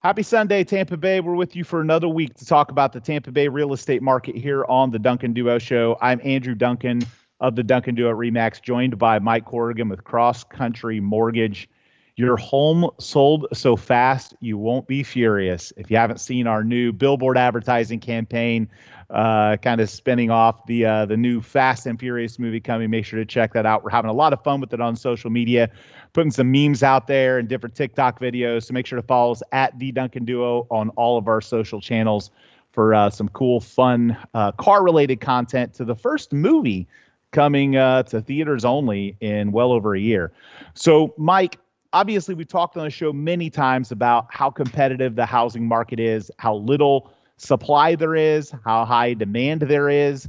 Happy 0.00 0.22
Sunday, 0.22 0.62
Tampa 0.62 0.96
Bay. 0.96 1.18
We're 1.18 1.34
with 1.34 1.56
you 1.56 1.64
for 1.64 1.80
another 1.80 2.06
week 2.06 2.32
to 2.34 2.46
talk 2.46 2.70
about 2.70 2.92
the 2.92 3.00
Tampa 3.00 3.32
Bay 3.32 3.48
real 3.48 3.72
estate 3.72 4.00
market 4.00 4.36
here 4.36 4.64
on 4.68 4.92
the 4.92 4.98
Duncan 5.00 5.32
Duo 5.32 5.58
Show. 5.58 5.98
I'm 6.00 6.20
Andrew 6.22 6.54
Duncan 6.54 7.00
of 7.40 7.56
the 7.56 7.64
Duncan 7.64 7.96
Duo 7.96 8.12
Remax, 8.12 8.62
joined 8.62 8.96
by 8.96 9.18
Mike 9.18 9.44
Corrigan 9.44 9.88
with 9.88 10.04
Cross 10.04 10.44
Country 10.44 11.00
Mortgage. 11.00 11.68
Your 12.18 12.36
home 12.36 12.90
sold 12.98 13.46
so 13.52 13.76
fast 13.76 14.34
you 14.40 14.58
won't 14.58 14.88
be 14.88 15.04
furious. 15.04 15.72
If 15.76 15.88
you 15.88 15.96
haven't 15.96 16.18
seen 16.18 16.48
our 16.48 16.64
new 16.64 16.92
billboard 16.92 17.38
advertising 17.38 18.00
campaign, 18.00 18.68
uh, 19.08 19.56
kind 19.58 19.80
of 19.80 19.88
spinning 19.88 20.28
off 20.28 20.66
the 20.66 20.84
uh, 20.84 21.06
the 21.06 21.16
new 21.16 21.40
Fast 21.40 21.86
and 21.86 21.96
Furious 21.96 22.40
movie 22.40 22.58
coming, 22.58 22.90
make 22.90 23.04
sure 23.04 23.20
to 23.20 23.24
check 23.24 23.52
that 23.52 23.66
out. 23.66 23.84
We're 23.84 23.90
having 23.90 24.10
a 24.10 24.14
lot 24.14 24.32
of 24.32 24.42
fun 24.42 24.60
with 24.60 24.72
it 24.72 24.80
on 24.80 24.96
social 24.96 25.30
media 25.30 25.70
putting 26.12 26.32
some 26.32 26.50
memes 26.50 26.82
out 26.82 27.06
there 27.06 27.38
and 27.38 27.46
different 27.46 27.76
TikTok 27.76 28.18
videos. 28.18 28.64
So 28.64 28.74
make 28.74 28.84
sure 28.84 29.00
to 29.00 29.06
follow 29.06 29.30
us 29.30 29.42
at 29.52 29.78
the 29.78 29.92
Duncan 29.92 30.24
Duo 30.24 30.66
on 30.72 30.88
all 30.96 31.18
of 31.18 31.28
our 31.28 31.40
social 31.40 31.80
channels 31.80 32.32
for 32.72 32.94
uh, 32.94 33.10
some 33.10 33.28
cool, 33.28 33.60
fun 33.60 34.16
uh, 34.34 34.50
car 34.50 34.82
related 34.82 35.20
content 35.20 35.72
to 35.74 35.84
the 35.84 35.94
first 35.94 36.32
movie 36.32 36.88
coming 37.30 37.76
uh, 37.76 38.02
to 38.02 38.20
theaters 38.20 38.64
only 38.64 39.16
in 39.20 39.52
well 39.52 39.70
over 39.70 39.94
a 39.94 40.00
year. 40.00 40.32
So, 40.74 41.14
Mike, 41.16 41.60
obviously, 41.92 42.34
we've 42.34 42.48
talked 42.48 42.76
on 42.76 42.84
the 42.84 42.90
show 42.90 43.12
many 43.12 43.50
times 43.50 43.92
about 43.92 44.26
how 44.30 44.50
competitive 44.50 45.16
the 45.16 45.26
housing 45.26 45.66
market 45.66 46.00
is, 46.00 46.30
how 46.38 46.56
little 46.56 47.12
supply 47.36 47.94
there 47.94 48.14
is, 48.14 48.52
how 48.64 48.84
high 48.84 49.14
demand 49.14 49.62
there 49.62 49.88
is. 49.88 50.28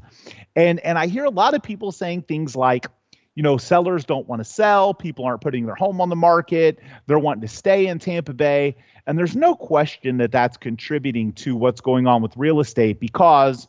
And 0.55 0.79
and 0.81 0.97
I 0.97 1.07
hear 1.07 1.25
a 1.25 1.29
lot 1.29 1.53
of 1.53 1.63
people 1.63 1.91
saying 1.91 2.23
things 2.23 2.55
like, 2.55 2.87
you 3.35 3.43
know, 3.43 3.57
sellers 3.57 4.05
don't 4.05 4.27
want 4.27 4.41
to 4.41 4.43
sell. 4.43 4.93
People 4.93 5.25
aren't 5.25 5.41
putting 5.41 5.65
their 5.65 5.75
home 5.75 6.01
on 6.01 6.09
the 6.09 6.15
market. 6.15 6.79
They're 7.07 7.19
wanting 7.19 7.41
to 7.41 7.47
stay 7.47 7.87
in 7.87 7.99
Tampa 7.99 8.33
Bay. 8.33 8.75
And 9.07 9.17
there's 9.17 9.35
no 9.35 9.55
question 9.55 10.17
that 10.17 10.31
that's 10.31 10.57
contributing 10.57 11.33
to 11.33 11.55
what's 11.55 11.81
going 11.81 12.05
on 12.05 12.21
with 12.21 12.35
real 12.37 12.59
estate 12.59 12.99
because, 12.99 13.67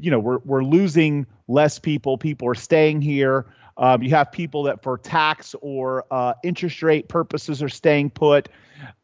you 0.00 0.10
know, 0.10 0.18
we're, 0.18 0.38
we're 0.44 0.62
losing 0.62 1.26
less 1.48 1.78
people. 1.78 2.18
People 2.18 2.48
are 2.48 2.54
staying 2.54 3.00
here. 3.00 3.46
Um, 3.78 4.02
you 4.02 4.10
have 4.10 4.32
people 4.32 4.62
that 4.64 4.82
for 4.82 4.98
tax 4.98 5.54
or 5.60 6.04
uh, 6.10 6.34
interest 6.42 6.82
rate 6.82 7.08
purposes 7.08 7.62
are 7.62 7.68
staying 7.68 8.10
put. 8.10 8.48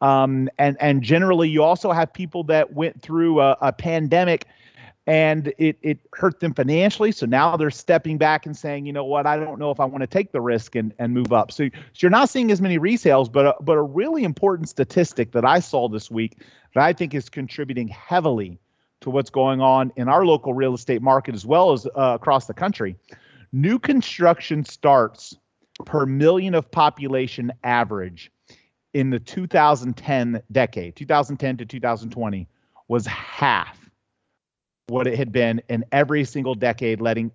Um, 0.00 0.48
and, 0.58 0.76
and 0.80 1.02
generally, 1.02 1.48
you 1.48 1.62
also 1.62 1.92
have 1.92 2.12
people 2.12 2.44
that 2.44 2.72
went 2.72 3.00
through 3.02 3.40
a, 3.40 3.56
a 3.60 3.72
pandemic 3.72 4.46
and 5.06 5.52
it 5.58 5.76
it 5.82 5.98
hurt 6.14 6.38
them 6.40 6.54
financially. 6.54 7.10
So 7.10 7.26
now 7.26 7.56
they're 7.56 7.70
stepping 7.70 8.18
back 8.18 8.46
and 8.46 8.56
saying, 8.56 8.86
you 8.86 8.92
know 8.92 9.04
what, 9.04 9.26
I 9.26 9.36
don't 9.36 9.58
know 9.58 9.70
if 9.70 9.80
I 9.80 9.84
want 9.84 10.02
to 10.02 10.06
take 10.06 10.32
the 10.32 10.40
risk 10.40 10.76
and, 10.76 10.94
and 10.98 11.12
move 11.12 11.32
up. 11.32 11.50
So, 11.50 11.64
so 11.64 11.70
you're 11.98 12.10
not 12.10 12.28
seeing 12.28 12.50
as 12.52 12.60
many 12.60 12.78
resales, 12.78 13.30
but 13.30 13.46
a, 13.46 13.54
but 13.60 13.76
a 13.76 13.82
really 13.82 14.22
important 14.22 14.68
statistic 14.68 15.32
that 15.32 15.44
I 15.44 15.58
saw 15.58 15.88
this 15.88 16.10
week 16.10 16.38
that 16.74 16.84
I 16.84 16.92
think 16.92 17.14
is 17.14 17.28
contributing 17.28 17.88
heavily 17.88 18.60
to 19.00 19.10
what's 19.10 19.30
going 19.30 19.60
on 19.60 19.92
in 19.96 20.08
our 20.08 20.24
local 20.24 20.54
real 20.54 20.74
estate 20.74 21.02
market 21.02 21.34
as 21.34 21.44
well 21.44 21.72
as 21.72 21.86
uh, 21.86 22.12
across 22.14 22.46
the 22.46 22.54
country. 22.54 22.94
New 23.52 23.78
construction 23.78 24.64
starts 24.64 25.36
per 25.84 26.06
million 26.06 26.54
of 26.54 26.70
population 26.70 27.52
average 27.64 28.30
in 28.94 29.10
the 29.10 29.18
2010 29.18 30.42
decade, 30.50 30.96
2010 30.96 31.56
to 31.58 31.66
2020, 31.66 32.48
was 32.88 33.06
half 33.06 33.78
what 34.88 35.06
it 35.06 35.16
had 35.16 35.32
been 35.32 35.60
in 35.68 35.84
every 35.92 36.24
single 36.24 36.54
decade, 36.54 37.00
letting 37.00 37.30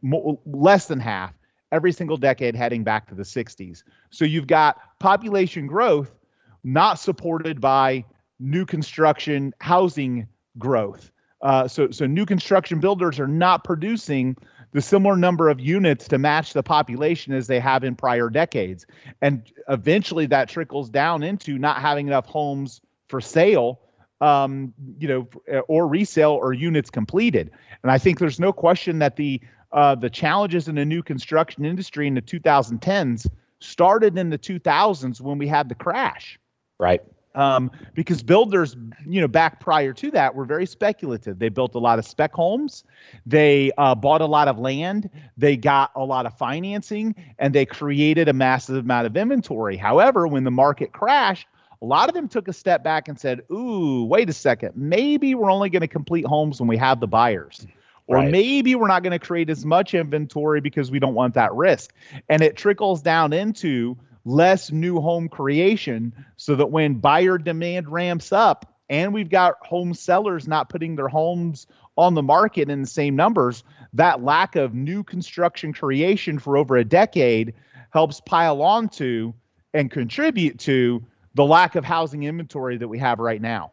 less 0.46 0.88
than 0.88 1.00
half 1.00 1.34
every 1.72 1.92
single 1.92 2.18
decade 2.18 2.56
heading 2.56 2.84
back 2.84 3.08
to 3.08 3.16
the 3.16 3.24
60s. 3.24 3.84
So 4.10 4.26
you've 4.26 4.48
got 4.48 4.78
population 5.00 5.68
growth 5.68 6.16
not 6.64 7.00
supported 7.00 7.60
by 7.62 8.06
new 8.40 8.66
construction 8.66 9.54
housing 9.60 10.28
growth. 10.58 11.12
Uh, 11.42 11.68
so, 11.68 11.90
so 11.92 12.06
new 12.06 12.26
construction 12.26 12.80
builders 12.80 13.20
are 13.20 13.28
not 13.28 13.64
producing 13.64 14.36
the 14.74 14.82
similar 14.82 15.16
number 15.16 15.50
of 15.50 15.60
units 15.60 16.08
to 16.10 16.18
match 16.18 16.54
the 16.54 16.64
population 16.64 17.34
as 17.34 17.48
they 17.48 17.60
have 17.60 17.84
in 17.84 17.96
prior 17.96 18.30
decades. 18.30 18.86
And 19.22 19.44
eventually 19.70 20.26
that 20.28 20.50
trickles 20.50 20.90
down 20.90 21.24
into 21.24 21.58
not 21.58 21.82
having 21.82 22.08
enough 22.08 22.26
homes 22.26 22.82
for 23.08 23.22
sale 23.22 23.80
um, 24.22 24.74
you 24.98 25.08
know, 25.08 25.62
or 25.68 25.88
resale 25.88 26.32
or 26.32 26.54
units 26.54 26.90
completed. 26.90 27.52
And 27.84 27.92
I 27.92 27.98
think 27.98 28.20
there's 28.20 28.40
no 28.40 28.52
question 28.52 29.00
that 29.00 29.16
the 29.16 29.42
uh, 29.72 29.96
the 29.96 30.10
challenges 30.10 30.68
in 30.68 30.76
the 30.76 30.86
new 30.86 31.04
construction 31.04 31.66
industry 31.66 32.08
in 32.08 32.14
the 32.14 32.22
2010s 32.22 33.28
started 33.60 34.18
in 34.18 34.30
the 34.30 34.38
2000s 34.38 35.20
when 35.20 35.38
we 35.38 35.48
had 35.48 35.68
the 35.68 35.76
crash. 35.76 36.40
Right. 36.80 37.02
Um, 37.38 37.70
because 37.94 38.24
builders, 38.24 38.76
you 39.06 39.22
know, 39.22 39.28
back 39.28 39.60
prior 39.60 39.94
to 39.94 40.10
that 40.10 40.34
were 40.34 40.44
very 40.44 40.66
speculative. 40.66 41.38
They 41.38 41.50
built 41.50 41.76
a 41.76 41.80
lot 41.80 42.00
of 42.00 42.06
spec 42.06 42.34
homes, 42.34 42.84
they 43.28 43.72
uh, 43.78 43.94
bought 43.94 44.22
a 44.22 44.26
lot 44.26 44.48
of 44.48 44.58
land, 44.58 45.08
they 45.38 45.56
got 45.56 45.92
a 45.96 46.04
lot 46.04 46.26
of 46.26 46.36
financing, 46.36 47.14
and 47.38 47.54
they 47.54 47.64
created 47.64 48.28
a 48.28 48.34
massive 48.34 48.78
amount 48.78 49.06
of 49.06 49.16
inventory. 49.16 49.78
However, 49.78 50.28
when 50.28 50.46
the 50.46 50.52
market 50.52 50.94
crashed, 50.94 51.48
a 51.80 51.86
lot 51.86 52.10
of 52.10 52.16
them 52.16 52.28
took 52.28 52.48
a 52.48 52.54
step 52.54 52.84
back 52.84 53.08
and 53.08 53.20
said, 53.20 53.42
Ooh, 53.52 54.04
wait 54.06 54.30
a 54.30 54.34
second. 54.34 54.72
Maybe 54.76 55.36
we're 55.36 55.52
only 55.52 55.70
going 55.70 55.82
to 55.82 55.88
complete 55.88 56.26
homes 56.26 56.60
when 56.60 56.68
we 56.68 56.78
have 56.78 57.00
the 57.00 57.08
buyers. 57.08 57.68
Or 58.08 58.16
right. 58.16 58.32
maybe 58.32 58.74
we're 58.74 58.88
not 58.88 59.04
going 59.04 59.12
to 59.12 59.20
create 59.20 59.50
as 59.50 59.66
much 59.66 59.94
inventory 59.94 60.62
because 60.62 60.90
we 60.90 60.98
don't 60.98 61.14
want 61.14 61.34
that 61.36 61.54
risk. 61.54 61.94
And 62.30 62.42
it 62.42 62.56
trickles 62.56 63.02
down 63.02 63.34
into 63.34 63.98
less 64.28 64.72
new 64.72 65.00
home 65.00 65.30
creation 65.30 66.14
so 66.36 66.56
that 66.56 66.70
when 66.70 66.96
buyer 66.96 67.38
demand 67.38 67.90
ramps 67.90 68.32
up 68.32 68.74
and 68.90 69.14
we've 69.14 69.30
got 69.30 69.56
home 69.66 69.94
sellers 69.94 70.48
not 70.48 70.70
putting 70.70 70.96
their 70.96 71.08
homes 71.08 71.66
on 71.98 72.14
the 72.14 72.22
market 72.22 72.70
in 72.70 72.82
the 72.82 72.88
same 72.88 73.16
numbers, 73.16 73.64
that 73.94 74.24
lack 74.24 74.56
of 74.56 74.74
new 74.74 75.04
construction 75.04 75.74
creation 75.74 76.40
for 76.40 76.58
over 76.58 76.76
a 76.76 76.84
decade 76.84 77.54
helps 77.92 78.20
pile 78.22 78.62
on 78.62 78.90
to 78.90 79.34
and 79.74 79.90
contribute 79.90 80.60
to 80.60 81.04
the 81.34 81.46
lack 81.46 81.76
of 81.76 81.86
housing 81.86 82.24
inventory 82.24 82.78
that 82.78 82.88
we 82.88 83.00
have 83.00 83.20
right 83.20 83.42
now. 83.42 83.72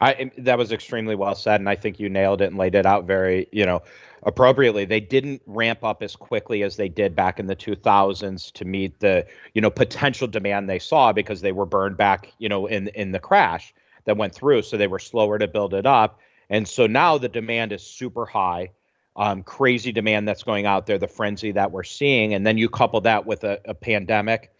I 0.00 0.30
that 0.38 0.56
was 0.56 0.72
extremely 0.72 1.14
well 1.14 1.34
said, 1.34 1.60
and 1.60 1.68
I 1.68 1.76
think 1.76 2.00
you 2.00 2.08
nailed 2.08 2.40
it 2.40 2.46
and 2.46 2.56
laid 2.56 2.74
it 2.74 2.86
out 2.86 3.04
very, 3.04 3.48
you 3.52 3.66
know, 3.66 3.82
appropriately. 4.22 4.84
They 4.84 5.00
didn't 5.00 5.42
ramp 5.46 5.84
up 5.84 6.02
as 6.02 6.16
quickly 6.16 6.62
as 6.62 6.76
they 6.76 6.88
did 6.88 7.14
back 7.14 7.38
in 7.38 7.46
the 7.46 7.56
2000s 7.56 8.52
to 8.52 8.64
meet 8.64 8.98
the, 9.00 9.26
you 9.54 9.60
know, 9.60 9.70
potential 9.70 10.26
demand 10.26 10.68
they 10.68 10.78
saw 10.78 11.12
because 11.12 11.42
they 11.42 11.52
were 11.52 11.66
burned 11.66 11.96
back, 11.96 12.32
you 12.38 12.48
know, 12.48 12.66
in 12.66 12.88
in 12.88 13.12
the 13.12 13.18
crash 13.18 13.74
that 14.04 14.16
went 14.16 14.34
through. 14.34 14.62
So 14.62 14.76
they 14.76 14.86
were 14.86 14.98
slower 14.98 15.38
to 15.38 15.46
build 15.46 15.74
it 15.74 15.86
up, 15.86 16.20
and 16.48 16.66
so 16.66 16.86
now 16.86 17.18
the 17.18 17.28
demand 17.28 17.72
is 17.72 17.82
super 17.82 18.24
high. 18.24 18.70
Um, 19.16 19.42
crazy 19.42 19.92
demand 19.92 20.28
that's 20.28 20.44
going 20.44 20.66
out 20.66 20.86
there, 20.86 20.96
the 20.96 21.08
frenzy 21.08 21.50
that 21.52 21.72
we're 21.72 21.82
seeing, 21.82 22.32
and 22.32 22.46
then 22.46 22.56
you 22.56 22.70
couple 22.70 23.00
that 23.02 23.26
with 23.26 23.44
a, 23.44 23.60
a 23.66 23.74
pandemic 23.74 24.52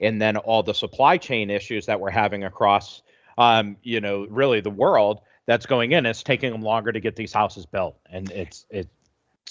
and 0.00 0.20
then 0.20 0.36
all 0.36 0.62
the 0.62 0.74
supply 0.74 1.16
chain 1.16 1.50
issues 1.50 1.86
that 1.86 2.00
we're 2.00 2.10
having 2.10 2.44
across 2.44 3.02
um, 3.38 3.76
you 3.82 4.00
know 4.00 4.26
really 4.28 4.60
the 4.60 4.70
world 4.70 5.20
that's 5.46 5.64
going 5.64 5.92
in 5.92 6.04
it's 6.04 6.22
taking 6.22 6.52
them 6.52 6.60
longer 6.60 6.92
to 6.92 7.00
get 7.00 7.16
these 7.16 7.32
houses 7.32 7.64
built 7.64 7.96
and 8.10 8.30
it's 8.30 8.66
it's 8.68 8.90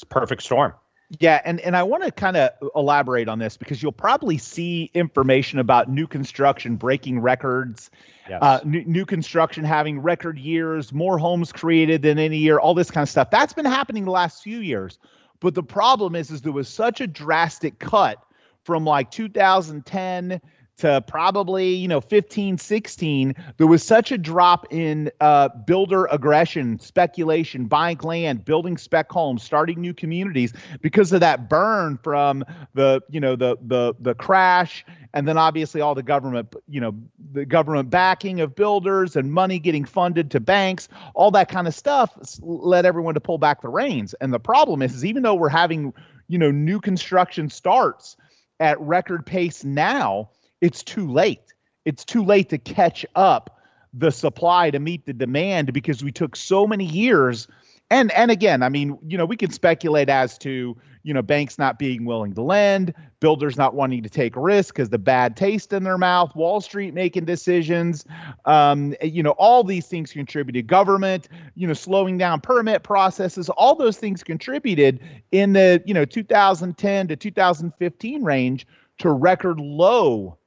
perfect 0.10 0.44
storm 0.44 0.74
yeah, 1.20 1.42
and, 1.46 1.62
and 1.62 1.76
I 1.78 1.84
want 1.84 2.04
to 2.04 2.12
kind 2.12 2.36
of 2.36 2.52
elaborate 2.76 3.30
on 3.30 3.40
this 3.40 3.56
because 3.56 3.82
you'll 3.82 3.94
probably 3.94 4.38
see 4.38 4.92
information 4.94 5.58
about 5.60 5.90
new 5.90 6.06
construction 6.06 6.76
breaking 6.76 7.22
records, 7.22 7.90
yes. 8.30 8.40
uh, 8.42 8.60
new, 8.66 8.84
new 8.84 9.06
construction 9.06 9.64
having 9.64 10.00
record 10.00 10.38
years, 10.38 10.92
more 10.92 11.18
homes 11.18 11.54
created 11.54 12.02
than 12.02 12.20
any 12.20 12.38
year, 12.38 12.60
all 12.60 12.74
this 12.74 12.92
kind 12.92 13.04
of 13.04 13.10
stuff. 13.10 13.32
That's 13.32 13.54
been 13.54 13.66
happening 13.66 14.04
the 14.04 14.12
last 14.12 14.44
few 14.44 14.60
years. 14.60 15.00
But 15.40 15.56
the 15.56 15.64
problem 15.64 16.14
is, 16.14 16.30
is 16.30 16.42
there 16.42 16.52
was 16.52 16.68
such 16.68 17.00
a 17.00 17.08
drastic 17.08 17.80
cut 17.80 18.22
from 18.66 18.84
like 18.84 19.10
2010 19.10 20.42
to 20.78 21.02
probably 21.08 21.74
you 21.74 21.88
know 21.88 22.02
15 22.02 22.58
16 22.58 23.36
there 23.58 23.68
was 23.68 23.84
such 23.84 24.12
a 24.12 24.18
drop 24.18 24.72
in 24.72 25.12
uh, 25.20 25.50
builder 25.66 26.06
aggression 26.06 26.80
speculation 26.80 27.66
buying 27.66 27.98
land 28.00 28.46
building 28.46 28.78
spec 28.78 29.12
homes 29.12 29.44
starting 29.44 29.82
new 29.82 29.94
communities 29.94 30.54
because 30.82 31.12
of 31.12 31.20
that 31.20 31.50
burn 31.50 31.98
from 32.04 32.44
the 32.74 33.02
you 33.10 33.20
know 33.20 33.36
the 33.36 33.58
the 33.62 33.94
the 34.00 34.14
crash 34.16 34.86
and 35.14 35.28
then 35.28 35.38
obviously 35.38 35.82
all 35.82 35.96
the 35.96 36.04
government 36.04 36.54
you 36.68 36.80
know 36.80 36.94
the 37.32 37.46
government 37.46 37.90
backing 37.90 38.42
of 38.42 38.56
builders 38.56 39.16
and 39.16 39.32
money 39.32 39.60
getting 39.60 39.86
funded 39.86 40.32
to 40.32 40.40
banks. 40.40 40.88
All 41.14 41.32
that 41.32 41.50
kind 41.50 41.68
of 41.68 41.76
stuff 41.76 42.18
led 42.42 42.86
everyone 42.86 43.14
to 43.16 43.20
pull 43.20 43.38
back 43.38 43.62
the 43.62 43.70
reins. 43.70 44.14
And 44.16 44.34
the 44.34 44.40
problem 44.40 44.82
is, 44.82 44.94
is 44.94 45.06
even 45.06 45.24
though 45.24 45.36
we're 45.36 45.50
having 45.50 45.94
you 46.28 46.38
know 46.38 46.52
new 46.52 46.80
construction 46.80 47.50
starts 47.50 48.18
at 48.60 48.80
record 48.80 49.26
pace 49.26 49.64
now, 49.64 50.30
it's 50.62 50.84
too 50.84 51.10
late. 51.12 51.54
It's 51.86 52.04
too 52.04 52.24
late 52.24 52.50
to 52.50 52.58
catch 52.58 53.06
up 53.16 53.58
the 53.94 54.12
supply 54.12 54.70
to 54.72 54.80
meet 54.80 55.06
the 55.06 55.14
demand 55.14 55.74
because 55.74 56.04
we 56.04 56.12
took 56.12 56.36
so 56.36 56.68
many 56.68 56.86
years. 56.86 57.48
And 57.90 58.12
and 58.12 58.30
again, 58.32 58.64
I 58.64 58.70
mean, 58.70 58.98
you 59.08 59.18
know, 59.18 59.26
we 59.26 59.38
can 59.38 59.50
speculate 59.50 60.10
as 60.10 60.38
to, 60.40 60.76
you 61.04 61.14
know, 61.14 61.22
banks 61.22 61.58
not 61.58 61.80
being 61.80 62.04
willing 62.04 62.34
to 62.34 62.42
lend, 62.42 62.94
builders 63.22 63.56
not 63.56 63.76
wanting 63.76 64.04
to 64.04 64.10
take 64.10 64.36
risk 64.36 64.76
because 64.76 64.90
the 64.90 64.98
bad 64.98 65.38
taste 65.38 65.72
in 65.72 65.86
their 65.86 65.98
mouth, 65.98 66.36
Wall 66.36 66.60
Street 66.60 66.94
making 66.94 67.24
decisions, 67.24 68.06
um, 68.44 68.94
you 69.02 69.24
know, 69.24 69.32
all 69.32 69.64
these 69.64 69.88
things 69.88 70.12
contributed. 70.12 70.68
Government, 70.68 71.30
you 71.56 71.66
know, 71.66 71.74
slowing 71.74 72.18
down 72.18 72.42
permit 72.42 72.84
processes, 72.84 73.48
all 73.50 73.76
those 73.76 73.98
things 73.98 74.22
contributed 74.22 75.00
in 75.32 75.54
the, 75.54 75.82
you 75.86 75.94
know, 75.94 76.04
2010 76.04 77.08
to 77.08 77.16
2015 77.16 78.24
range 78.24 78.68
to 78.98 79.10
record 79.12 79.62
low 79.62 80.38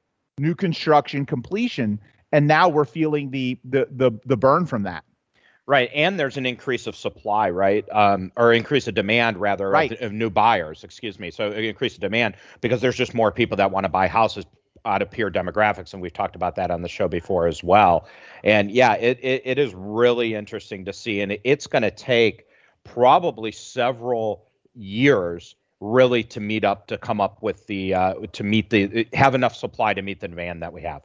new 0.41 0.55
construction 0.55 1.25
completion. 1.25 1.99
And 2.31 2.47
now 2.47 2.67
we're 2.67 2.85
feeling 2.85 3.31
the 3.31 3.59
the 3.63 3.87
the, 3.91 4.11
the 4.25 4.37
burn 4.37 4.65
from 4.65 4.83
that. 4.83 5.03
Right, 5.67 5.91
and 5.93 6.19
there's 6.19 6.37
an 6.37 6.45
increase 6.45 6.87
of 6.87 6.95
supply, 6.95 7.49
right, 7.49 7.85
um, 7.91 8.31
or 8.35 8.51
increase 8.51 8.87
of 8.87 8.95
demand 8.95 9.37
rather 9.37 9.69
right. 9.69 9.91
of, 9.91 10.01
of, 10.01 10.11
new 10.11 10.29
buyers. 10.29 10.83
Excuse 10.83 11.19
me. 11.19 11.29
So 11.29 11.51
increase 11.51 11.93
of 11.93 12.01
demand 12.01 12.35
because 12.61 12.81
there's 12.81 12.97
just 12.97 13.13
more 13.13 13.31
people 13.31 13.55
that 13.57 13.71
want 13.71 13.85
to 13.85 13.89
buy 13.89 14.07
houses 14.07 14.43
out 14.85 15.03
of 15.03 15.11
peer 15.11 15.29
demographics, 15.29 15.93
and 15.93 16.01
we've 16.01 16.11
talked 16.11 16.35
about 16.35 16.55
that 16.55 16.71
on 16.71 16.81
the 16.81 16.89
show 16.89 17.07
before 17.07 17.47
as 17.47 17.63
well. 17.63 18.07
And 18.43 18.71
yeah, 18.71 18.95
it 18.95 19.19
it, 19.21 19.43
it 19.45 19.59
is 19.59 19.73
really 19.75 20.33
interesting 20.33 20.83
to 20.85 20.93
see, 20.93 21.21
and 21.21 21.37
it's 21.43 21.67
going 21.67 21.83
to 21.83 21.91
take 21.91 22.47
probably 22.83 23.51
several 23.51 24.47
years 24.73 25.55
really 25.81 26.23
to 26.23 26.39
meet 26.39 26.63
up 26.63 26.87
to 26.87 26.97
come 26.97 27.19
up 27.19 27.41
with 27.41 27.67
the 27.67 27.93
uh, 27.93 28.13
to 28.31 28.43
meet 28.43 28.69
the 28.69 29.07
have 29.13 29.35
enough 29.35 29.55
supply 29.55 29.93
to 29.93 30.01
meet 30.01 30.21
the 30.21 30.27
demand 30.29 30.61
that 30.61 30.71
we 30.71 30.83
have. 30.83 31.01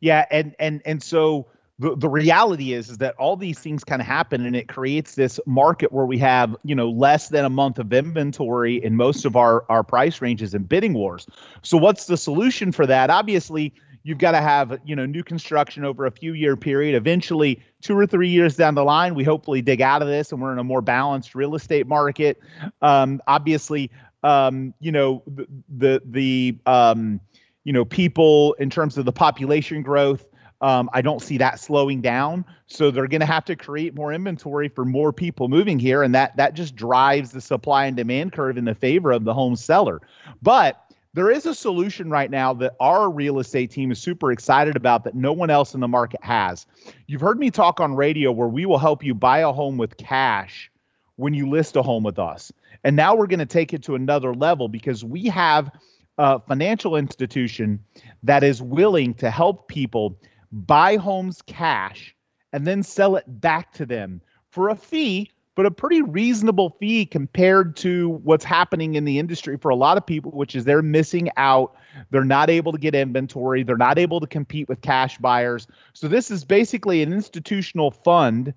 Yeah, 0.00 0.24
and 0.30 0.54
and 0.58 0.80
and 0.86 1.02
so 1.02 1.48
the, 1.78 1.96
the 1.96 2.08
reality 2.08 2.72
is 2.72 2.88
is 2.88 2.98
that 2.98 3.16
all 3.16 3.36
these 3.36 3.58
things 3.58 3.82
kind 3.82 4.00
of 4.00 4.06
happen 4.06 4.46
and 4.46 4.54
it 4.54 4.68
creates 4.68 5.16
this 5.16 5.40
market 5.44 5.92
where 5.92 6.06
we 6.06 6.18
have 6.18 6.56
you 6.62 6.74
know 6.74 6.88
less 6.88 7.28
than 7.28 7.44
a 7.44 7.50
month 7.50 7.78
of 7.78 7.92
inventory 7.92 8.82
in 8.82 8.96
most 8.96 9.24
of 9.24 9.36
our 9.36 9.64
our 9.68 9.82
price 9.82 10.20
ranges 10.22 10.54
and 10.54 10.68
bidding 10.68 10.94
wars. 10.94 11.26
So 11.62 11.76
what's 11.76 12.06
the 12.06 12.16
solution 12.16 12.70
for 12.70 12.86
that? 12.86 13.10
Obviously 13.10 13.74
you've 14.04 14.18
got 14.18 14.32
to 14.32 14.40
have 14.40 14.78
you 14.84 14.94
know 14.94 15.04
new 15.04 15.24
construction 15.24 15.84
over 15.84 16.06
a 16.06 16.12
few 16.12 16.32
year 16.32 16.56
period. 16.56 16.94
Eventually 16.94 17.60
two 17.80 17.98
or 17.98 18.06
three 18.06 18.28
years 18.28 18.54
down 18.54 18.76
the 18.76 18.84
line 18.84 19.16
we 19.16 19.24
hopefully 19.24 19.60
dig 19.60 19.80
out 19.80 20.00
of 20.00 20.06
this 20.06 20.30
and 20.30 20.40
we're 20.40 20.52
in 20.52 20.58
a 20.60 20.64
more 20.64 20.82
balanced 20.82 21.34
real 21.34 21.56
estate 21.56 21.88
market. 21.88 22.38
Um, 22.82 23.20
obviously 23.26 23.90
um, 24.24 24.74
you 24.80 24.90
know 24.90 25.22
the 25.68 26.02
the, 26.04 26.58
um, 26.66 27.20
you 27.62 27.72
know 27.72 27.84
people 27.84 28.54
in 28.54 28.70
terms 28.70 28.98
of 28.98 29.04
the 29.04 29.12
population 29.12 29.82
growth 29.82 30.26
um, 30.60 30.88
I 30.94 31.02
don't 31.02 31.20
see 31.20 31.36
that 31.38 31.60
slowing 31.60 32.00
down. 32.00 32.44
So 32.66 32.90
they're 32.90 33.06
going 33.06 33.20
to 33.20 33.26
have 33.26 33.44
to 33.46 33.56
create 33.56 33.94
more 33.94 34.14
inventory 34.14 34.68
for 34.68 34.86
more 34.86 35.12
people 35.12 35.48
moving 35.48 35.78
here, 35.78 36.02
and 36.02 36.14
that 36.14 36.36
that 36.38 36.54
just 36.54 36.74
drives 36.74 37.32
the 37.32 37.40
supply 37.42 37.84
and 37.84 37.96
demand 37.96 38.32
curve 38.32 38.56
in 38.56 38.64
the 38.64 38.74
favor 38.74 39.12
of 39.12 39.24
the 39.24 39.34
home 39.34 39.56
seller. 39.56 40.00
But 40.40 40.80
there 41.12 41.30
is 41.30 41.44
a 41.44 41.54
solution 41.54 42.08
right 42.08 42.30
now 42.30 42.54
that 42.54 42.76
our 42.80 43.10
real 43.10 43.38
estate 43.40 43.72
team 43.72 43.92
is 43.92 43.98
super 43.98 44.32
excited 44.32 44.74
about 44.74 45.04
that 45.04 45.14
no 45.14 45.32
one 45.32 45.50
else 45.50 45.74
in 45.74 45.80
the 45.80 45.88
market 45.88 46.24
has. 46.24 46.66
You've 47.06 47.20
heard 47.20 47.38
me 47.38 47.50
talk 47.50 47.78
on 47.78 47.94
radio 47.94 48.32
where 48.32 48.48
we 48.48 48.64
will 48.64 48.78
help 48.78 49.04
you 49.04 49.14
buy 49.14 49.40
a 49.40 49.52
home 49.52 49.76
with 49.76 49.96
cash 49.96 50.70
when 51.16 51.34
you 51.34 51.48
list 51.48 51.76
a 51.76 51.82
home 51.82 52.02
with 52.02 52.18
us. 52.18 52.52
And 52.82 52.96
now 52.96 53.14
we're 53.14 53.26
going 53.26 53.38
to 53.38 53.46
take 53.46 53.72
it 53.72 53.82
to 53.84 53.94
another 53.94 54.34
level 54.34 54.68
because 54.68 55.04
we 55.04 55.26
have 55.26 55.70
a 56.18 56.40
financial 56.40 56.96
institution 56.96 57.84
that 58.22 58.44
is 58.44 58.62
willing 58.62 59.14
to 59.14 59.30
help 59.30 59.68
people 59.68 60.18
buy 60.52 60.96
homes 60.96 61.42
cash, 61.42 62.14
and 62.52 62.66
then 62.66 62.82
sell 62.82 63.16
it 63.16 63.24
back 63.26 63.72
to 63.72 63.84
them 63.84 64.20
for 64.50 64.68
a 64.68 64.76
fee, 64.76 65.32
but 65.56 65.66
a 65.66 65.70
pretty 65.70 66.02
reasonable 66.02 66.70
fee 66.78 67.04
compared 67.04 67.76
to 67.76 68.10
what's 68.22 68.44
happening 68.44 68.94
in 68.94 69.04
the 69.04 69.18
industry 69.18 69.56
for 69.56 69.70
a 69.70 69.74
lot 69.74 69.96
of 69.96 70.06
people, 70.06 70.30
which 70.30 70.54
is 70.54 70.64
they're 70.64 70.82
missing 70.82 71.28
out. 71.36 71.74
They're 72.10 72.24
not 72.24 72.50
able 72.50 72.70
to 72.70 72.78
get 72.78 72.94
inventory. 72.94 73.64
They're 73.64 73.76
not 73.76 73.98
able 73.98 74.20
to 74.20 74.26
compete 74.26 74.68
with 74.68 74.80
cash 74.80 75.18
buyers. 75.18 75.66
So, 75.92 76.06
this 76.06 76.30
is 76.30 76.44
basically 76.44 77.02
an 77.02 77.12
institutional 77.12 77.90
fund 77.90 78.54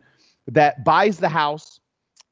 that 0.47 0.85
buys 0.85 1.17
the 1.17 1.29
house 1.29 1.79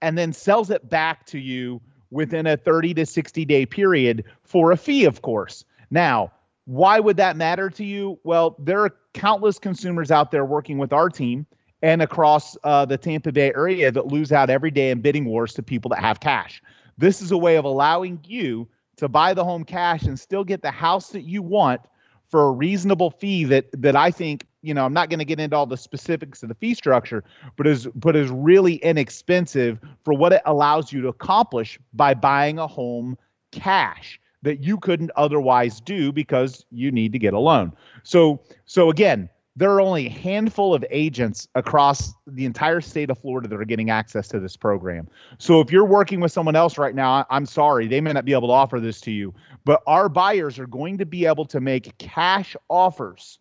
and 0.06 0.19
then 0.19 0.31
sells 0.31 0.69
it 0.69 0.88
back 0.88 1.25
to 1.25 1.40
you 1.40 1.81
within 2.12 2.46
a 2.46 2.56
30 2.56 2.94
to 2.94 3.07
60 3.07 3.44
day 3.44 3.66
period 3.66 4.24
for 4.44 4.72
a 4.72 4.78
fee, 4.78 5.04
of 5.04 5.24
course. 5.24 5.66
Now, 5.90 6.31
why 6.66 7.00
would 7.00 7.18
that 7.18 7.36
matter 7.36 7.72
to 7.72 7.84
you? 7.84 8.19
Well, 8.24 8.56
there 8.60 8.81
are 8.81 8.92
countless 9.16 9.57
consumers 9.57 10.12
out 10.12 10.30
there 10.30 10.46
working 10.46 10.78
with 10.78 10.94
our 10.94 11.10
team 11.10 11.48
and 11.81 12.04
across 12.04 12.56
uh, 12.63 12.86
the 12.86 13.00
Tampa 13.00 13.31
Bay 13.31 13.52
area 13.56 13.92
that 13.92 14.06
lose 14.06 14.31
out 14.31 14.52
every 14.52 14.69
day 14.69 14.92
in 14.92 15.02
bidding 15.02 15.25
wars 15.25 15.56
to 15.56 15.63
people 15.63 15.90
that 15.90 16.02
have 16.02 16.19
cash. 16.19 16.62
This 17.00 17.19
is 17.19 17.31
a 17.31 17.38
way 17.38 17.56
of 17.56 17.66
allowing 17.66 18.19
you 18.28 18.68
to 18.98 19.10
buy 19.10 19.34
the 19.34 19.44
home 19.44 19.63
cash 19.63 20.04
and 20.04 20.19
still 20.19 20.44
get 20.44 20.62
the 20.62 20.69
house 20.69 21.10
that 21.10 21.24
you 21.24 21.42
want 21.42 21.81
for 22.30 22.48
a 22.48 22.51
reasonable 22.51 23.10
fee 23.10 23.44
that 23.46 23.66
that 23.81 23.96
I 23.96 24.12
think 24.12 24.46
you 24.65 24.73
know 24.73 24.85
I'm 24.85 24.94
not 24.94 25.09
going 25.09 25.19
to 25.19 25.25
get 25.25 25.39
into 25.39 25.56
all 25.56 25.65
the 25.65 25.77
specifics 25.77 26.44
of 26.44 26.50
the 26.50 26.56
fee 26.56 26.73
structure, 26.73 27.23
but 27.57 27.67
is 27.67 27.88
but 27.95 28.15
is 28.15 28.29
really 28.29 28.75
inexpensive 28.75 29.79
for 30.03 30.13
what 30.13 30.33
it 30.33 30.41
allows 30.45 30.91
you 30.91 31.01
to 31.01 31.07
accomplish 31.07 31.79
by 31.94 32.13
buying 32.13 32.57
a 32.57 32.67
home 32.67 33.17
cash 33.51 34.19
that 34.41 34.63
you 34.63 34.77
couldn't 34.77 35.12
otherwise 35.15 35.81
do 35.81 36.12
because 36.12 36.65
you 36.71 36.91
need 36.91 37.12
to 37.13 37.19
get 37.19 37.33
a 37.33 37.39
loan. 37.39 37.73
So 38.03 38.41
so 38.65 38.89
again, 38.89 39.29
there 39.56 39.71
are 39.71 39.79
only 39.79 40.07
a 40.07 40.09
handful 40.09 40.73
of 40.73 40.83
agents 40.89 41.47
across 41.56 42.13
the 42.27 42.45
entire 42.45 42.81
state 42.81 43.09
of 43.09 43.17
Florida 43.17 43.47
that 43.47 43.59
are 43.59 43.65
getting 43.65 43.89
access 43.89 44.27
to 44.29 44.39
this 44.39 44.57
program. 44.57 45.07
So 45.38 45.62
if 45.62 45.71
you're 45.71 45.85
working 45.85 46.19
with 46.19 46.31
someone 46.31 46.56
else 46.56 46.77
right 46.77 46.94
now, 46.94 47.25
I'm 47.29 47.45
sorry, 47.45 47.88
they 47.88 48.01
may 48.01 48.12
not 48.12 48.25
be 48.25 48.33
able 48.33 48.50
to 48.50 48.53
offer 48.53 48.79
this 48.79 49.00
to 49.01 49.12
you, 49.12 49.33
but 49.63 49.81
our 49.88 50.09
buyers 50.09 50.59
are 50.59 50.67
going 50.67 50.97
to 50.97 51.06
be 51.06 51.25
able 51.25 51.45
to 51.45 51.62
make 51.62 51.97
cash 51.97 52.56
offers 52.69 53.39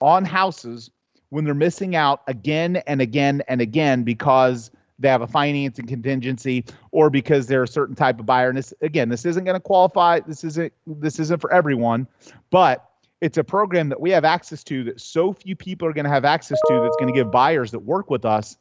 on 0.00 0.24
houses 0.24 0.90
when 1.30 1.44
they're 1.44 1.54
missing 1.54 1.96
out 1.96 2.22
again 2.26 2.76
and 2.86 3.00
again 3.00 3.42
and 3.48 3.60
again 3.60 4.02
because 4.02 4.70
they 4.98 5.08
have 5.08 5.22
a 5.22 5.26
financing 5.26 5.86
contingency 5.86 6.64
or 6.92 7.08
because 7.08 7.46
they're 7.46 7.62
a 7.62 7.68
certain 7.68 7.94
type 7.94 8.20
of 8.20 8.26
buyer. 8.26 8.48
And 8.48 8.58
this 8.58 8.74
again, 8.82 9.08
this 9.08 9.24
isn't 9.24 9.44
going 9.44 9.54
to 9.54 9.60
qualify. 9.60 10.20
This 10.20 10.44
isn't 10.44 10.72
this 10.86 11.18
isn't 11.18 11.40
for 11.40 11.52
everyone, 11.52 12.06
but 12.50 12.86
it's 13.20 13.38
a 13.38 13.44
program 13.44 13.88
that 13.90 14.00
we 14.00 14.10
have 14.10 14.24
access 14.24 14.62
to 14.64 14.84
that 14.84 15.00
so 15.00 15.32
few 15.32 15.56
people 15.56 15.86
are 15.88 15.92
going 15.92 16.04
to 16.04 16.10
have 16.10 16.24
access 16.24 16.58
to 16.68 16.80
that's 16.82 16.96
going 16.96 17.12
to 17.12 17.18
give 17.18 17.30
buyers 17.30 17.70
that 17.70 17.80
work 17.80 18.10
with 18.10 18.24
us 18.24 18.56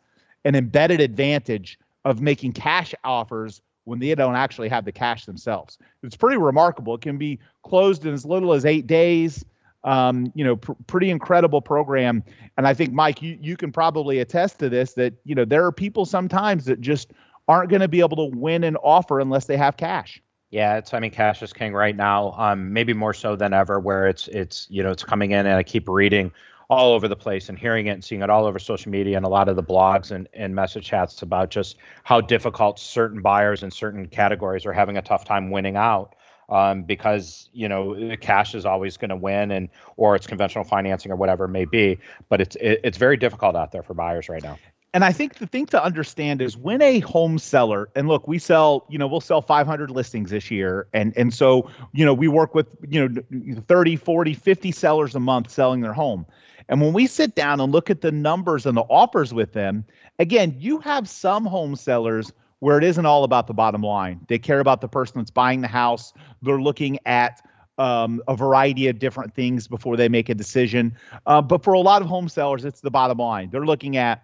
an 0.46 0.56
embedded 0.56 1.02
advantage 1.02 1.78
of 2.06 2.22
making 2.22 2.54
cash 2.54 2.94
offers 3.04 3.62
when 3.86 4.00
they 4.00 4.14
don't 4.16 4.36
actually 4.36 4.70
have 4.70 4.86
the 4.86 4.92
cash 4.92 5.26
themselves. 5.26 5.78
It's 6.04 6.16
pretty 6.16 6.38
remarkable. 6.38 6.96
It 6.96 7.02
can 7.02 7.18
be 7.18 7.40
closed 7.64 8.06
in 8.06 8.14
as 8.14 8.26
little 8.26 8.54
as 8.54 8.66
eight 8.66 8.88
days 8.88 9.44
um, 9.84 10.32
you 10.36 10.44
know, 10.44 10.56
pr- 10.58 10.74
pretty 10.88 11.10
incredible 11.10 11.62
program. 11.62 12.24
And 12.58 12.68
I 12.68 12.74
think, 12.74 12.94
Mike, 12.94 13.22
you, 13.22 13.38
you 13.42 13.58
can 13.58 13.72
probably 13.72 14.20
attest 14.20 14.60
to 14.60 14.70
this 14.70 14.94
that, 14.94 15.14
you 15.24 15.36
know, 15.36 15.46
there 15.46 15.66
are 15.66 15.72
people 15.72 16.06
sometimes 16.06 16.66
that 16.66 16.82
just 16.82 17.14
aren't 17.48 17.70
going 17.70 17.82
to 17.82 17.88
be 17.88 18.00
able 18.00 18.18
to 18.18 18.38
win 18.38 18.64
an 18.64 18.76
offer 18.78 19.20
unless 19.20 19.46
they 19.46 19.58
have 19.58 19.78
cash. 19.78 20.22
Yeah, 20.52 20.78
it's 20.78 20.94
I 20.96 21.00
mean 21.00 21.12
cash 21.12 21.44
is 21.44 21.54
king 21.54 21.74
right 21.74 21.96
now. 21.96 22.34
Um, 22.36 22.74
maybe 22.74 22.94
more 22.94 23.14
so 23.14 23.36
than 23.36 23.54
ever, 23.54 23.80
where 23.80 24.08
it's 24.08 24.28
it's 24.30 24.66
you 24.72 24.82
know 24.82 24.90
it's 24.90 25.04
coming 25.04 25.30
in, 25.30 25.46
and 25.46 25.56
I 25.56 25.62
keep 25.62 25.88
reading 25.88 26.32
all 26.70 26.94
over 26.94 27.08
the 27.08 27.16
place 27.16 27.50
and 27.50 27.58
hearing 27.58 27.88
it 27.88 27.92
and 27.92 28.04
seeing 28.04 28.22
it 28.22 28.30
all 28.30 28.46
over 28.46 28.60
social 28.60 28.92
media 28.92 29.18
and 29.18 29.26
a 29.26 29.30
lot 29.30 29.50
of 29.50 29.56
the 29.56 29.64
blogs 29.64 30.12
and, 30.12 30.28
and 30.34 30.54
message 30.54 30.86
chats 30.86 31.22
about 31.24 31.50
just 31.50 31.78
how 32.04 32.22
difficult 32.22 32.80
certain 32.80 33.22
buyers 33.22 33.64
in 33.64 33.72
certain 33.72 34.08
categories 34.08 34.68
are 34.68 34.74
having 34.74 34.96
a 34.96 35.02
tough 35.02 35.26
time 35.26 35.50
winning 35.50 35.76
out 35.76 36.14
um, 36.50 36.84
because 36.84 37.50
you 37.54 37.70
know 37.70 38.16
cash 38.20 38.56
is 38.56 38.66
always 38.66 38.98
going 38.98 39.10
to 39.10 39.16
win, 39.16 39.52
and 39.52 39.70
or 39.98 40.16
it's 40.16 40.28
conventional 40.28 40.64
financing 40.64 41.12
or 41.12 41.16
whatever 41.16 41.46
it 41.46 41.50
may 41.50 41.66
be. 41.66 41.98
But 42.28 42.42
it's 42.42 42.56
it, 42.58 42.82
it's 42.84 42.98
very 42.98 43.18
difficult 43.18 43.56
out 43.56 43.72
there 43.72 43.84
for 43.84 43.94
buyers 43.94 44.30
right 44.30 44.44
now. 44.44 44.58
And 44.94 45.06
I 45.06 45.12
think 45.12 45.36
the 45.36 45.46
thing 45.46 45.68
to 45.68 45.84
understand 45.84 46.42
is 46.42 46.58
when 46.58 46.82
a 46.82 47.00
home 47.02 47.38
seller, 47.38 47.90
and 47.96 48.08
look, 48.08 48.28
we 48.28 48.40
sell, 48.40 48.88
you 48.90 48.98
know, 48.98 49.06
we'll 49.06 49.22
sell 49.22 49.42
500 49.42 49.92
listings 49.92 50.32
this 50.32 50.50
year. 50.50 50.88
And, 50.94 51.16
and 51.16 51.32
so, 51.32 51.70
you 51.94 52.04
know, 52.04 52.14
we 52.14 52.28
work 52.28 52.56
with, 52.56 52.76
you 52.90 53.08
know, 53.08 53.22
30, 53.68 53.98
40, 53.98 54.34
50 54.34 54.72
sellers 54.72 55.14
a 55.14 55.20
month 55.20 55.52
selling 55.52 55.82
their 55.82 55.94
home. 55.94 56.26
And 56.70 56.82
when 56.82 56.94
we 56.94 57.06
sit 57.06 57.36
down 57.36 57.60
and 57.60 57.72
look 57.72 57.92
at 57.92 58.02
the 58.02 58.12
numbers 58.12 58.66
and 58.66 58.76
the 58.76 58.82
offers 58.82 59.32
with 59.32 59.54
them, 59.54 59.86
again, 60.18 60.56
you 60.58 60.80
have 60.80 61.08
some 61.08 61.46
home 61.46 61.76
sellers 61.76 62.34
where 62.60 62.78
it 62.78 62.84
isn't 62.84 63.06
all 63.06 63.24
about 63.24 63.48
the 63.48 63.54
bottom 63.54 63.82
line. 63.82 64.20
They 64.28 64.40
care 64.40 64.60
about 64.60 64.82
the 64.82 64.88
person 64.88 65.20
that's 65.20 65.32
buying 65.32 65.62
the 65.62 65.68
house. 65.68 66.14
They're 66.42 66.62
looking 66.62 67.00
at 67.06 67.42
um, 67.78 68.22
a 68.28 68.36
variety 68.36 68.88
of 68.88 69.00
different 69.00 69.34
things 69.34 69.68
before 69.68 69.96
they 69.96 70.10
make 70.10 70.30
a 70.30 70.36
decision. 70.36 70.96
Uh, 71.26 71.42
but 71.42 71.64
for 71.64 71.74
a 71.74 71.80
lot 71.80 72.02
of 72.02 72.08
home 72.08 72.28
sellers, 72.28 72.66
it's 72.66 72.82
the 72.82 72.92
bottom 72.92 73.18
line. 73.18 73.50
They're 73.50 73.66
looking 73.66 73.96
at 73.96 74.24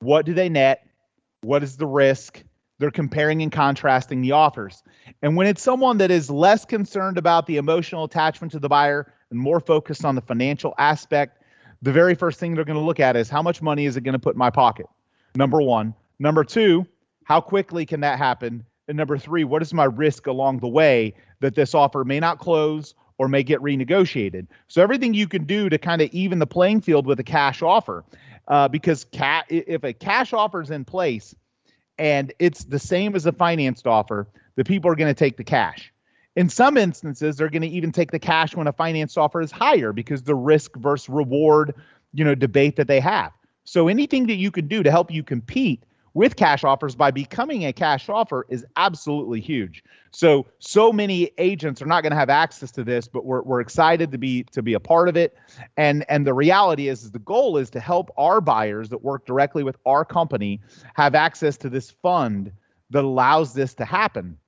what 0.00 0.24
do 0.24 0.32
they 0.32 0.48
net, 0.48 0.86
what 1.42 1.62
is 1.62 1.76
the 1.76 1.86
risk. 1.86 2.42
They're 2.78 2.90
comparing 2.90 3.42
and 3.42 3.52
contrasting 3.52 4.22
the 4.22 4.32
offers. 4.32 4.82
And 5.20 5.36
when 5.36 5.46
it's 5.46 5.62
someone 5.62 5.98
that 5.98 6.10
is 6.10 6.30
less 6.30 6.64
concerned 6.64 7.16
about 7.16 7.46
the 7.46 7.58
emotional 7.58 8.04
attachment 8.04 8.52
to 8.52 8.58
the 8.58 8.68
buyer 8.68 9.12
and 9.30 9.38
more 9.38 9.60
focused 9.60 10.04
on 10.04 10.16
the 10.16 10.20
financial 10.20 10.74
aspect, 10.78 11.42
the 11.82 11.92
very 11.92 12.14
first 12.14 12.40
thing 12.40 12.54
they're 12.54 12.64
going 12.64 12.78
to 12.78 12.84
look 12.84 12.98
at 12.98 13.14
is 13.14 13.28
how 13.28 13.42
much 13.42 13.62
money 13.62 13.86
is 13.86 13.96
it 13.96 14.00
going 14.00 14.14
to 14.14 14.18
put 14.18 14.34
in 14.34 14.38
my 14.38 14.50
pocket? 14.50 14.86
Number 15.36 15.60
one. 15.60 15.94
Number 16.18 16.42
two, 16.42 16.86
how 17.24 17.40
quickly 17.40 17.86
can 17.86 18.00
that 18.00 18.18
happen? 18.18 18.64
And 18.88 18.96
number 18.96 19.16
three, 19.16 19.44
what 19.44 19.62
is 19.62 19.72
my 19.72 19.84
risk 19.84 20.26
along 20.26 20.58
the 20.58 20.68
way 20.68 21.14
that 21.40 21.54
this 21.54 21.74
offer 21.74 22.04
may 22.04 22.20
not 22.20 22.38
close 22.38 22.94
or 23.18 23.28
may 23.28 23.42
get 23.42 23.60
renegotiated? 23.60 24.46
So 24.68 24.82
everything 24.82 25.14
you 25.14 25.28
can 25.28 25.44
do 25.44 25.68
to 25.68 25.78
kind 25.78 26.02
of 26.02 26.10
even 26.10 26.38
the 26.38 26.46
playing 26.46 26.80
field 26.80 27.06
with 27.06 27.20
a 27.20 27.24
cash 27.24 27.62
offer, 27.62 28.04
uh, 28.48 28.68
because 28.68 29.06
ca- 29.14 29.44
if 29.48 29.84
a 29.84 29.92
cash 29.92 30.32
offer 30.32 30.60
is 30.60 30.70
in 30.70 30.84
place 30.84 31.34
and 31.98 32.32
it's 32.38 32.64
the 32.64 32.78
same 32.78 33.14
as 33.14 33.26
a 33.26 33.32
financed 33.32 33.86
offer, 33.86 34.28
the 34.56 34.64
people 34.64 34.90
are 34.90 34.96
going 34.96 35.12
to 35.12 35.18
take 35.18 35.36
the 35.36 35.44
cash. 35.44 35.92
In 36.34 36.48
some 36.48 36.76
instances, 36.76 37.36
they're 37.36 37.50
going 37.50 37.62
to 37.62 37.68
even 37.68 37.92
take 37.92 38.10
the 38.10 38.18
cash 38.18 38.56
when 38.56 38.66
a 38.66 38.72
financed 38.72 39.18
offer 39.18 39.40
is 39.40 39.50
higher 39.50 39.92
because 39.92 40.22
the 40.22 40.34
risk 40.34 40.74
versus 40.76 41.08
reward, 41.08 41.74
you 42.12 42.24
know, 42.24 42.34
debate 42.34 42.76
that 42.76 42.88
they 42.88 43.00
have. 43.00 43.32
So 43.64 43.88
anything 43.88 44.26
that 44.26 44.36
you 44.36 44.50
can 44.50 44.66
do 44.66 44.82
to 44.82 44.90
help 44.90 45.10
you 45.10 45.22
compete 45.22 45.84
with 46.14 46.36
cash 46.36 46.64
offers 46.64 46.94
by 46.94 47.10
becoming 47.10 47.64
a 47.64 47.72
cash 47.72 48.08
offer 48.08 48.46
is 48.48 48.64
absolutely 48.76 49.40
huge. 49.40 49.82
So 50.10 50.46
so 50.58 50.92
many 50.92 51.30
agents 51.38 51.80
are 51.80 51.86
not 51.86 52.02
going 52.02 52.10
to 52.10 52.18
have 52.18 52.30
access 52.30 52.70
to 52.72 52.84
this, 52.84 53.08
but 53.08 53.24
we're, 53.24 53.42
we're 53.42 53.60
excited 53.60 54.12
to 54.12 54.18
be 54.18 54.44
to 54.52 54.62
be 54.62 54.74
a 54.74 54.80
part 54.80 55.08
of 55.08 55.16
it. 55.16 55.36
And 55.76 56.04
and 56.08 56.26
the 56.26 56.34
reality 56.34 56.88
is, 56.88 57.04
is 57.04 57.12
the 57.12 57.18
goal 57.18 57.56
is 57.56 57.70
to 57.70 57.80
help 57.80 58.10
our 58.16 58.40
buyers 58.40 58.90
that 58.90 59.02
work 59.02 59.26
directly 59.26 59.62
with 59.62 59.76
our 59.86 60.04
company 60.04 60.60
have 60.94 61.14
access 61.14 61.56
to 61.58 61.70
this 61.70 61.90
fund 61.90 62.52
that 62.90 63.04
allows 63.04 63.54
this 63.54 63.74
to 63.74 63.84
happen. 63.84 64.38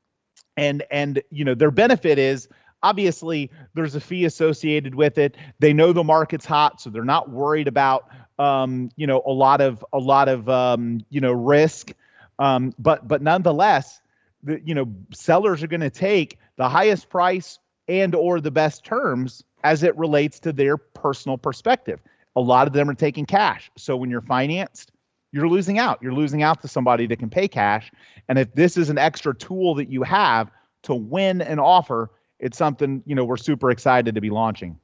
And 0.56 0.84
and 0.90 1.22
you 1.30 1.44
know 1.44 1.54
their 1.54 1.70
benefit 1.70 2.18
is 2.18 2.48
obviously 2.84 3.50
there's 3.74 3.94
a 3.96 4.00
fee 4.00 4.24
associated 4.26 4.94
with 4.94 5.18
it. 5.18 5.36
They 5.58 5.72
know 5.72 5.92
the 5.92 6.04
market's 6.04 6.44
hot, 6.44 6.80
so 6.80 6.90
they're 6.90 7.04
not 7.04 7.30
worried 7.30 7.66
about 7.66 8.08
um, 8.38 8.90
you 8.96 9.06
know, 9.06 9.22
a 9.24 9.32
lot 9.32 9.60
of 9.60 9.84
a 9.92 9.98
lot 9.98 10.28
of 10.28 10.48
um, 10.48 11.00
you 11.10 11.20
know 11.20 11.32
risk. 11.32 11.92
Um, 12.38 12.74
but 12.78 13.06
but 13.06 13.22
nonetheless, 13.22 14.00
the 14.42 14.60
you 14.64 14.74
know 14.74 14.92
sellers 15.12 15.62
are 15.62 15.68
going 15.68 15.80
to 15.80 15.90
take 15.90 16.38
the 16.56 16.68
highest 16.68 17.08
price 17.08 17.58
and 17.88 18.14
or 18.14 18.40
the 18.40 18.50
best 18.50 18.84
terms 18.84 19.42
as 19.62 19.82
it 19.82 19.96
relates 19.96 20.40
to 20.40 20.52
their 20.52 20.76
personal 20.76 21.38
perspective. 21.38 22.00
A 22.36 22.40
lot 22.40 22.66
of 22.66 22.72
them 22.72 22.90
are 22.90 22.94
taking 22.94 23.24
cash. 23.24 23.70
So 23.76 23.96
when 23.96 24.10
you're 24.10 24.20
financed, 24.20 24.90
you're 25.32 25.48
losing 25.48 25.78
out. 25.78 26.00
You're 26.02 26.12
losing 26.12 26.42
out 26.42 26.62
to 26.62 26.68
somebody 26.68 27.06
that 27.06 27.18
can 27.18 27.30
pay 27.30 27.48
cash. 27.48 27.90
And 28.28 28.38
if 28.38 28.52
this 28.54 28.76
is 28.76 28.90
an 28.90 28.98
extra 28.98 29.34
tool 29.34 29.76
that 29.76 29.88
you 29.88 30.02
have 30.02 30.50
to 30.84 30.94
win 30.94 31.40
an 31.40 31.58
offer, 31.58 32.10
it's 32.44 32.58
something, 32.58 33.02
you 33.06 33.14
know, 33.14 33.24
we're 33.24 33.38
super 33.38 33.70
excited 33.70 34.14
to 34.14 34.20
be 34.20 34.28
launching. 34.28 34.78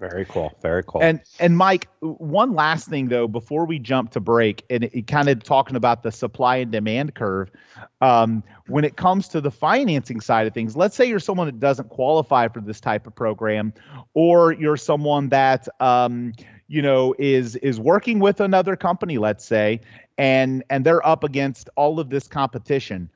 Very 0.00 0.24
cool. 0.26 0.52
Very 0.62 0.82
cool. 0.84 1.02
And 1.02 1.20
and 1.40 1.56
Mike, 1.56 1.88
one 2.00 2.54
last 2.54 2.88
thing 2.88 3.08
though, 3.08 3.26
before 3.26 3.64
we 3.64 3.78
jump 3.80 4.12
to 4.12 4.20
break, 4.20 4.64
and 4.70 4.84
it, 4.84 4.94
it 4.94 5.06
kind 5.08 5.28
of 5.28 5.42
talking 5.42 5.74
about 5.74 6.02
the 6.02 6.12
supply 6.12 6.56
and 6.56 6.70
demand 6.70 7.14
curve. 7.14 7.50
Um, 8.00 8.44
when 8.68 8.84
it 8.84 8.96
comes 8.96 9.26
to 9.28 9.40
the 9.40 9.50
financing 9.50 10.20
side 10.20 10.46
of 10.46 10.54
things, 10.54 10.76
let's 10.76 10.94
say 10.94 11.04
you're 11.06 11.18
someone 11.18 11.46
that 11.46 11.58
doesn't 11.58 11.88
qualify 11.88 12.46
for 12.46 12.60
this 12.60 12.80
type 12.80 13.08
of 13.08 13.14
program, 13.16 13.72
or 14.14 14.52
you're 14.52 14.76
someone 14.76 15.30
that 15.30 15.66
um, 15.80 16.32
you 16.68 16.82
know 16.82 17.14
is 17.18 17.56
is 17.56 17.80
working 17.80 18.20
with 18.20 18.40
another 18.40 18.76
company, 18.76 19.18
let's 19.18 19.44
say, 19.44 19.80
and 20.16 20.62
and 20.70 20.84
they're 20.84 21.04
up 21.04 21.24
against 21.24 21.70
all 21.74 21.98
of 21.98 22.08
this 22.10 22.28
competition 22.28 23.10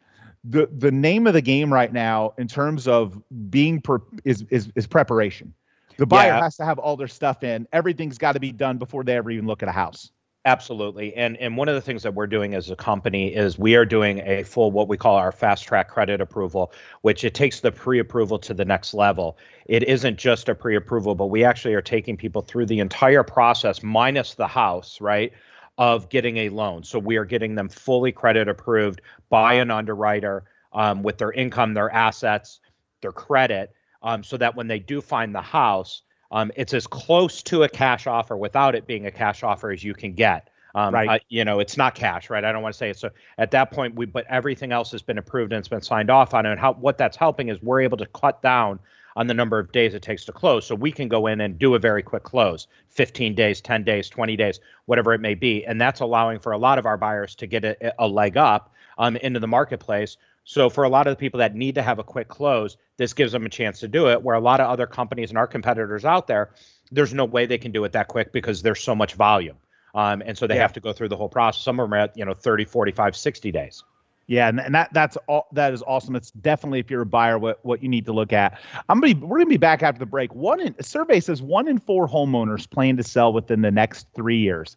the 0.44 0.68
the 0.76 0.90
name 0.90 1.26
of 1.26 1.34
the 1.34 1.40
game 1.40 1.72
right 1.72 1.92
now 1.92 2.34
in 2.38 2.48
terms 2.48 2.88
of 2.88 3.20
being 3.50 3.80
per, 3.80 4.00
is 4.24 4.44
is 4.50 4.72
is 4.74 4.86
preparation 4.86 5.54
the 5.96 6.06
buyer 6.06 6.28
yeah. 6.28 6.42
has 6.42 6.56
to 6.56 6.64
have 6.64 6.78
all 6.78 6.96
their 6.96 7.08
stuff 7.08 7.42
in. 7.42 7.66
Everything's 7.72 8.18
got 8.18 8.32
to 8.32 8.40
be 8.40 8.52
done 8.52 8.78
before 8.78 9.04
they 9.04 9.16
ever 9.16 9.30
even 9.30 9.46
look 9.46 9.62
at 9.62 9.68
a 9.68 9.72
house. 9.72 10.10
Absolutely. 10.44 11.14
And 11.14 11.36
and 11.36 11.56
one 11.56 11.68
of 11.68 11.76
the 11.76 11.80
things 11.80 12.02
that 12.02 12.14
we're 12.14 12.26
doing 12.26 12.54
as 12.54 12.68
a 12.68 12.74
company 12.74 13.32
is 13.32 13.56
we 13.56 13.76
are 13.76 13.84
doing 13.84 14.18
a 14.24 14.42
full 14.42 14.72
what 14.72 14.88
we 14.88 14.96
call 14.96 15.14
our 15.14 15.30
fast 15.30 15.64
track 15.64 15.88
credit 15.88 16.20
approval, 16.20 16.72
which 17.02 17.22
it 17.22 17.34
takes 17.34 17.60
the 17.60 17.70
pre-approval 17.70 18.40
to 18.40 18.52
the 18.52 18.64
next 18.64 18.92
level. 18.92 19.38
It 19.66 19.84
isn't 19.84 20.18
just 20.18 20.48
a 20.48 20.54
pre-approval, 20.56 21.14
but 21.14 21.26
we 21.26 21.44
actually 21.44 21.74
are 21.74 21.82
taking 21.82 22.16
people 22.16 22.42
through 22.42 22.66
the 22.66 22.80
entire 22.80 23.22
process 23.22 23.84
minus 23.84 24.34
the 24.34 24.48
house, 24.48 25.00
right? 25.00 25.32
Of 25.78 26.08
getting 26.08 26.36
a 26.36 26.48
loan. 26.50 26.84
So 26.84 26.98
we 26.98 27.16
are 27.16 27.24
getting 27.24 27.54
them 27.54 27.68
fully 27.68 28.12
credit 28.12 28.48
approved 28.48 29.00
by 29.30 29.54
an 29.54 29.70
underwriter 29.70 30.44
um, 30.72 31.02
with 31.02 31.18
their 31.18 31.32
income, 31.32 31.74
their 31.74 31.90
assets, 31.90 32.60
their 33.00 33.12
credit 33.12 33.74
um, 34.02 34.22
so 34.22 34.36
that 34.36 34.56
when 34.56 34.66
they 34.66 34.78
do 34.78 35.00
find 35.00 35.34
the 35.34 35.42
house, 35.42 36.02
um, 36.30 36.50
it's 36.56 36.74
as 36.74 36.86
close 36.86 37.42
to 37.44 37.62
a 37.62 37.68
cash 37.68 38.06
offer 38.06 38.36
without 38.36 38.74
it 38.74 38.86
being 38.86 39.06
a 39.06 39.10
cash 39.10 39.42
offer 39.42 39.70
as 39.70 39.84
you 39.84 39.94
can 39.94 40.14
get. 40.14 40.48
Um, 40.74 40.94
right. 40.94 41.22
You 41.28 41.44
know, 41.44 41.60
it's 41.60 41.76
not 41.76 41.94
cash, 41.94 42.30
right? 42.30 42.42
I 42.42 42.50
don't 42.50 42.62
want 42.62 42.72
to 42.74 42.78
say 42.78 42.88
it. 42.88 42.98
So 42.98 43.10
at 43.36 43.50
that 43.50 43.70
point, 43.70 43.94
we 43.94 44.06
but 44.06 44.24
everything 44.28 44.72
else 44.72 44.90
has 44.92 45.02
been 45.02 45.18
approved 45.18 45.52
and 45.52 45.58
it's 45.58 45.68
been 45.68 45.82
signed 45.82 46.10
off 46.10 46.32
on. 46.32 46.46
And 46.46 46.58
how 46.58 46.72
what 46.72 46.96
that's 46.96 47.16
helping 47.16 47.48
is 47.48 47.60
we're 47.60 47.82
able 47.82 47.98
to 47.98 48.06
cut 48.06 48.40
down 48.40 48.78
on 49.16 49.26
the 49.26 49.34
number 49.34 49.58
of 49.58 49.72
days 49.72 49.94
it 49.94 50.02
takes 50.02 50.24
to 50.26 50.32
close. 50.32 50.66
So 50.66 50.74
we 50.74 50.92
can 50.92 51.08
go 51.08 51.26
in 51.26 51.40
and 51.40 51.58
do 51.58 51.74
a 51.74 51.78
very 51.78 52.02
quick 52.02 52.22
close, 52.22 52.66
15 52.88 53.34
days, 53.34 53.60
10 53.60 53.84
days, 53.84 54.08
20 54.08 54.36
days, 54.36 54.60
whatever 54.86 55.12
it 55.12 55.20
may 55.20 55.34
be. 55.34 55.64
And 55.64 55.80
that's 55.80 56.00
allowing 56.00 56.38
for 56.38 56.52
a 56.52 56.58
lot 56.58 56.78
of 56.78 56.86
our 56.86 56.96
buyers 56.96 57.34
to 57.36 57.46
get 57.46 57.64
a, 57.64 57.94
a 57.98 58.06
leg 58.08 58.36
up 58.36 58.74
um, 58.98 59.16
into 59.16 59.40
the 59.40 59.48
marketplace 59.48 60.16
so 60.44 60.70
for 60.70 60.84
a 60.84 60.88
lot 60.88 61.06
of 61.06 61.12
the 61.12 61.20
people 61.20 61.38
that 61.38 61.54
need 61.54 61.76
to 61.76 61.82
have 61.82 61.98
a 61.98 62.04
quick 62.04 62.28
close, 62.28 62.76
this 62.96 63.12
gives 63.12 63.32
them 63.32 63.46
a 63.46 63.48
chance 63.48 63.80
to 63.80 63.88
do 63.88 64.08
it. 64.08 64.22
Where 64.22 64.34
a 64.34 64.40
lot 64.40 64.60
of 64.60 64.68
other 64.68 64.86
companies 64.86 65.30
and 65.30 65.38
our 65.38 65.46
competitors 65.46 66.04
out 66.04 66.26
there, 66.26 66.50
there's 66.90 67.14
no 67.14 67.24
way 67.24 67.46
they 67.46 67.58
can 67.58 67.72
do 67.72 67.84
it 67.84 67.92
that 67.92 68.08
quick 68.08 68.32
because 68.32 68.62
there's 68.62 68.82
so 68.82 68.94
much 68.94 69.14
volume. 69.14 69.56
Um, 69.94 70.22
and 70.24 70.36
so 70.36 70.46
they 70.46 70.54
yeah. 70.54 70.62
have 70.62 70.72
to 70.74 70.80
go 70.80 70.92
through 70.92 71.08
the 71.08 71.16
whole 71.16 71.28
process. 71.28 71.62
Some 71.62 71.78
of 71.78 71.84
them 71.84 71.94
are 71.94 72.04
at, 72.04 72.16
you 72.16 72.24
know, 72.24 72.34
30, 72.34 72.64
45, 72.64 73.14
60 73.14 73.52
days. 73.52 73.84
Yeah, 74.26 74.48
and, 74.48 74.60
and 74.60 74.74
that 74.74 74.92
that's 74.92 75.16
all 75.26 75.48
that 75.52 75.72
is 75.72 75.82
awesome. 75.82 76.16
It's 76.16 76.30
definitely 76.30 76.78
if 76.78 76.90
you're 76.90 77.02
a 77.02 77.06
buyer 77.06 77.38
what 77.38 77.58
what 77.64 77.82
you 77.82 77.88
need 77.88 78.06
to 78.06 78.12
look 78.12 78.32
at. 78.32 78.60
I'm 78.88 79.00
gonna 79.00 79.14
be, 79.14 79.20
we're 79.20 79.38
gonna 79.38 79.50
be 79.50 79.56
back 79.56 79.82
after 79.82 79.98
the 79.98 80.06
break. 80.06 80.34
One 80.34 80.60
in, 80.60 80.74
a 80.78 80.82
survey 80.82 81.20
says 81.20 81.42
one 81.42 81.68
in 81.68 81.78
four 81.78 82.08
homeowners 82.08 82.70
plan 82.70 82.96
to 82.98 83.02
sell 83.02 83.32
within 83.32 83.62
the 83.62 83.70
next 83.70 84.06
three 84.14 84.38
years. 84.38 84.76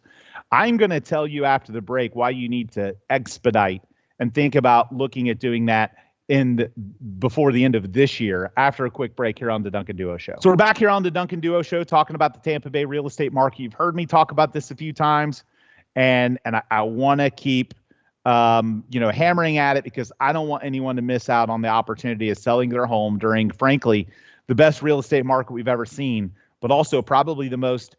I'm 0.50 0.76
gonna 0.76 1.00
tell 1.00 1.26
you 1.26 1.44
after 1.44 1.72
the 1.72 1.80
break 1.80 2.14
why 2.16 2.30
you 2.30 2.48
need 2.48 2.72
to 2.72 2.96
expedite 3.08 3.82
and 4.18 4.34
think 4.34 4.54
about 4.54 4.94
looking 4.94 5.28
at 5.28 5.38
doing 5.38 5.66
that 5.66 5.96
in 6.28 6.56
the, 6.56 6.70
before 7.18 7.52
the 7.52 7.64
end 7.64 7.76
of 7.76 7.92
this 7.92 8.18
year 8.18 8.50
after 8.56 8.84
a 8.84 8.90
quick 8.90 9.14
break 9.14 9.38
here 9.38 9.50
on 9.50 9.62
the 9.62 9.70
Duncan 9.70 9.96
Duo 9.96 10.16
Show. 10.16 10.34
So 10.40 10.50
we're 10.50 10.56
back 10.56 10.76
here 10.76 10.88
on 10.88 11.02
the 11.02 11.10
Duncan 11.10 11.40
Duo 11.40 11.62
Show 11.62 11.84
talking 11.84 12.16
about 12.16 12.34
the 12.34 12.40
Tampa 12.40 12.68
Bay 12.68 12.84
real 12.84 13.06
estate 13.06 13.32
market. 13.32 13.60
You've 13.60 13.74
heard 13.74 13.94
me 13.94 14.06
talk 14.06 14.32
about 14.32 14.52
this 14.52 14.70
a 14.70 14.74
few 14.74 14.92
times, 14.92 15.44
and 15.94 16.38
and 16.44 16.56
I, 16.56 16.62
I 16.70 16.82
want 16.82 17.20
to 17.20 17.30
keep 17.30 17.74
um, 18.26 18.82
you 18.90 18.98
know 18.98 19.10
hammering 19.10 19.56
at 19.56 19.76
it 19.76 19.84
because 19.84 20.12
I 20.20 20.32
don't 20.32 20.48
want 20.48 20.64
anyone 20.64 20.96
to 20.96 21.02
miss 21.02 21.30
out 21.30 21.48
on 21.48 21.62
the 21.62 21.68
opportunity 21.68 22.28
of 22.28 22.36
selling 22.36 22.70
their 22.70 22.84
home 22.84 23.18
during, 23.18 23.50
frankly, 23.50 24.08
the 24.48 24.54
best 24.54 24.82
real 24.82 24.98
estate 24.98 25.24
market 25.24 25.52
we've 25.52 25.68
ever 25.68 25.86
seen, 25.86 26.32
but 26.60 26.72
also 26.72 27.00
probably 27.00 27.48
the 27.48 27.56
most 27.56 27.96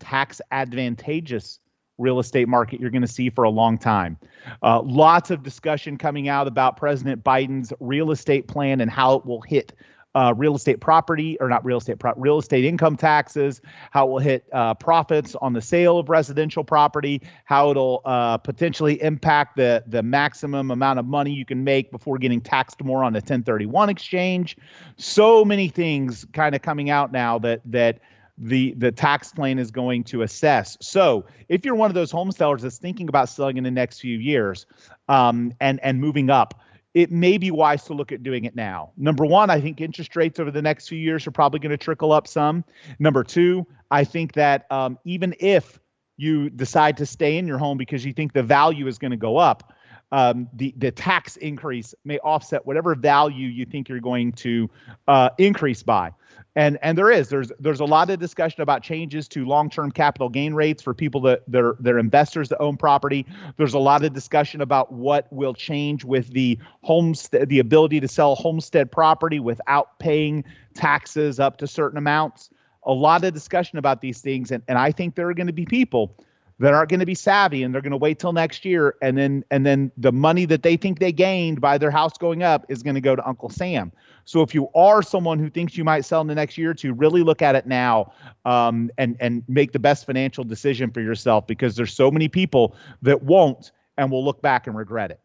tax 0.00 0.40
advantageous 0.50 1.60
real 1.98 2.18
estate 2.18 2.48
market 2.48 2.80
you're 2.80 2.90
going 2.90 3.02
to 3.02 3.08
see 3.08 3.28
for 3.28 3.44
a 3.44 3.50
long 3.50 3.76
time. 3.76 4.16
Uh, 4.62 4.80
lots 4.80 5.30
of 5.30 5.42
discussion 5.42 5.98
coming 5.98 6.28
out 6.28 6.46
about 6.46 6.76
President 6.76 7.22
Biden's 7.22 7.72
real 7.78 8.10
estate 8.10 8.48
plan 8.48 8.80
and 8.80 8.90
how 8.90 9.16
it 9.16 9.26
will 9.26 9.42
hit 9.42 9.74
uh, 10.18 10.34
real 10.34 10.56
estate 10.56 10.80
property 10.80 11.38
or 11.38 11.48
not 11.48 11.64
real 11.64 11.78
estate 11.78 12.00
pro- 12.00 12.12
real 12.16 12.38
estate 12.38 12.64
income 12.64 12.96
taxes, 12.96 13.62
how 13.92 14.08
it 14.08 14.10
will 14.10 14.18
hit 14.18 14.44
uh, 14.52 14.74
profits 14.74 15.36
on 15.36 15.52
the 15.52 15.62
sale 15.62 15.96
of 15.96 16.08
residential 16.08 16.64
property, 16.64 17.22
how 17.44 17.70
it'll 17.70 18.02
uh, 18.04 18.36
potentially 18.38 19.00
impact 19.00 19.56
the 19.56 19.84
the 19.86 20.02
maximum 20.02 20.72
amount 20.72 20.98
of 20.98 21.06
money 21.06 21.30
you 21.30 21.44
can 21.44 21.62
make 21.62 21.92
before 21.92 22.18
getting 22.18 22.40
taxed 22.40 22.82
more 22.82 23.04
on 23.04 23.14
a 23.14 23.18
1031 23.18 23.88
exchange. 23.88 24.56
So 24.96 25.44
many 25.44 25.68
things 25.68 26.26
kind 26.32 26.56
of 26.56 26.62
coming 26.62 26.90
out 26.90 27.12
now 27.12 27.38
that 27.38 27.60
that 27.66 28.00
the 28.38 28.74
the 28.76 28.90
tax 28.90 29.32
plan 29.32 29.60
is 29.60 29.70
going 29.70 30.02
to 30.04 30.22
assess. 30.22 30.76
So 30.80 31.26
if 31.48 31.64
you're 31.64 31.76
one 31.76 31.90
of 31.90 31.94
those 31.94 32.10
home 32.10 32.32
sellers 32.32 32.62
that's 32.62 32.78
thinking 32.78 33.08
about 33.08 33.28
selling 33.28 33.56
in 33.56 33.62
the 33.62 33.70
next 33.70 34.00
few 34.00 34.18
years 34.18 34.66
um, 35.08 35.52
and 35.60 35.78
and 35.84 36.00
moving 36.00 36.28
up, 36.28 36.60
it 36.94 37.10
may 37.10 37.38
be 37.38 37.50
wise 37.50 37.84
to 37.84 37.94
look 37.94 38.12
at 38.12 38.22
doing 38.22 38.44
it 38.44 38.56
now. 38.56 38.92
Number 38.96 39.24
one, 39.24 39.50
I 39.50 39.60
think 39.60 39.80
interest 39.80 40.16
rates 40.16 40.40
over 40.40 40.50
the 40.50 40.62
next 40.62 40.88
few 40.88 40.98
years 40.98 41.26
are 41.26 41.30
probably 41.30 41.60
going 41.60 41.70
to 41.70 41.76
trickle 41.76 42.12
up 42.12 42.26
some. 42.26 42.64
Number 42.98 43.22
two, 43.22 43.66
I 43.90 44.04
think 44.04 44.32
that 44.34 44.70
um, 44.70 44.98
even 45.04 45.34
if 45.38 45.78
you 46.16 46.50
decide 46.50 46.96
to 46.96 47.06
stay 47.06 47.38
in 47.38 47.46
your 47.46 47.58
home 47.58 47.78
because 47.78 48.04
you 48.04 48.12
think 48.12 48.32
the 48.32 48.42
value 48.42 48.86
is 48.86 48.98
going 48.98 49.12
to 49.12 49.16
go 49.16 49.36
up, 49.36 49.72
um, 50.12 50.48
the 50.54 50.74
the 50.76 50.90
tax 50.90 51.36
increase 51.36 51.94
may 52.04 52.18
offset 52.18 52.64
whatever 52.66 52.94
value 52.94 53.48
you 53.48 53.64
think 53.64 53.88
you're 53.88 54.00
going 54.00 54.32
to 54.32 54.70
uh, 55.06 55.30
increase 55.38 55.82
by. 55.82 56.12
And 56.56 56.78
and 56.82 56.96
there 56.96 57.10
is 57.10 57.28
there's 57.28 57.52
there's 57.60 57.80
a 57.80 57.84
lot 57.84 58.10
of 58.10 58.18
discussion 58.18 58.62
about 58.62 58.82
changes 58.82 59.28
to 59.28 59.44
long-term 59.44 59.92
capital 59.92 60.28
gain 60.28 60.54
rates 60.54 60.82
for 60.82 60.94
people 60.94 61.20
that 61.22 61.42
they're 61.46 61.98
investors 61.98 62.48
that 62.48 62.58
own 62.58 62.76
property. 62.76 63.26
There's 63.56 63.74
a 63.74 63.78
lot 63.78 64.02
of 64.04 64.12
discussion 64.12 64.60
about 64.60 64.92
what 64.92 65.30
will 65.32 65.54
change 65.54 66.04
with 66.04 66.30
the 66.30 66.58
homestead 66.82 67.48
the 67.48 67.58
ability 67.58 68.00
to 68.00 68.08
sell 68.08 68.34
homestead 68.34 68.90
property 68.90 69.40
without 69.40 69.98
paying 69.98 70.44
taxes 70.74 71.38
up 71.38 71.58
to 71.58 71.66
certain 71.66 71.98
amounts. 71.98 72.50
A 72.84 72.92
lot 72.92 73.24
of 73.24 73.34
discussion 73.34 73.78
about 73.78 74.00
these 74.00 74.20
things 74.22 74.50
and, 74.50 74.62
and 74.66 74.78
i 74.78 74.90
think 74.90 75.14
there 75.14 75.28
are 75.28 75.34
going 75.34 75.48
to 75.48 75.52
be 75.52 75.66
people 75.66 76.16
that 76.60 76.74
aren't 76.74 76.90
going 76.90 77.00
to 77.00 77.06
be 77.06 77.14
savvy 77.14 77.62
and 77.62 77.72
they're 77.72 77.82
going 77.82 77.92
to 77.92 77.96
wait 77.96 78.18
till 78.18 78.32
next 78.32 78.64
year 78.64 78.96
and 79.00 79.16
then 79.16 79.44
and 79.50 79.64
then 79.64 79.92
the 79.96 80.12
money 80.12 80.44
that 80.44 80.62
they 80.62 80.76
think 80.76 80.98
they 80.98 81.12
gained 81.12 81.60
by 81.60 81.78
their 81.78 81.90
house 81.90 82.18
going 82.18 82.42
up 82.42 82.66
is 82.68 82.82
going 82.82 82.94
to 82.94 83.00
go 83.00 83.14
to 83.14 83.26
Uncle 83.26 83.48
Sam. 83.48 83.92
So 84.24 84.42
if 84.42 84.54
you 84.54 84.68
are 84.74 85.02
someone 85.02 85.38
who 85.38 85.48
thinks 85.48 85.76
you 85.76 85.84
might 85.84 86.04
sell 86.04 86.20
in 86.20 86.26
the 86.26 86.34
next 86.34 86.58
year 86.58 86.70
or 86.70 86.74
two, 86.74 86.92
really 86.92 87.22
look 87.22 87.42
at 87.42 87.54
it 87.54 87.66
now 87.66 88.12
um, 88.44 88.90
and 88.98 89.16
and 89.20 89.42
make 89.48 89.72
the 89.72 89.78
best 89.78 90.06
financial 90.06 90.44
decision 90.44 90.90
for 90.90 91.00
yourself 91.00 91.46
because 91.46 91.76
there's 91.76 91.94
so 91.94 92.10
many 92.10 92.28
people 92.28 92.74
that 93.02 93.22
won't 93.22 93.72
and 93.96 94.10
will 94.10 94.24
look 94.24 94.42
back 94.42 94.66
and 94.66 94.76
regret 94.76 95.10
it. 95.10 95.20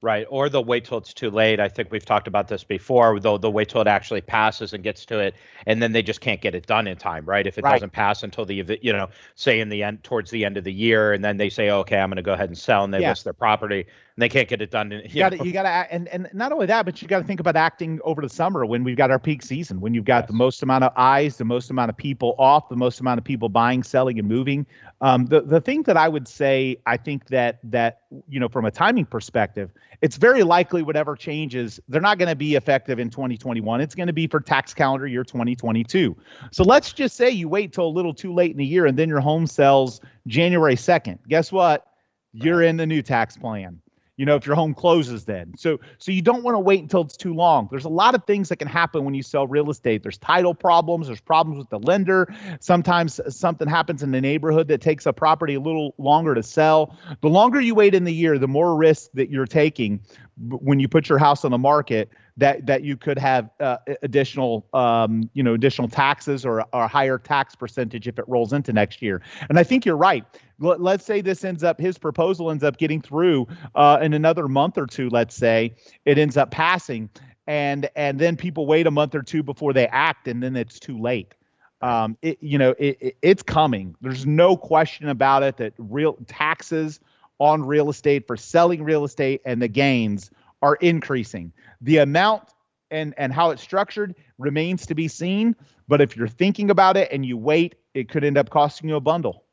Right. 0.00 0.26
Or 0.30 0.48
they'll 0.48 0.64
wait 0.64 0.84
till 0.84 0.98
it's 0.98 1.12
too 1.12 1.28
late. 1.28 1.58
I 1.58 1.68
think 1.68 1.90
we've 1.90 2.04
talked 2.04 2.28
about 2.28 2.46
this 2.46 2.62
before. 2.62 3.18
They'll, 3.18 3.36
they'll 3.36 3.52
wait 3.52 3.68
till 3.68 3.80
it 3.80 3.88
actually 3.88 4.20
passes 4.20 4.72
and 4.72 4.84
gets 4.84 5.04
to 5.06 5.18
it. 5.18 5.34
And 5.66 5.82
then 5.82 5.90
they 5.90 6.02
just 6.02 6.20
can't 6.20 6.40
get 6.40 6.54
it 6.54 6.66
done 6.66 6.86
in 6.86 6.96
time. 6.96 7.24
Right. 7.24 7.46
If 7.46 7.58
it 7.58 7.64
right. 7.64 7.72
doesn't 7.72 7.90
pass 7.90 8.22
until 8.22 8.44
the, 8.44 8.78
you 8.80 8.92
know, 8.92 9.08
say 9.34 9.58
in 9.58 9.68
the 9.68 9.82
end, 9.82 10.04
towards 10.04 10.30
the 10.30 10.44
end 10.44 10.56
of 10.56 10.62
the 10.62 10.72
year, 10.72 11.12
and 11.12 11.24
then 11.24 11.36
they 11.36 11.50
say, 11.50 11.70
okay, 11.70 11.98
I'm 11.98 12.10
going 12.10 12.16
to 12.16 12.22
go 12.22 12.32
ahead 12.32 12.48
and 12.48 12.56
sell 12.56 12.84
and 12.84 12.94
they 12.94 13.00
yeah. 13.00 13.08
list 13.10 13.24
their 13.24 13.32
property 13.32 13.86
and 14.18 14.22
they 14.24 14.28
can't 14.28 14.48
get 14.48 14.60
it 14.60 14.72
done. 14.72 14.90
In, 14.90 15.02
you, 15.08 15.20
got 15.20 15.28
to, 15.28 15.46
you 15.46 15.52
got 15.52 15.62
to, 15.62 15.68
and, 15.68 16.08
and 16.08 16.28
not 16.32 16.50
only 16.50 16.66
that, 16.66 16.84
but 16.84 17.00
you 17.00 17.06
got 17.06 17.20
to 17.20 17.24
think 17.24 17.38
about 17.38 17.54
acting 17.54 18.00
over 18.02 18.20
the 18.20 18.28
summer 18.28 18.66
when 18.66 18.82
we've 18.82 18.96
got 18.96 19.12
our 19.12 19.18
peak 19.20 19.42
season, 19.42 19.80
when 19.80 19.94
you've 19.94 20.06
got 20.06 20.24
yes. 20.24 20.26
the 20.26 20.32
most 20.32 20.60
amount 20.60 20.82
of 20.82 20.92
eyes, 20.96 21.36
the 21.36 21.44
most 21.44 21.70
amount 21.70 21.88
of 21.88 21.96
people 21.96 22.34
off, 22.36 22.68
the 22.68 22.74
most 22.74 22.98
amount 22.98 23.18
of 23.18 23.24
people 23.24 23.48
buying, 23.48 23.84
selling, 23.84 24.18
and 24.18 24.26
moving. 24.26 24.66
Um, 25.02 25.26
the 25.26 25.42
the 25.42 25.60
thing 25.60 25.84
that 25.84 25.96
I 25.96 26.08
would 26.08 26.26
say, 26.26 26.78
I 26.84 26.96
think 26.96 27.28
that 27.28 27.60
that 27.62 28.00
you 28.28 28.40
know, 28.40 28.48
from 28.48 28.64
a 28.64 28.72
timing 28.72 29.06
perspective, 29.06 29.70
it's 30.02 30.16
very 30.16 30.42
likely 30.42 30.82
whatever 30.82 31.14
changes, 31.14 31.78
they're 31.88 32.00
not 32.00 32.18
going 32.18 32.28
to 32.28 32.34
be 32.34 32.56
effective 32.56 32.98
in 32.98 33.10
2021. 33.10 33.80
It's 33.80 33.94
going 33.94 34.08
to 34.08 34.12
be 34.12 34.26
for 34.26 34.40
tax 34.40 34.74
calendar 34.74 35.06
year 35.06 35.22
2022. 35.22 36.16
So 36.50 36.64
let's 36.64 36.92
just 36.92 37.14
say 37.14 37.30
you 37.30 37.48
wait 37.48 37.72
till 37.72 37.86
a 37.86 37.94
little 37.94 38.14
too 38.14 38.34
late 38.34 38.50
in 38.50 38.56
the 38.56 38.66
year, 38.66 38.84
and 38.84 38.98
then 38.98 39.08
your 39.08 39.20
home 39.20 39.46
sells 39.46 40.00
January 40.26 40.74
2nd. 40.74 41.20
Guess 41.28 41.52
what? 41.52 41.84
You're 42.32 42.62
in 42.62 42.78
the 42.78 42.86
new 42.86 43.00
tax 43.00 43.36
plan 43.36 43.80
you 44.18 44.26
know 44.26 44.34
if 44.34 44.44
your 44.44 44.56
home 44.56 44.74
closes 44.74 45.24
then. 45.24 45.54
So 45.56 45.80
so 45.96 46.12
you 46.12 46.20
don't 46.20 46.42
want 46.42 46.56
to 46.56 46.58
wait 46.58 46.82
until 46.82 47.00
it's 47.02 47.16
too 47.16 47.32
long. 47.32 47.68
There's 47.70 47.86
a 47.86 47.88
lot 47.88 48.14
of 48.14 48.24
things 48.24 48.50
that 48.50 48.56
can 48.56 48.68
happen 48.68 49.04
when 49.04 49.14
you 49.14 49.22
sell 49.22 49.46
real 49.46 49.70
estate. 49.70 50.02
There's 50.02 50.18
title 50.18 50.54
problems 50.54 51.06
there's 51.06 51.20
problems 51.20 51.58
with 51.58 51.70
the 51.70 51.78
lender. 51.78 52.28
Sometimes 52.60 53.20
something 53.28 53.68
happens 53.68 54.02
in 54.02 54.10
the 54.10 54.20
neighborhood 54.20 54.68
that 54.68 54.82
takes 54.82 55.06
a 55.06 55.12
property 55.12 55.54
a 55.54 55.60
little 55.60 55.94
longer 55.98 56.34
to 56.34 56.42
sell. 56.42 56.98
The 57.22 57.28
longer 57.28 57.60
you 57.60 57.74
wait 57.74 57.94
in 57.94 58.04
the 58.04 58.12
year 58.12 58.38
the 58.38 58.48
more 58.48 58.76
risk 58.76 59.10
that 59.14 59.30
you're 59.30 59.46
taking 59.46 60.00
when 60.38 60.78
you 60.78 60.88
put 60.88 61.08
your 61.08 61.18
house 61.18 61.44
on 61.44 61.50
the 61.50 61.58
market 61.58 62.10
that 62.36 62.66
that 62.66 62.82
you 62.82 62.96
could 62.96 63.18
have 63.18 63.50
uh, 63.60 63.78
additional 64.02 64.66
um, 64.72 65.28
you 65.34 65.42
know 65.42 65.54
additional 65.54 65.88
taxes 65.88 66.46
or, 66.46 66.62
or 66.72 66.84
a 66.84 66.88
higher 66.88 67.18
tax 67.18 67.54
percentage 67.54 68.06
if 68.06 68.18
it 68.18 68.24
rolls 68.28 68.52
into 68.52 68.72
next 68.72 69.02
year. 69.02 69.20
And 69.48 69.58
i 69.58 69.62
think 69.62 69.84
you're 69.84 69.96
right. 69.96 70.24
Let's 70.60 71.04
say 71.04 71.20
this 71.20 71.44
ends 71.44 71.62
up 71.62 71.80
his 71.80 71.98
proposal 71.98 72.50
ends 72.50 72.64
up 72.64 72.78
getting 72.78 73.00
through 73.00 73.46
uh, 73.74 73.98
in 74.00 74.12
another 74.12 74.48
month 74.48 74.78
or 74.78 74.86
two 74.86 75.08
let's 75.08 75.34
say 75.34 75.74
it 76.04 76.18
ends 76.18 76.36
up 76.36 76.50
passing 76.50 77.10
and 77.46 77.88
and 77.96 78.18
then 78.18 78.36
people 78.36 78.66
wait 78.66 78.86
a 78.86 78.90
month 78.90 79.14
or 79.14 79.22
two 79.22 79.42
before 79.42 79.72
they 79.72 79.88
act 79.88 80.28
and 80.28 80.42
then 80.42 80.54
it's 80.54 80.78
too 80.78 80.98
late. 80.98 81.34
Um, 81.80 82.16
it, 82.22 82.38
you 82.40 82.58
know 82.58 82.74
it, 82.78 82.98
it, 83.00 83.16
it's 83.22 83.42
coming. 83.42 83.96
There's 84.00 84.26
no 84.26 84.56
question 84.56 85.08
about 85.08 85.42
it 85.42 85.56
that 85.56 85.72
real 85.78 86.16
taxes 86.26 87.00
on 87.38 87.64
real 87.64 87.90
estate 87.90 88.26
for 88.26 88.36
selling 88.36 88.82
real 88.82 89.04
estate 89.04 89.40
and 89.44 89.62
the 89.62 89.68
gains 89.68 90.30
are 90.62 90.74
increasing 90.76 91.52
the 91.80 91.98
amount 91.98 92.54
and 92.90 93.14
and 93.16 93.32
how 93.32 93.50
it's 93.50 93.62
structured 93.62 94.14
remains 94.38 94.86
to 94.86 94.94
be 94.94 95.08
seen 95.08 95.54
but 95.86 96.00
if 96.00 96.16
you're 96.16 96.28
thinking 96.28 96.70
about 96.70 96.96
it 96.96 97.08
and 97.12 97.24
you 97.24 97.36
wait 97.36 97.76
it 97.94 98.08
could 98.08 98.24
end 98.24 98.36
up 98.36 98.50
costing 98.50 98.88
you 98.88 98.96
a 98.96 99.00
bundle 99.00 99.44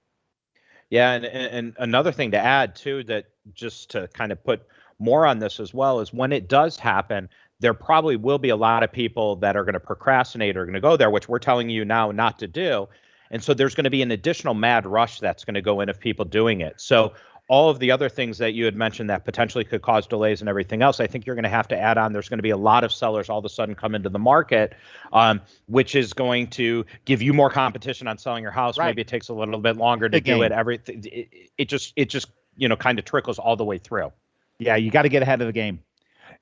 yeah, 0.89 1.13
and, 1.13 1.25
and 1.25 1.75
another 1.79 2.11
thing 2.11 2.31
to 2.31 2.37
add 2.37 2.75
too 2.75 3.03
that 3.05 3.25
just 3.53 3.91
to 3.91 4.07
kind 4.09 4.31
of 4.31 4.43
put 4.43 4.65
more 4.99 5.25
on 5.25 5.39
this 5.39 5.59
as 5.59 5.73
well 5.73 5.99
is 5.99 6.13
when 6.13 6.31
it 6.31 6.47
does 6.47 6.77
happen, 6.77 7.29
there 7.59 7.73
probably 7.73 8.15
will 8.15 8.37
be 8.37 8.49
a 8.49 8.55
lot 8.55 8.83
of 8.83 8.91
people 8.91 9.35
that 9.37 9.55
are 9.55 9.63
going 9.63 9.73
to 9.73 9.79
procrastinate 9.79 10.55
or 10.55 10.65
going 10.65 10.73
to 10.73 10.81
go 10.81 10.95
there, 10.95 11.09
which 11.09 11.27
we're 11.27 11.39
telling 11.39 11.69
you 11.69 11.85
now 11.85 12.11
not 12.11 12.39
to 12.39 12.47
do. 12.47 12.87
And 13.31 13.43
so 13.43 13.53
there's 13.53 13.73
going 13.73 13.85
to 13.85 13.89
be 13.89 14.03
an 14.03 14.11
additional 14.11 14.53
mad 14.53 14.85
rush 14.85 15.19
that's 15.19 15.43
going 15.43 15.55
to 15.55 15.61
go 15.61 15.81
in 15.81 15.89
of 15.89 15.99
people 15.99 16.25
doing 16.25 16.61
it. 16.61 16.79
So 16.79 17.13
all 17.47 17.69
of 17.69 17.77
the 17.77 17.91
other 17.91 18.09
things 18.09 18.39
that 18.39 18.53
you 18.53 18.65
had 18.65 18.75
mentioned 18.75 19.09
that 19.09 19.23
potentially 19.23 19.63
could 19.63 19.81
cause 19.81 20.07
delays 20.07 20.41
and 20.41 20.49
everything 20.49 20.81
else, 20.81 20.99
I 20.99 21.05
think 21.05 21.25
you're 21.25 21.35
going 21.35 21.43
to 21.43 21.50
have 21.50 21.67
to 21.67 21.77
add 21.77 21.98
on. 21.98 22.11
There's 22.11 22.27
going 22.27 22.39
to 22.39 22.43
be 22.43 22.50
a 22.50 22.57
lot 22.57 22.83
of 22.83 22.91
sellers 22.91 23.29
all 23.29 23.37
of 23.37 23.46
a 23.46 23.50
sudden 23.50 23.75
come 23.75 23.93
into 23.93 24.09
the 24.09 24.20
market, 24.20 24.74
um, 25.13 25.41
which 25.67 25.96
is 25.96 26.13
going 26.13 26.48
to 26.51 26.85
give 27.05 27.22
you 27.22 27.33
more 27.33 27.51
competition 27.51 28.07
on 28.07 28.17
selling 28.17 28.41
your 28.41 28.51
house. 28.51 28.79
Right. 28.79 28.87
Maybe 28.87 29.01
it 29.01 29.07
takes 29.07 29.29
a 29.29 29.33
little 29.33 29.59
bit 29.59 29.77
longer 29.77 30.09
to 30.09 30.20
do 30.20 30.41
it. 30.41 30.51
Everything 30.51 31.03
it, 31.05 31.29
it 31.57 31.70
just 31.70 31.93
it 31.96 32.09
just 32.09 32.29
you 32.57 32.67
know 32.67 32.75
kind 32.75 32.98
of 32.98 33.05
trickles 33.05 33.37
all 33.37 33.55
the 33.55 33.65
way 33.65 33.77
through. 33.77 34.11
Yeah, 34.57 34.75
you 34.75 34.89
got 34.89 35.03
to 35.03 35.09
get 35.09 35.22
ahead 35.22 35.41
of 35.41 35.48
the 35.48 35.53
game, 35.53 35.81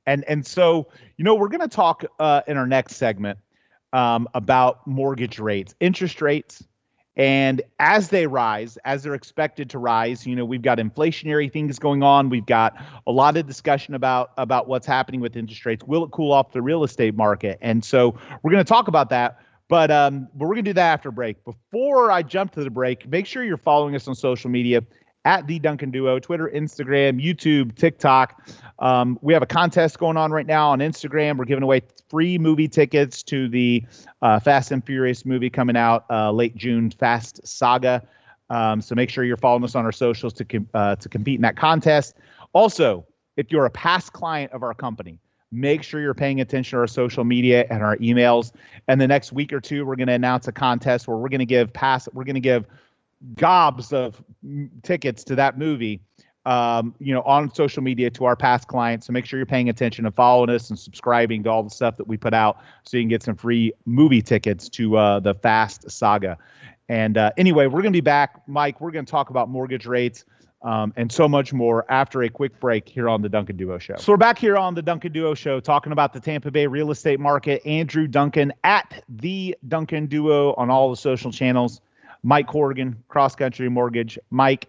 and 0.05 0.23
and 0.25 0.45
so 0.45 0.87
you 1.17 1.25
know 1.25 1.35
we're 1.35 1.49
going 1.49 1.61
to 1.61 1.67
talk 1.67 2.05
uh, 2.19 2.41
in 2.47 2.55
our 2.55 2.67
next 2.67 2.95
segment 2.95 3.39
um, 3.91 4.29
about 4.33 4.87
mortgage 4.87 5.39
rates, 5.39 5.75
interest 5.81 6.21
rates 6.21 6.63
and 7.15 7.61
as 7.79 8.09
they 8.09 8.25
rise, 8.25 8.77
as 8.85 9.03
they're 9.03 9.13
expected 9.13 9.69
to 9.71 9.79
rise, 9.79 10.25
you 10.25 10.35
know, 10.35 10.45
we've 10.45 10.63
got 10.63 10.79
inflationary 10.79 11.51
things 11.51 11.77
going 11.77 12.01
on. 12.01 12.29
We've 12.29 12.45
got 12.45 12.75
a 13.05 13.11
lot 13.11 13.37
of 13.37 13.45
discussion 13.45 13.93
about 13.93 14.31
about 14.37 14.67
what's 14.67 14.87
happening 14.87 15.21
with 15.21 15.35
interest 15.35 15.65
rates. 15.65 15.83
Will 15.85 16.05
it 16.05 16.11
cool 16.11 16.31
off 16.31 16.51
the 16.51 16.61
real 16.61 16.83
estate 16.83 17.15
market? 17.15 17.59
And 17.61 17.85
so 17.85 18.17
we're 18.41 18.51
going 18.51 18.63
to 18.63 18.69
talk 18.69 18.87
about 18.87 19.09
that. 19.09 19.39
But 19.69 19.91
um, 19.91 20.27
but 20.35 20.47
we're 20.47 20.55
gonna 20.55 20.63
do 20.63 20.73
that 20.73 20.91
after 20.91 21.09
break. 21.09 21.43
Before 21.45 22.11
I 22.11 22.21
jump 22.21 22.51
to 22.51 22.63
the 22.63 22.69
break, 22.69 23.07
make 23.07 23.25
sure 23.25 23.43
you're 23.43 23.57
following 23.57 23.95
us 23.95 24.07
on 24.07 24.13
social 24.13 24.49
media 24.49 24.81
at 25.25 25.47
the 25.47 25.59
Duncan 25.59 25.91
Duo, 25.91 26.19
Twitter, 26.19 26.51
Instagram, 26.53 27.23
YouTube, 27.23 27.75
TikTok. 27.75 28.47
Um, 28.79 29.17
we 29.21 29.33
have 29.33 29.41
a 29.41 29.47
contest 29.47 29.97
going 29.99 30.17
on 30.17 30.31
right 30.31 30.45
now 30.45 30.69
on 30.69 30.79
Instagram. 30.79 31.37
We're 31.37 31.45
giving 31.45 31.63
away 31.63 31.81
free 32.09 32.37
movie 32.37 32.67
tickets 32.67 33.23
to 33.23 33.47
the 33.47 33.83
uh, 34.21 34.39
Fast 34.39 34.71
and 34.71 34.85
Furious 34.85 35.25
movie 35.25 35.49
coming 35.49 35.77
out 35.77 36.05
uh, 36.09 36.31
late 36.31 36.55
June, 36.55 36.91
Fast 36.91 37.45
Saga. 37.47 38.05
Um, 38.49 38.81
so 38.81 38.95
make 38.95 39.09
sure 39.09 39.23
you're 39.23 39.37
following 39.37 39.63
us 39.63 39.75
on 39.75 39.85
our 39.85 39.91
socials 39.91 40.33
to 40.33 40.45
com- 40.45 40.69
uh, 40.73 40.95
to 40.97 41.09
compete 41.09 41.35
in 41.35 41.41
that 41.41 41.55
contest. 41.55 42.15
Also, 42.51 43.05
if 43.37 43.51
you're 43.51 43.65
a 43.65 43.71
past 43.71 44.13
client 44.13 44.51
of 44.51 44.61
our 44.61 44.73
company, 44.73 45.19
make 45.51 45.83
sure 45.83 46.01
you're 46.01 46.13
paying 46.13 46.41
attention 46.41 46.77
to 46.77 46.81
our 46.81 46.87
social 46.87 47.23
media 47.23 47.65
and 47.69 47.81
our 47.81 47.95
emails. 47.97 48.51
And 48.87 48.99
the 48.99 49.07
next 49.07 49.31
week 49.31 49.53
or 49.53 49.61
two, 49.61 49.85
we're 49.85 49.95
going 49.95 50.07
to 50.07 50.13
announce 50.13 50.47
a 50.47 50.51
contest 50.51 51.07
where 51.07 51.17
we're 51.17 51.29
going 51.29 51.39
to 51.39 51.45
give 51.45 51.71
pass. 51.71 52.09
We're 52.13 52.25
going 52.25 52.35
to 52.35 52.41
give 52.41 52.65
gobs 53.35 53.93
of 53.93 54.21
tickets 54.83 55.23
to 55.25 55.35
that 55.35 55.57
movie 55.57 56.01
um, 56.45 56.93
you 56.99 57.13
know, 57.13 57.21
on 57.21 57.53
social 57.53 57.81
media 57.81 58.09
to 58.11 58.25
our 58.25 58.35
past 58.35 58.67
clients. 58.67 59.07
So 59.07 59.13
make 59.13 59.25
sure 59.25 59.39
you're 59.39 59.45
paying 59.45 59.69
attention 59.69 60.05
and 60.05 60.13
following 60.13 60.49
us 60.49 60.69
and 60.69 60.77
subscribing 60.77 61.43
to 61.43 61.49
all 61.49 61.63
the 61.63 61.69
stuff 61.69 61.97
that 61.97 62.07
we 62.07 62.17
put 62.17 62.33
out 62.33 62.57
so 62.83 62.97
you 62.97 63.03
can 63.03 63.09
get 63.09 63.23
some 63.23 63.35
free 63.35 63.73
movie 63.85 64.21
tickets 64.21 64.67
to 64.69 64.97
uh, 64.97 65.19
the 65.19 65.33
Fast 65.35 65.89
Saga. 65.89 66.37
And 66.89 67.17
uh, 67.17 67.31
anyway, 67.37 67.67
we're 67.67 67.81
going 67.81 67.93
to 67.93 67.97
be 67.97 68.01
back, 68.01 68.41
Mike. 68.47 68.81
We're 68.81 68.91
going 68.91 69.05
to 69.05 69.11
talk 69.11 69.29
about 69.29 69.49
mortgage 69.49 69.85
rates. 69.85 70.25
Um, 70.61 70.93
and 70.95 71.11
so 71.11 71.27
much 71.27 71.51
more 71.51 71.85
after 71.91 72.23
a 72.23 72.29
quick 72.29 72.57
break 72.61 72.87
here 72.87 73.09
on 73.09 73.21
the 73.21 73.27
Duncan 73.27 73.57
Duo 73.57 73.77
Show. 73.79 73.95
So 73.97 74.13
we're 74.13 74.17
back 74.17 74.37
here 74.37 74.55
on 74.55 74.75
the 74.75 74.81
Duncan 74.81 75.11
Duo 75.11 75.33
Show 75.33 75.59
talking 75.59 75.91
about 75.91 76.13
the 76.13 76.21
Tampa 76.21 76.51
Bay 76.51 76.67
real 76.67 76.89
estate 76.89 77.19
market. 77.19 77.65
Andrew 77.65 78.07
Duncan 78.07 78.53
at 78.63 79.03
the 79.09 79.57
Duncan 79.67 80.05
Duo 80.05 80.53
on 80.53 80.69
all 80.69 80.89
the 80.89 80.95
social 80.95 81.33
channels. 81.33 81.81
Mike 82.23 82.47
Corrigan, 82.47 83.03
Cross 83.09 83.35
Country 83.35 83.69
Mortgage. 83.69 84.17
Mike, 84.29 84.67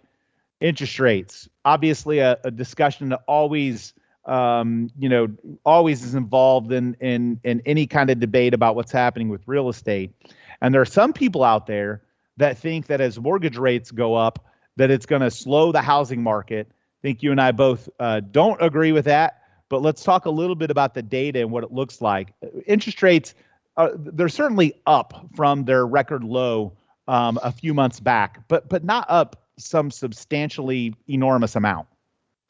interest 0.61 0.99
rates. 0.99 1.49
Obviously, 1.65 2.19
a, 2.19 2.39
a 2.45 2.51
discussion 2.51 3.11
that 3.11 3.23
always, 3.27 3.95
um, 4.25 4.91
you 4.99 5.09
know, 5.09 5.29
always 5.65 6.03
is 6.03 6.15
involved 6.15 6.73
in 6.73 6.97
in 7.01 7.41
in 7.45 7.63
any 7.65 7.87
kind 7.87 8.11
of 8.11 8.19
debate 8.21 8.55
about 8.55 8.75
what's 8.75 8.93
happening 8.93 9.29
with 9.29 9.43
real 9.47 9.69
estate. 9.69 10.13
And 10.61 10.75
there 10.75 10.81
are 10.81 10.87
some 10.87 11.13
people 11.13 11.45
out 11.45 11.67
there 11.67 12.03
that 12.37 12.59
think 12.59 12.87
that 12.87 13.01
as 13.01 13.19
mortgage 13.19 13.57
rates 13.57 13.91
go 13.91 14.15
up, 14.15 14.45
that 14.77 14.91
it's 14.91 15.07
going 15.07 15.23
to 15.23 15.31
slow 15.31 15.73
the 15.73 15.83
housing 15.83 16.23
market. 16.23 16.67
I 16.71 17.01
think 17.03 17.23
you 17.23 17.31
and 17.31 17.41
I 17.41 17.53
both 17.53 17.89
uh, 18.01 18.21
don't 18.21 18.61
agree 18.61 18.93
with 18.93 19.05
that. 19.05 19.41
But 19.69 19.83
let's 19.83 20.03
talk 20.03 20.27
a 20.27 20.31
little 20.31 20.57
bit 20.57 20.71
about 20.71 20.95
the 20.95 21.03
data 21.03 21.41
and 21.41 21.51
what 21.51 21.65
it 21.65 21.73
looks 21.73 22.01
like. 22.01 22.33
Interest 22.67 23.03
rates, 23.03 23.35
uh, 23.77 23.91
they're 23.95 24.29
certainly 24.29 24.75
up 24.87 25.27
from 25.35 25.65
their 25.65 25.87
record 25.87 26.23
low 26.23 26.73
um, 27.09 27.39
a 27.43 27.53
few 27.53 27.75
months 27.75 28.01
back, 28.01 28.47
but 28.49 28.69
but 28.69 28.85
not 28.85 29.07
up 29.09 29.45
some 29.59 29.91
substantially 29.91 30.95
enormous 31.09 31.57
amount. 31.57 31.87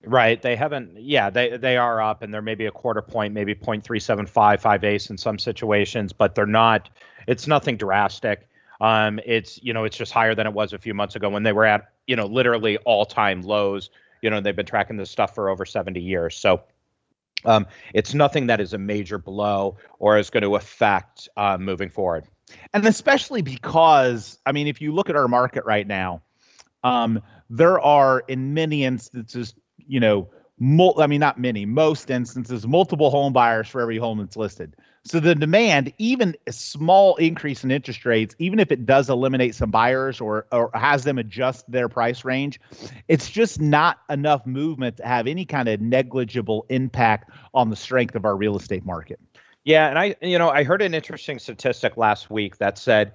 Right. 0.06 0.40
They 0.40 0.56
haven't. 0.56 1.00
Yeah, 1.00 1.30
they 1.30 1.56
they 1.56 1.76
are 1.76 2.00
up, 2.00 2.22
and 2.22 2.32
they're 2.32 2.42
maybe 2.42 2.66
a 2.66 2.70
quarter 2.70 3.02
point, 3.02 3.32
maybe 3.32 3.54
0.375, 3.54 4.60
five 4.60 4.84
eighths 4.84 5.10
in 5.10 5.18
some 5.18 5.38
situations, 5.38 6.12
but 6.12 6.34
they're 6.34 6.46
not. 6.46 6.90
It's 7.26 7.46
nothing 7.46 7.76
drastic. 7.76 8.48
Um, 8.80 9.20
it's 9.24 9.62
you 9.62 9.72
know 9.72 9.84
it's 9.84 9.96
just 9.96 10.12
higher 10.12 10.34
than 10.34 10.46
it 10.46 10.52
was 10.52 10.72
a 10.72 10.78
few 10.78 10.94
months 10.94 11.16
ago 11.16 11.30
when 11.30 11.42
they 11.42 11.52
were 11.52 11.64
at 11.64 11.92
you 12.06 12.16
know 12.16 12.26
literally 12.26 12.76
all 12.78 13.06
time 13.06 13.42
lows. 13.42 13.90
You 14.20 14.30
know 14.30 14.40
they've 14.40 14.56
been 14.56 14.66
tracking 14.66 14.96
this 14.96 15.10
stuff 15.10 15.34
for 15.34 15.48
over 15.48 15.64
70 15.64 16.00
years, 16.00 16.36
so 16.36 16.62
um, 17.44 17.66
it's 17.92 18.14
nothing 18.14 18.46
that 18.46 18.60
is 18.60 18.72
a 18.72 18.78
major 18.78 19.18
blow 19.18 19.76
or 19.98 20.18
is 20.18 20.30
going 20.30 20.42
to 20.42 20.56
affect 20.56 21.28
uh, 21.36 21.56
moving 21.58 21.88
forward 21.88 22.24
and 22.72 22.84
especially 22.86 23.42
because 23.42 24.38
I 24.46 24.52
mean, 24.52 24.66
if 24.66 24.80
you 24.80 24.92
look 24.92 25.10
at 25.10 25.16
our 25.16 25.28
market 25.28 25.64
right 25.64 25.86
now, 25.86 26.22
um, 26.82 27.20
there 27.50 27.80
are 27.80 28.22
in 28.28 28.54
many 28.54 28.84
instances, 28.84 29.54
you 29.78 30.00
know, 30.00 30.30
mul- 30.58 31.00
I 31.00 31.06
mean, 31.06 31.20
not 31.20 31.38
many, 31.38 31.66
most 31.66 32.10
instances, 32.10 32.66
multiple 32.66 33.10
home 33.10 33.32
buyers 33.32 33.68
for 33.68 33.80
every 33.80 33.98
home 33.98 34.18
that's 34.18 34.36
listed. 34.36 34.76
So 35.06 35.20
the 35.20 35.34
demand, 35.34 35.92
even 35.98 36.34
a 36.46 36.52
small 36.52 37.16
increase 37.16 37.62
in 37.62 37.70
interest 37.70 38.06
rates, 38.06 38.34
even 38.38 38.58
if 38.58 38.72
it 38.72 38.86
does 38.86 39.10
eliminate 39.10 39.54
some 39.54 39.70
buyers 39.70 40.18
or 40.18 40.46
or 40.50 40.70
has 40.72 41.04
them 41.04 41.18
adjust 41.18 41.70
their 41.70 41.90
price 41.90 42.24
range, 42.24 42.58
it's 43.06 43.30
just 43.30 43.60
not 43.60 43.98
enough 44.08 44.46
movement 44.46 44.96
to 44.96 45.06
have 45.06 45.26
any 45.26 45.44
kind 45.44 45.68
of 45.68 45.80
negligible 45.82 46.64
impact 46.70 47.30
on 47.52 47.68
the 47.68 47.76
strength 47.76 48.14
of 48.14 48.24
our 48.24 48.34
real 48.34 48.56
estate 48.56 48.86
market. 48.86 49.20
Yeah, 49.62 49.88
and 49.88 49.98
I 49.98 50.16
you 50.22 50.38
know, 50.38 50.48
I 50.48 50.64
heard 50.64 50.80
an 50.80 50.94
interesting 50.94 51.38
statistic 51.38 51.98
last 51.98 52.30
week 52.30 52.56
that 52.58 52.78
said 52.78 53.12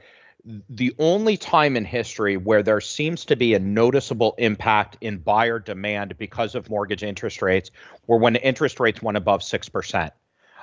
the 0.69 0.93
only 0.99 1.37
time 1.37 1.75
in 1.75 1.85
history 1.85 2.37
where 2.37 2.61
there 2.61 2.81
seems 2.81 3.25
to 3.25 3.35
be 3.35 3.55
a 3.55 3.59
noticeable 3.59 4.35
impact 4.37 4.97
in 5.01 5.17
buyer 5.17 5.59
demand 5.59 6.17
because 6.17 6.53
of 6.53 6.69
mortgage 6.69 7.03
interest 7.03 7.41
rates 7.41 7.71
were 8.07 8.17
when 8.17 8.35
interest 8.35 8.79
rates 8.79 9.01
went 9.01 9.17
above 9.17 9.41
6%. 9.41 10.11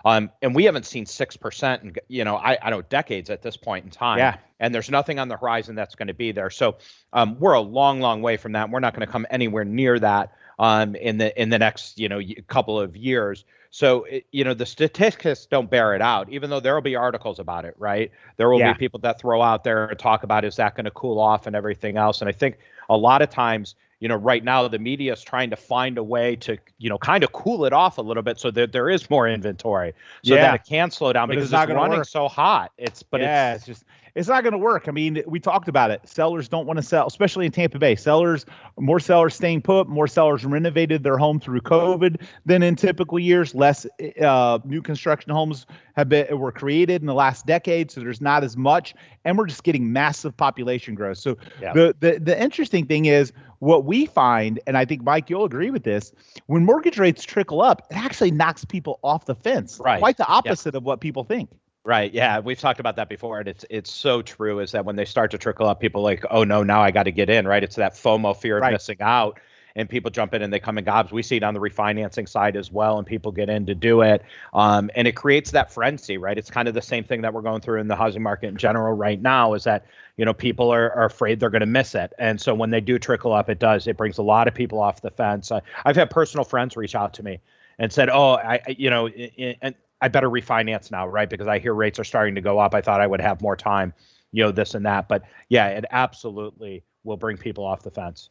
Um, 0.06 0.30
and 0.40 0.54
we 0.54 0.64
haven't 0.64 0.86
seen 0.86 1.04
6% 1.04 1.82
in, 1.82 1.92
you 2.06 2.24
know, 2.24 2.36
I, 2.36 2.56
I 2.62 2.70
know 2.70 2.80
decades 2.80 3.28
at 3.28 3.42
this 3.42 3.56
point 3.56 3.84
in 3.84 3.90
time. 3.90 4.18
Yeah. 4.18 4.36
And 4.60 4.72
there's 4.72 4.88
nothing 4.88 5.18
on 5.18 5.26
the 5.26 5.36
horizon 5.36 5.74
that's 5.74 5.96
going 5.96 6.06
to 6.06 6.14
be 6.14 6.30
there. 6.30 6.48
So 6.48 6.76
um, 7.12 7.36
we're 7.40 7.54
a 7.54 7.60
long, 7.60 8.00
long 8.00 8.22
way 8.22 8.36
from 8.36 8.52
that. 8.52 8.70
We're 8.70 8.78
not 8.78 8.94
going 8.94 9.04
to 9.04 9.12
come 9.12 9.26
anywhere 9.30 9.64
near 9.64 9.98
that 9.98 10.32
um, 10.60 10.94
in 10.94 11.18
the 11.18 11.38
in 11.40 11.48
the 11.50 11.58
next, 11.58 11.98
you 11.98 12.08
know, 12.08 12.20
couple 12.46 12.78
of 12.80 12.96
years. 12.96 13.44
So, 13.70 14.04
it, 14.04 14.26
you 14.30 14.44
know, 14.44 14.54
the 14.54 14.64
statistics 14.64 15.44
don't 15.46 15.68
bear 15.68 15.94
it 15.96 16.00
out, 16.00 16.30
even 16.30 16.50
though 16.50 16.60
there 16.60 16.74
will 16.74 16.82
be 16.82 16.94
articles 16.94 17.40
about 17.40 17.64
it, 17.64 17.74
right? 17.76 18.12
There 18.36 18.48
will 18.48 18.60
Yeah. 18.60 18.74
be 18.74 18.78
people 18.78 19.00
that 19.00 19.18
throw 19.20 19.42
out 19.42 19.64
there 19.64 19.86
and 19.86 19.98
talk 19.98 20.22
about 20.22 20.44
is 20.44 20.54
that 20.56 20.76
going 20.76 20.84
to 20.84 20.92
cool 20.92 21.18
off 21.18 21.48
and 21.48 21.56
everything 21.56 21.96
else. 21.96 22.20
And 22.20 22.28
I 22.28 22.32
think 22.32 22.58
a 22.88 22.96
lot 22.96 23.22
of 23.22 23.28
times, 23.28 23.74
you 24.00 24.08
know, 24.08 24.16
right 24.16 24.44
now 24.44 24.66
the 24.68 24.78
media 24.78 25.12
is 25.12 25.22
trying 25.22 25.50
to 25.50 25.56
find 25.56 25.96
a 25.98 26.02
way 26.04 26.36
to, 26.36 26.58
you 26.78 26.90
know, 26.90 26.98
kind 26.98 27.24
of 27.24 27.32
cool 27.32 27.64
it 27.64 27.72
off 27.72 27.98
a 27.98 28.02
little 28.02 28.22
bit 28.22 28.38
so 28.38 28.50
that 28.50 28.72
there 28.72 28.90
is 28.90 29.08
more 29.08 29.26
inventory, 29.28 29.94
so 30.22 30.34
Yeah. 30.34 30.42
that 30.42 30.54
it 30.56 30.64
can 30.68 30.90
slow 30.90 31.12
down 31.12 31.28
But 31.28 31.36
because 31.36 31.52
it's 31.52 31.62
it's 31.62 31.72
running 31.72 31.98
work. 31.98 32.06
so 32.06 32.28
hot. 32.28 32.72
It's 32.76 33.02
but 33.02 33.20
yeah, 33.20 33.54
it's 33.54 33.66
it's, 33.66 33.66
just 33.66 33.84
it's 34.16 34.28
not 34.28 34.42
going 34.42 34.52
to 34.52 34.58
work. 34.58 34.88
I 34.88 34.92
mean, 34.92 35.22
we 35.26 35.38
talked 35.38 35.68
about 35.68 35.90
it. 35.90 36.00
Sellers 36.08 36.48
don't 36.48 36.66
want 36.66 36.78
to 36.78 36.82
sell, 36.82 37.06
especially 37.06 37.44
in 37.44 37.52
Tampa 37.52 37.78
Bay. 37.78 37.94
Sellers, 37.94 38.46
more 38.78 38.98
sellers 38.98 39.34
staying 39.34 39.60
put, 39.60 39.88
more 39.88 40.08
sellers 40.08 40.42
renovated 40.44 41.02
their 41.02 41.18
home 41.18 41.38
through 41.38 41.60
COVID 41.60 42.22
than 42.46 42.62
in 42.62 42.76
typical 42.76 43.18
years. 43.18 43.54
Less 43.54 43.86
uh, 44.20 44.58
new 44.64 44.80
construction 44.80 45.30
homes 45.30 45.66
have 45.96 46.08
been 46.08 46.38
were 46.38 46.50
created 46.50 47.02
in 47.02 47.06
the 47.06 47.14
last 47.14 47.44
decade, 47.46 47.90
so 47.90 48.00
there's 48.00 48.22
not 48.22 48.42
as 48.42 48.56
much, 48.56 48.94
and 49.26 49.36
we're 49.36 49.46
just 49.46 49.64
getting 49.64 49.92
massive 49.92 50.34
population 50.34 50.94
growth. 50.94 51.18
So 51.18 51.36
Yeah. 51.60 51.74
the, 51.74 51.94
the 52.00 52.18
the 52.18 52.42
interesting 52.42 52.86
thing 52.86 53.04
is 53.04 53.34
what 53.58 53.84
we 53.84 54.06
find, 54.06 54.60
and 54.66 54.78
I 54.78 54.86
think 54.86 55.04
Mike, 55.04 55.28
you'll 55.28 55.44
agree 55.44 55.70
with 55.70 55.84
this. 55.84 56.12
When 56.46 56.64
mortgage 56.64 56.98
rates 56.98 57.22
trickle 57.22 57.60
up, 57.60 57.86
it 57.90 57.98
actually 57.98 58.30
knocks 58.30 58.64
people 58.64 58.98
off 59.04 59.26
the 59.26 59.34
fence. 59.34 59.78
Right. 59.78 59.98
Quite 59.98 60.16
the 60.16 60.26
opposite 60.26 60.74
of 60.74 60.84
what 60.84 61.00
people 61.00 61.22
think. 61.22 61.50
Right. 61.86 62.12
Yeah, 62.12 62.40
we've 62.40 62.58
talked 62.58 62.80
about 62.80 62.96
that 62.96 63.08
before, 63.08 63.38
and 63.38 63.46
it's 63.46 63.64
it's 63.70 63.92
so 63.92 64.20
true. 64.20 64.58
Is 64.58 64.72
that 64.72 64.84
when 64.84 64.96
they 64.96 65.04
start 65.04 65.30
to 65.30 65.38
trickle 65.38 65.68
up, 65.68 65.78
people 65.78 66.02
like, 66.02 66.24
oh 66.32 66.42
no, 66.42 66.64
now 66.64 66.82
I 66.82 66.90
got 66.90 67.04
to 67.04 67.12
get 67.12 67.30
in. 67.30 67.46
Right. 67.46 67.62
It's 67.62 67.76
that 67.76 67.94
FOMO 67.94 68.36
fear 68.36 68.58
of 68.58 68.62
Right. 68.62 68.72
missing 68.72 68.96
out, 69.00 69.38
and 69.76 69.88
people 69.88 70.10
jump 70.10 70.34
in 70.34 70.42
and 70.42 70.52
they 70.52 70.58
come 70.58 70.78
in 70.78 70.84
gobs. 70.84 71.12
We 71.12 71.22
see 71.22 71.36
it 71.36 71.44
on 71.44 71.54
the 71.54 71.60
refinancing 71.60 72.28
side 72.28 72.56
as 72.56 72.72
well, 72.72 72.98
and 72.98 73.06
people 73.06 73.30
get 73.30 73.48
in 73.48 73.66
to 73.66 73.74
do 73.76 74.00
it, 74.02 74.22
um, 74.52 74.90
and 74.96 75.06
it 75.06 75.12
creates 75.14 75.52
that 75.52 75.72
frenzy. 75.72 76.18
Right. 76.18 76.36
It's 76.36 76.50
kind 76.50 76.66
of 76.66 76.74
the 76.74 76.82
same 76.82 77.04
thing 77.04 77.20
that 77.22 77.32
we're 77.32 77.42
going 77.42 77.60
through 77.60 77.78
in 77.80 77.86
the 77.86 77.94
housing 77.94 78.22
market 78.22 78.48
in 78.48 78.56
general 78.56 78.92
right 78.96 79.22
now. 79.22 79.54
Is 79.54 79.62
that 79.62 79.86
you 80.16 80.24
know 80.24 80.34
people 80.34 80.70
are, 80.72 80.90
are 80.92 81.04
afraid 81.04 81.38
they're 81.38 81.50
going 81.50 81.60
to 81.60 81.66
miss 81.66 81.94
it, 81.94 82.12
and 82.18 82.40
so 82.40 82.52
when 82.52 82.70
they 82.70 82.80
do 82.80 82.98
trickle 82.98 83.32
up, 83.32 83.48
it 83.48 83.60
does. 83.60 83.86
It 83.86 83.96
brings 83.96 84.18
a 84.18 84.22
lot 84.22 84.48
of 84.48 84.54
people 84.54 84.80
off 84.80 85.02
the 85.02 85.10
fence. 85.10 85.52
I, 85.52 85.62
I've 85.84 85.94
had 85.94 86.10
personal 86.10 86.42
friends 86.42 86.76
reach 86.76 86.96
out 86.96 87.14
to 87.14 87.22
me 87.22 87.38
and 87.78 87.92
said, 87.92 88.08
"Oh, 88.10 88.32
I, 88.34 88.60
you 88.76 88.90
know, 88.90 89.06
and 89.06 89.76
I 90.00 90.08
better 90.08 90.28
refinance 90.28 90.90
now, 90.90 91.06
right? 91.06 91.28
Because 91.28 91.46
I 91.46 91.58
hear 91.58 91.74
rates 91.74 91.98
are 91.98 92.04
starting 92.04 92.34
to 92.34 92.40
go 92.40 92.58
up. 92.58 92.74
I 92.74 92.80
thought 92.80 93.00
I 93.00 93.06
would 93.06 93.20
have 93.20 93.40
more 93.40 93.56
time, 93.56 93.94
you 94.32 94.42
know, 94.44 94.50
this 94.50 94.74
and 94.74 94.84
that. 94.86 95.08
But 95.08 95.22
yeah, 95.48 95.68
it 95.68 95.84
absolutely 95.90 96.84
will 97.04 97.16
bring 97.16 97.36
people 97.36 97.64
off 97.64 97.82
the 97.82 97.90
fence. 97.90 98.30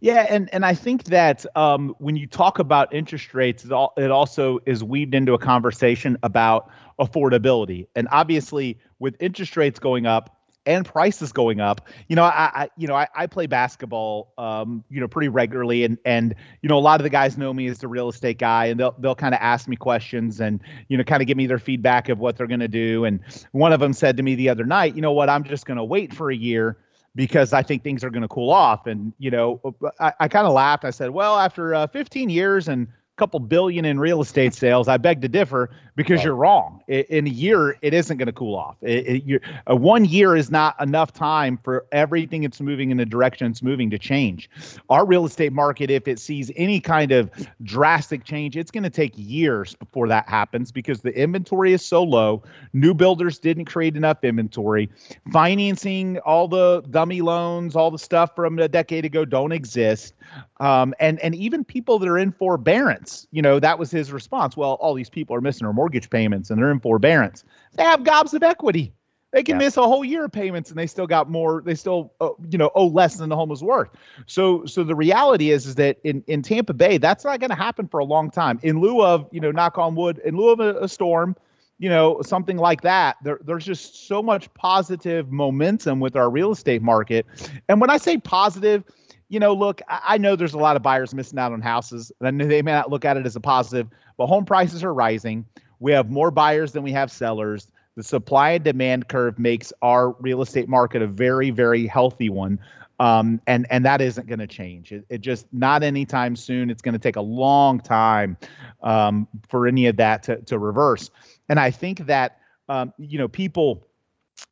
Yeah, 0.00 0.26
and 0.28 0.52
and 0.52 0.64
I 0.64 0.74
think 0.74 1.04
that 1.04 1.46
um, 1.56 1.94
when 1.98 2.16
you 2.16 2.26
talk 2.26 2.58
about 2.58 2.92
interest 2.92 3.32
rates, 3.32 3.64
it, 3.64 3.70
all, 3.70 3.92
it 3.96 4.10
also 4.10 4.58
is 4.66 4.82
weaved 4.82 5.14
into 5.14 5.34
a 5.34 5.38
conversation 5.38 6.18
about 6.24 6.68
affordability. 6.98 7.86
And 7.94 8.08
obviously, 8.10 8.80
with 8.98 9.14
interest 9.20 9.56
rates 9.56 9.78
going 9.78 10.04
up 10.04 10.36
and 10.66 10.86
prices 10.86 11.32
going 11.32 11.60
up, 11.60 11.88
you 12.08 12.16
know, 12.16 12.24
I, 12.24 12.50
I 12.54 12.70
you 12.76 12.86
know 12.86 12.94
I, 12.94 13.08
I 13.14 13.26
play 13.26 13.46
basketball, 13.46 14.32
um, 14.38 14.84
you 14.90 15.00
know, 15.00 15.08
pretty 15.08 15.28
regularly, 15.28 15.84
and 15.84 15.98
and 16.04 16.34
you 16.62 16.68
know 16.68 16.78
a 16.78 16.80
lot 16.80 17.00
of 17.00 17.04
the 17.04 17.10
guys 17.10 17.36
know 17.36 17.52
me 17.52 17.66
as 17.68 17.78
the 17.78 17.88
real 17.88 18.08
estate 18.08 18.38
guy, 18.38 18.66
and 18.66 18.78
they'll 18.78 18.94
they'll 18.98 19.14
kind 19.14 19.34
of 19.34 19.40
ask 19.40 19.68
me 19.68 19.76
questions 19.76 20.40
and 20.40 20.60
you 20.88 20.96
know 20.96 21.04
kind 21.04 21.22
of 21.22 21.26
give 21.26 21.36
me 21.36 21.46
their 21.46 21.58
feedback 21.58 22.08
of 22.08 22.18
what 22.18 22.36
they're 22.36 22.46
going 22.46 22.60
to 22.60 22.68
do. 22.68 23.04
And 23.04 23.20
one 23.52 23.72
of 23.72 23.80
them 23.80 23.92
said 23.92 24.16
to 24.16 24.22
me 24.22 24.34
the 24.34 24.48
other 24.48 24.64
night, 24.64 24.94
you 24.94 25.02
know 25.02 25.12
what, 25.12 25.28
I'm 25.28 25.44
just 25.44 25.66
going 25.66 25.78
to 25.78 25.84
wait 25.84 26.14
for 26.14 26.30
a 26.30 26.36
year 26.36 26.76
because 27.14 27.52
I 27.52 27.62
think 27.62 27.82
things 27.82 28.02
are 28.04 28.10
going 28.10 28.22
to 28.22 28.28
cool 28.28 28.50
off. 28.50 28.86
And, 28.86 29.12
you 29.18 29.30
know, 29.30 29.60
I, 30.00 30.12
I 30.20 30.28
kind 30.28 30.46
of 30.46 30.52
laughed. 30.52 30.84
I 30.84 30.90
said, 30.90 31.10
well, 31.10 31.38
after 31.38 31.74
uh, 31.74 31.86
15 31.86 32.30
years 32.30 32.68
and 32.68 32.88
couple 33.16 33.38
billion 33.40 33.84
in 33.84 34.00
real 34.00 34.20
estate 34.22 34.54
sales, 34.54 34.88
I 34.88 34.96
beg 34.96 35.20
to 35.22 35.28
differ 35.28 35.70
because 35.94 36.18
Right. 36.18 36.24
you're 36.26 36.34
wrong. 36.34 36.80
In 36.88 37.26
a 37.26 37.30
year, 37.30 37.76
it 37.82 37.92
isn't 37.92 38.16
going 38.16 38.26
to 38.26 38.32
cool 38.32 38.56
off. 38.56 38.76
It, 38.82 39.22
it, 39.26 39.42
uh, 39.70 39.76
one 39.76 40.04
year 40.06 40.34
is 40.34 40.50
not 40.50 40.80
enough 40.80 41.12
time 41.12 41.58
for 41.62 41.84
everything 41.92 42.42
that's 42.42 42.60
moving 42.60 42.90
in 42.90 42.96
the 42.96 43.04
direction 43.04 43.50
it's 43.50 43.62
moving 43.62 43.90
to 43.90 43.98
change. 43.98 44.48
Our 44.88 45.04
real 45.04 45.26
estate 45.26 45.52
market, 45.52 45.90
if 45.90 46.08
it 46.08 46.18
sees 46.18 46.50
any 46.56 46.80
kind 46.80 47.12
of 47.12 47.30
drastic 47.62 48.24
change, 48.24 48.56
it's 48.56 48.70
going 48.70 48.84
to 48.84 48.90
take 48.90 49.12
years 49.16 49.74
before 49.74 50.08
that 50.08 50.28
happens 50.28 50.72
because 50.72 51.02
the 51.02 51.10
inventory 51.16 51.74
is 51.74 51.84
so 51.84 52.02
low. 52.02 52.42
New 52.72 52.94
builders 52.94 53.38
didn't 53.38 53.66
create 53.66 53.96
enough 53.96 54.24
inventory 54.24 54.88
financing 55.30 56.18
all 56.20 56.48
the 56.48 56.82
dummy 56.90 57.20
loans 57.20 57.74
all 57.76 57.90
the 57.90 57.98
stuff 57.98 58.34
from 58.34 58.58
a 58.58 58.68
decade 58.68 59.04
ago 59.04 59.24
don't 59.24 59.52
exist 59.52 60.14
um, 60.60 60.94
and 61.00 61.18
and 61.20 61.34
even 61.34 61.64
people 61.64 61.98
that 61.98 62.08
are 62.08 62.18
in 62.18 62.32
forbearance 62.32 63.01
you 63.30 63.42
know 63.42 63.58
that 63.60 63.78
was 63.78 63.90
his 63.90 64.12
response 64.12 64.56
well 64.56 64.72
all 64.80 64.94
these 64.94 65.10
people 65.10 65.34
are 65.36 65.40
missing 65.40 65.64
their 65.66 65.72
mortgage 65.72 66.10
payments 66.10 66.50
and 66.50 66.58
they're 66.58 66.70
in 66.70 66.80
forbearance 66.80 67.44
they 67.74 67.82
have 67.82 68.04
gobs 68.04 68.34
of 68.34 68.42
equity 68.42 68.92
they 69.32 69.42
can 69.42 69.54
Yeah. 69.54 69.64
miss 69.66 69.76
a 69.78 69.82
whole 69.82 70.04
year 70.04 70.26
of 70.26 70.32
payments 70.32 70.70
and 70.70 70.78
they 70.78 70.86
still 70.86 71.06
got 71.06 71.28
more 71.30 71.62
they 71.64 71.74
still 71.74 72.12
uh, 72.20 72.30
you 72.50 72.58
know 72.58 72.70
owe 72.74 72.86
less 72.86 73.16
than 73.16 73.28
the 73.28 73.36
home 73.36 73.50
is 73.50 73.62
worth 73.62 73.90
so 74.26 74.64
so 74.66 74.84
the 74.84 74.94
reality 74.94 75.50
is 75.50 75.66
is 75.66 75.74
that 75.76 75.98
in 76.04 76.22
in 76.26 76.42
tampa 76.42 76.74
bay 76.74 76.98
that's 76.98 77.24
not 77.24 77.40
going 77.40 77.50
to 77.50 77.56
happen 77.56 77.88
for 77.88 78.00
a 78.00 78.04
long 78.04 78.30
time 78.30 78.58
in 78.62 78.80
lieu 78.80 79.02
of 79.02 79.28
you 79.32 79.40
know 79.40 79.50
knock 79.50 79.78
on 79.78 79.94
wood 79.94 80.20
in 80.24 80.36
lieu 80.36 80.50
of 80.50 80.60
a, 80.60 80.76
a 80.80 80.88
storm 80.88 81.36
you 81.78 81.88
know, 81.88 82.22
something 82.22 82.58
like 82.58 82.82
that. 82.82 83.16
There, 83.24 83.40
there's 83.44 83.64
just 83.64 84.06
so 84.06 84.22
much 84.22 84.52
positive 84.54 85.32
momentum 85.32 85.98
with 85.98 86.14
our 86.14 86.30
real 86.30 86.52
estate 86.52 86.80
market. 86.80 87.26
And 87.68 87.80
when 87.80 87.90
I 87.90 87.96
say 87.96 88.18
positive, 88.18 88.84
you 89.32 89.40
know, 89.40 89.54
look, 89.54 89.80
I, 89.88 90.18
know 90.18 90.36
there's 90.36 90.52
a 90.52 90.58
lot 90.58 90.76
of 90.76 90.82
buyers 90.82 91.14
missing 91.14 91.38
out 91.38 91.52
on 91.52 91.62
houses, 91.62 92.12
and 92.20 92.38
they 92.38 92.60
may 92.60 92.72
not 92.72 92.90
look 92.90 93.06
at 93.06 93.16
it 93.16 93.24
as 93.24 93.34
a 93.34 93.40
positive, 93.40 93.88
but 94.18 94.26
home 94.26 94.44
prices 94.44 94.84
are 94.84 94.92
rising. 94.92 95.46
We 95.80 95.92
have 95.92 96.10
more 96.10 96.30
buyers 96.30 96.72
than 96.72 96.82
we 96.82 96.92
have 96.92 97.10
sellers. 97.10 97.72
The 97.96 98.02
supply 98.02 98.50
and 98.50 98.64
demand 98.64 99.08
curve 99.08 99.38
makes 99.38 99.72
our 99.80 100.10
real 100.20 100.42
estate 100.42 100.68
market 100.68 101.00
a 101.00 101.06
very, 101.06 101.48
very 101.48 101.86
healthy 101.86 102.28
one. 102.28 102.58
Um, 103.00 103.40
and 103.46 103.66
and 103.70 103.86
that 103.86 104.02
isn't 104.02 104.26
going 104.26 104.38
to 104.38 104.46
change. 104.46 104.92
It, 104.92 105.06
it 105.08 105.22
just 105.22 105.46
not 105.50 105.82
anytime 105.82 106.36
soon. 106.36 106.68
It's 106.68 106.82
going 106.82 106.92
to 106.92 106.98
take 106.98 107.16
a 107.16 107.22
long 107.22 107.80
time 107.80 108.36
um, 108.82 109.26
for 109.48 109.66
any 109.66 109.86
of 109.86 109.96
that 109.96 110.24
to, 110.24 110.42
to 110.42 110.58
reverse. 110.58 111.10
And 111.48 111.58
I 111.58 111.70
think 111.70 112.06
that 112.06 112.38
um, 112.68 112.92
you 112.98 113.16
know 113.16 113.28
people 113.28 113.86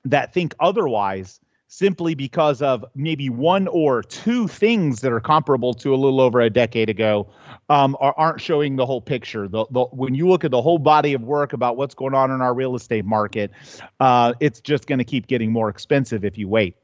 that 0.06 0.32
think 0.32 0.54
otherwise 0.58 1.38
simply 1.70 2.16
because 2.16 2.60
of 2.62 2.84
maybe 2.96 3.30
one 3.30 3.68
or 3.68 4.02
two 4.02 4.48
things 4.48 5.00
that 5.00 5.12
are 5.12 5.20
comparable 5.20 5.72
to 5.72 5.94
a 5.94 5.96
little 5.96 6.20
over 6.20 6.40
a 6.40 6.50
decade 6.50 6.90
ago 6.90 7.28
um, 7.68 7.96
are, 8.00 8.12
aren't 8.16 8.40
showing 8.40 8.74
the 8.74 8.84
whole 8.84 9.00
picture. 9.00 9.46
The, 9.46 9.64
the, 9.70 9.84
when 9.84 10.16
you 10.16 10.28
look 10.28 10.44
at 10.44 10.50
the 10.50 10.60
whole 10.60 10.78
body 10.78 11.14
of 11.14 11.22
work 11.22 11.52
about 11.52 11.76
what's 11.76 11.94
going 11.94 12.12
on 12.12 12.32
in 12.32 12.40
our 12.40 12.54
real 12.54 12.74
estate 12.74 13.04
market, 13.04 13.52
uh, 14.00 14.34
it's 14.40 14.60
just 14.60 14.88
going 14.88 14.98
to 14.98 15.04
keep 15.04 15.28
getting 15.28 15.52
more 15.52 15.68
expensive 15.68 16.24
if 16.24 16.36
you 16.36 16.48
wait. 16.48 16.76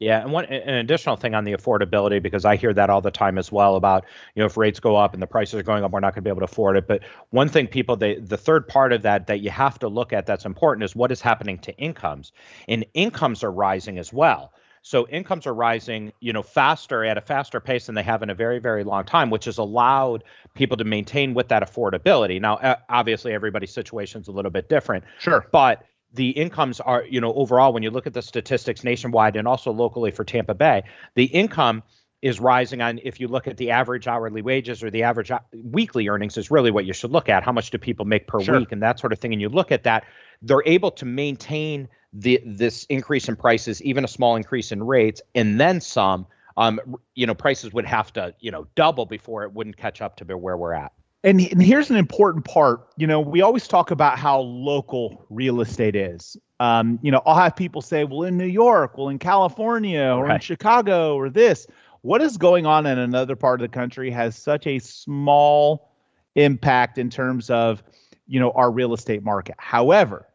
Yeah, 0.00 0.22
and 0.22 0.32
one 0.32 0.46
an 0.46 0.74
additional 0.76 1.16
thing 1.16 1.34
on 1.34 1.44
the 1.44 1.52
affordability 1.52 2.22
because 2.22 2.46
I 2.46 2.56
hear 2.56 2.72
that 2.72 2.88
all 2.88 3.02
the 3.02 3.10
time 3.10 3.36
as 3.36 3.52
well 3.52 3.76
about 3.76 4.06
you 4.34 4.40
know 4.40 4.46
if 4.46 4.56
rates 4.56 4.80
go 4.80 4.96
up 4.96 5.12
and 5.12 5.22
the 5.22 5.26
prices 5.26 5.60
are 5.60 5.62
going 5.62 5.84
up, 5.84 5.92
we're 5.92 6.00
not 6.00 6.14
going 6.14 6.22
to 6.24 6.28
be 6.28 6.30
able 6.30 6.40
to 6.40 6.46
afford 6.46 6.78
it. 6.78 6.88
But 6.88 7.02
one 7.28 7.48
thing 7.48 7.66
people 7.66 7.96
they 7.96 8.14
the 8.16 8.38
third 8.38 8.66
part 8.66 8.94
of 8.94 9.02
that 9.02 9.26
that 9.26 9.40
you 9.40 9.50
have 9.50 9.78
to 9.80 9.88
look 9.88 10.14
at 10.14 10.24
that's 10.24 10.46
important 10.46 10.84
is 10.84 10.96
what 10.96 11.12
is 11.12 11.20
happening 11.20 11.58
to 11.58 11.76
incomes, 11.76 12.32
and 12.66 12.84
incomes 12.94 13.44
are 13.44 13.52
rising 13.52 13.98
as 13.98 14.10
well. 14.10 14.54
So 14.82 15.06
incomes 15.08 15.46
are 15.46 15.52
rising, 15.52 16.10
you 16.20 16.32
know, 16.32 16.42
faster 16.42 17.04
at 17.04 17.18
a 17.18 17.20
faster 17.20 17.60
pace 17.60 17.84
than 17.84 17.94
they 17.94 18.02
have 18.02 18.22
in 18.22 18.30
a 18.30 18.34
very, 18.34 18.58
very 18.58 18.82
long 18.82 19.04
time, 19.04 19.28
which 19.28 19.44
has 19.44 19.58
allowed 19.58 20.24
people 20.54 20.78
to 20.78 20.84
maintain 20.84 21.34
with 21.34 21.48
that 21.48 21.62
affordability. 21.62 22.40
Now, 22.40 22.78
obviously, 22.88 23.34
everybody's 23.34 23.74
situation 23.74 24.22
is 24.22 24.28
a 24.28 24.32
little 24.32 24.50
bit 24.50 24.70
different, 24.70 25.04
Sure. 25.18 25.46
but 25.52 25.84
the 26.12 26.30
incomes 26.30 26.80
are, 26.80 27.04
you 27.04 27.20
know, 27.20 27.32
overall, 27.34 27.72
when 27.72 27.82
you 27.82 27.90
look 27.90 28.06
at 28.06 28.14
the 28.14 28.22
statistics 28.22 28.84
nationwide 28.84 29.36
and 29.36 29.46
also 29.46 29.72
locally 29.72 30.10
for 30.10 30.24
Tampa 30.24 30.54
Bay, 30.54 30.82
the 31.14 31.24
income 31.24 31.82
is 32.22 32.38
rising 32.38 32.82
on 32.82 33.00
if 33.02 33.18
you 33.18 33.28
look 33.28 33.46
at 33.46 33.56
the 33.56 33.70
average 33.70 34.06
hourly 34.06 34.42
wages 34.42 34.82
or 34.82 34.90
the 34.90 35.02
average 35.02 35.32
weekly 35.54 36.08
earnings 36.08 36.36
is 36.36 36.50
really 36.50 36.70
what 36.70 36.84
you 36.84 36.92
should 36.92 37.10
look 37.10 37.28
at. 37.28 37.42
How 37.42 37.52
much 37.52 37.70
do 37.70 37.78
people 37.78 38.04
make 38.04 38.26
per 38.26 38.40
sure. 38.40 38.58
week 38.58 38.72
and 38.72 38.82
that 38.82 38.98
sort 38.98 39.12
of 39.12 39.18
thing. 39.18 39.32
And 39.32 39.40
you 39.40 39.48
look 39.48 39.72
at 39.72 39.84
that 39.84 40.04
they're 40.42 40.62
able 40.66 40.90
to 40.90 41.04
maintain 41.04 41.88
the 42.12 42.40
this 42.44 42.84
increase 42.84 43.28
in 43.28 43.36
prices 43.36 43.80
even 43.82 44.04
a 44.04 44.08
small 44.08 44.36
increase 44.36 44.72
in 44.72 44.82
rates 44.82 45.22
and 45.34 45.60
then 45.60 45.80
some 45.80 46.26
um 46.56 46.80
you 47.14 47.26
know 47.26 47.34
prices 47.34 47.72
would 47.72 47.84
have 47.84 48.12
to 48.12 48.34
you 48.40 48.50
know 48.50 48.66
double 48.74 49.06
before 49.06 49.44
it 49.44 49.52
wouldn't 49.52 49.76
catch 49.76 50.02
up 50.02 50.16
to 50.16 50.24
where 50.36 50.56
we're 50.56 50.72
at 50.72 50.92
and, 51.22 51.40
and 51.40 51.62
here's 51.62 51.90
an 51.90 51.96
important 51.96 52.44
part. 52.44 52.88
You 52.96 53.06
know, 53.06 53.20
we 53.20 53.42
always 53.42 53.68
talk 53.68 53.90
about 53.90 54.18
how 54.18 54.40
local 54.40 55.26
real 55.28 55.60
estate 55.60 55.94
is. 55.94 56.36
Um, 56.60 56.98
you 57.02 57.10
know, 57.10 57.22
I'll 57.26 57.36
have 57.36 57.56
people 57.56 57.82
say, 57.82 58.04
well, 58.04 58.22
in 58.22 58.36
New 58.36 58.46
York, 58.46 58.96
well, 58.96 59.08
in 59.08 59.18
California, 59.18 60.14
or 60.14 60.24
right. 60.24 60.34
in 60.34 60.40
Chicago, 60.40 61.16
or 61.16 61.30
this. 61.30 61.66
What 62.02 62.22
is 62.22 62.36
going 62.38 62.64
on 62.64 62.86
in 62.86 62.98
another 62.98 63.36
part 63.36 63.60
of 63.60 63.70
the 63.70 63.74
country 63.74 64.10
has 64.10 64.36
such 64.36 64.66
a 64.66 64.78
small 64.78 65.90
impact 66.34 66.96
in 66.96 67.10
terms 67.10 67.50
of, 67.50 67.82
you 68.26 68.40
know, 68.40 68.52
our 68.52 68.70
real 68.70 68.94
estate 68.94 69.22
market. 69.22 69.56
However, 69.58 70.26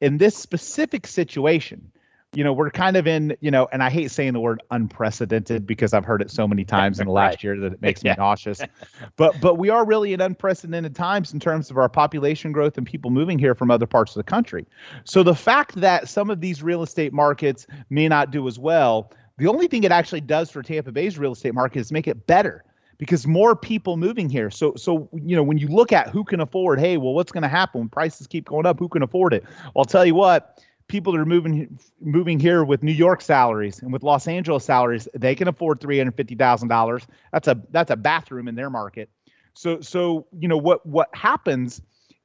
in 0.00 0.18
this 0.18 0.36
specific 0.36 1.06
situation, 1.06 1.90
you 2.34 2.44
know, 2.44 2.52
we're 2.52 2.70
kind 2.70 2.96
of 2.96 3.06
in, 3.06 3.34
you 3.40 3.50
know, 3.50 3.68
and 3.72 3.82
I 3.82 3.88
hate 3.88 4.10
saying 4.10 4.34
the 4.34 4.40
word 4.40 4.62
unprecedented 4.70 5.66
because 5.66 5.94
I've 5.94 6.04
heard 6.04 6.20
it 6.20 6.30
so 6.30 6.46
many 6.46 6.62
times 6.62 7.00
in 7.00 7.06
the 7.06 7.12
last 7.12 7.36
right. 7.36 7.44
year 7.44 7.60
that 7.60 7.72
it 7.72 7.82
makes 7.82 8.04
me 8.04 8.12
nauseous. 8.16 8.60
But 9.16 9.40
but 9.40 9.54
we 9.54 9.70
are 9.70 9.86
really 9.86 10.12
in 10.12 10.20
unprecedented 10.20 10.94
times 10.94 11.32
in 11.32 11.40
terms 11.40 11.70
of 11.70 11.78
our 11.78 11.88
population 11.88 12.52
growth 12.52 12.76
and 12.76 12.86
people 12.86 13.10
moving 13.10 13.38
here 13.38 13.54
from 13.54 13.70
other 13.70 13.86
parts 13.86 14.14
of 14.14 14.20
the 14.20 14.30
country. 14.30 14.66
So 15.04 15.22
the 15.22 15.34
fact 15.34 15.76
that 15.76 16.08
some 16.08 16.28
of 16.28 16.40
these 16.40 16.62
real 16.62 16.82
estate 16.82 17.14
markets 17.14 17.66
may 17.88 18.08
not 18.08 18.30
do 18.30 18.46
as 18.46 18.58
well, 18.58 19.10
the 19.38 19.46
only 19.46 19.66
thing 19.66 19.84
it 19.84 19.92
actually 19.92 20.20
does 20.20 20.50
for 20.50 20.62
Tampa 20.62 20.92
Bay's 20.92 21.18
real 21.18 21.32
estate 21.32 21.54
market 21.54 21.80
is 21.80 21.90
make 21.90 22.06
it 22.06 22.26
better 22.26 22.62
because 22.98 23.26
more 23.26 23.56
people 23.56 23.96
moving 23.96 24.28
here. 24.28 24.50
So 24.50 24.74
so 24.76 25.08
you 25.14 25.34
know 25.34 25.42
when 25.42 25.56
you 25.56 25.68
look 25.68 25.94
at 25.94 26.10
who 26.10 26.24
can 26.24 26.40
afford, 26.40 26.78
hey, 26.78 26.98
well, 26.98 27.14
what's 27.14 27.32
going 27.32 27.42
to 27.42 27.48
happen 27.48 27.80
when 27.80 27.88
prices 27.88 28.26
keep 28.26 28.44
going 28.44 28.66
up? 28.66 28.78
Who 28.78 28.90
can 28.90 29.02
afford 29.02 29.32
it? 29.32 29.44
Well, 29.44 29.72
I'll 29.78 29.84
tell 29.86 30.04
you 30.04 30.14
what 30.14 30.62
people 30.88 31.12
that 31.12 31.20
are 31.20 31.26
moving 31.26 31.78
moving 32.00 32.40
here 32.40 32.64
with 32.64 32.82
New 32.82 32.92
York 32.92 33.20
salaries 33.20 33.80
and 33.80 33.92
with 33.92 34.02
Los 34.02 34.26
Angeles 34.26 34.64
salaries, 34.64 35.06
they 35.14 35.34
can 35.34 35.48
afford 35.48 35.80
three 35.80 35.98
hundred 35.98 36.16
fifty 36.16 36.34
thousand 36.34 36.68
dollars. 36.68 37.06
That's 37.32 37.48
a 37.48 37.62
that's 37.70 37.90
a 37.90 37.96
bathroom 37.96 38.48
in 38.48 38.54
their 38.54 38.70
market. 38.70 39.10
So 39.54 39.80
so 39.80 40.26
you 40.38 40.48
know 40.48 40.56
what 40.56 40.84
what 40.84 41.14
happens 41.14 41.80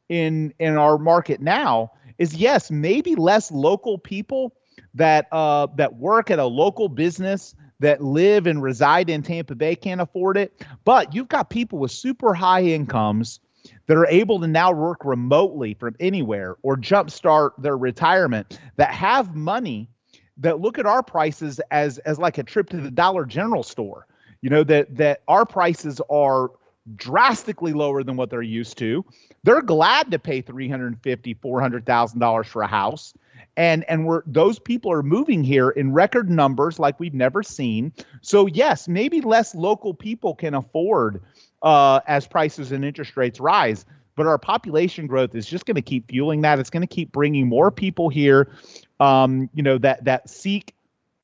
in 0.09 0.53
in 0.59 0.77
our 0.77 0.97
market 0.97 1.41
now 1.41 1.91
is 2.17 2.35
yes 2.35 2.69
maybe 2.71 3.15
less 3.15 3.51
local 3.51 3.97
people 3.97 4.55
that 4.93 5.27
uh 5.31 5.67
that 5.75 5.95
work 5.95 6.31
at 6.31 6.39
a 6.39 6.45
local 6.45 6.89
business 6.89 7.55
that 7.79 8.01
live 8.01 8.47
and 8.47 8.63
reside 8.63 9.09
in 9.09 9.23
Tampa 9.23 9.55
Bay 9.55 9.75
can't 9.75 9.99
afford 9.99 10.37
it, 10.37 10.65
but 10.85 11.13
you've 11.13 11.27
got 11.27 11.49
people 11.49 11.79
with 11.79 11.91
super 11.91 12.33
high 12.33 12.63
incomes 12.63 13.39
that 13.87 13.97
are 13.97 14.07
able 14.07 14.39
to 14.39 14.47
now 14.47 14.71
work 14.71 15.03
remotely 15.03 15.73
from 15.73 15.95
anywhere 15.99 16.55
or 16.61 16.77
jumpstart 16.77 17.51
their 17.57 17.77
retirement 17.77 18.59
that 18.77 18.93
have 18.93 19.35
money 19.35 19.89
that 20.37 20.59
look 20.59 20.79
at 20.79 20.85
our 20.85 21.03
prices 21.03 21.59
as 21.71 21.99
as 21.99 22.17
like 22.17 22.37
a 22.37 22.43
trip 22.43 22.69
to 22.69 22.77
the 22.77 22.91
Dollar 22.91 23.25
General 23.25 23.63
store. 23.63 24.07
You 24.41 24.49
know 24.49 24.63
that 24.63 24.95
that 24.97 25.21
our 25.27 25.45
prices 25.45 26.01
are 26.09 26.51
drastically 26.95 27.73
lower 27.73 28.03
than 28.03 28.15
what 28.17 28.29
they're 28.29 28.41
used 28.41 28.77
to. 28.79 29.05
They're 29.43 29.61
glad 29.61 30.11
to 30.11 30.19
pay 30.19 30.41
350, 30.41 31.33
400,000 31.35 32.19
dollars 32.19 32.47
for 32.47 32.61
a 32.61 32.67
house. 32.67 33.13
And 33.55 33.83
and 33.87 34.05
we're 34.05 34.23
those 34.25 34.57
people 34.57 34.91
are 34.91 35.03
moving 35.03 35.43
here 35.43 35.69
in 35.69 35.93
record 35.93 36.29
numbers 36.29 36.79
like 36.79 36.99
we've 36.99 37.13
never 37.13 37.43
seen. 37.43 37.93
So 38.21 38.47
yes, 38.47 38.87
maybe 38.87 39.21
less 39.21 39.53
local 39.53 39.93
people 39.93 40.33
can 40.33 40.55
afford 40.55 41.21
uh, 41.61 41.99
as 42.07 42.27
prices 42.27 42.71
and 42.71 42.83
interest 42.83 43.15
rates 43.15 43.39
rise. 43.39 43.85
But 44.15 44.27
our 44.27 44.37
population 44.37 45.07
growth 45.07 45.35
is 45.35 45.45
just 45.45 45.65
going 45.65 45.75
to 45.75 45.81
keep 45.81 46.09
fueling 46.09 46.41
that. 46.41 46.59
It's 46.59 46.69
going 46.69 46.81
to 46.81 46.87
keep 46.87 47.11
bringing 47.11 47.47
more 47.47 47.71
people 47.71 48.09
here, 48.09 48.51
um, 48.99 49.49
you 49.53 49.63
know, 49.63 49.77
that 49.79 50.03
that 50.05 50.29
seek 50.29 50.73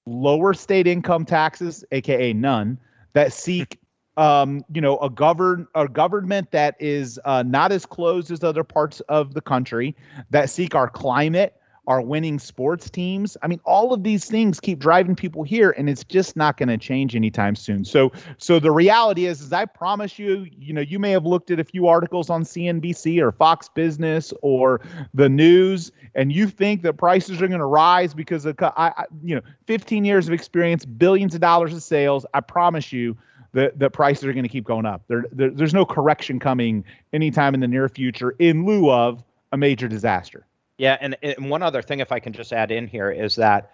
lower 0.06 0.54
state 0.54 0.88
income 0.88 1.26
taxes, 1.26 1.84
aka 1.92 2.34
none, 2.34 2.80
that 3.14 3.34
seek 3.34 3.79
um, 4.20 4.66
you 4.74 4.82
know, 4.82 4.98
a 5.00 5.10
govern 5.10 5.66
a 5.74 5.88
government 5.88 6.52
that 6.52 6.76
is 6.78 7.18
uh, 7.24 7.42
not 7.42 7.72
as 7.72 7.86
closed 7.86 8.32
as 8.32 8.44
other 8.44 8.66
parts 8.66 9.00
of 9.02 9.34
the 9.34 9.40
country, 9.40 9.96
that 10.30 10.50
seek 10.50 10.76
our 10.76 10.90
climate, 10.90 11.56
our 11.88 12.02
winning 12.02 12.38
sports 12.38 12.90
teams. 12.90 13.38
I 13.42 13.48
mean, 13.48 13.62
all 13.64 13.94
of 13.94 14.04
these 14.04 14.26
things 14.26 14.60
keep 14.60 14.78
driving 14.78 15.16
people 15.16 15.44
here, 15.44 15.72
and 15.72 15.90
it's 15.90 16.04
just 16.04 16.36
not 16.36 16.58
going 16.58 16.68
to 16.68 16.78
change 16.78 17.16
anytime 17.16 17.56
soon. 17.56 17.86
So, 17.86 18.12
so 18.38 18.60
the 18.60 18.72
reality 18.72 19.26
is, 19.26 19.40
is 19.40 19.54
I 19.54 19.64
promise 19.64 20.20
you, 20.20 20.46
you 20.52 20.74
know, 20.74 20.82
you 20.82 21.00
may 21.00 21.12
have 21.12 21.26
looked 21.26 21.50
at 21.50 21.62
a 21.62 21.64
few 21.64 21.88
articles 21.88 22.30
on 22.30 22.44
CNBC 22.44 23.22
or 23.22 23.32
Fox 23.32 23.70
Business 23.70 24.34
or 24.42 24.82
the 25.14 25.30
news, 25.30 25.94
and 26.14 26.30
you 26.30 26.48
think 26.48 26.82
that 26.82 26.98
prices 26.98 27.42
are 27.42 27.48
going 27.48 27.62
to 27.62 27.66
rise 27.66 28.14
because 28.14 28.46
of, 28.46 28.58
I, 28.62 28.92
I, 28.98 29.06
you 29.24 29.36
know, 29.36 29.42
15 29.66 30.04
years 30.04 30.28
of 30.28 30.34
experience, 30.34 30.84
billions 30.84 31.36
of 31.36 31.40
dollars 31.40 31.74
of 31.74 31.82
sales. 31.82 32.26
I 32.34 32.42
promise 32.42 32.92
you, 32.92 33.18
the, 33.52 33.74
the 33.76 33.90
prices 33.90 34.26
are 34.26 34.34
going 34.34 34.44
to 34.44 34.50
keep 34.50 34.66
going 34.66 34.86
up. 34.86 35.02
There, 35.08 35.26
there, 35.32 35.50
there's 35.50 35.74
no 35.74 35.86
correction 35.86 36.40
coming 36.40 36.84
anytime 37.14 37.54
in 37.54 37.60
the 37.60 37.68
near 37.68 37.90
future 37.90 38.36
in 38.40 38.66
lieu 38.66 38.92
of 38.92 39.24
a 39.52 39.58
major 39.58 39.88
disaster. 39.88 40.46
Yeah, 40.78 40.98
and, 41.02 41.18
and 41.22 41.50
one 41.50 41.62
other 41.62 41.82
thing, 41.82 42.00
if 42.00 42.12
I 42.12 42.20
can 42.20 42.32
just 42.32 42.54
add 42.54 42.72
in 42.72 42.88
here, 42.88 43.12
is 43.12 43.36
that 43.36 43.72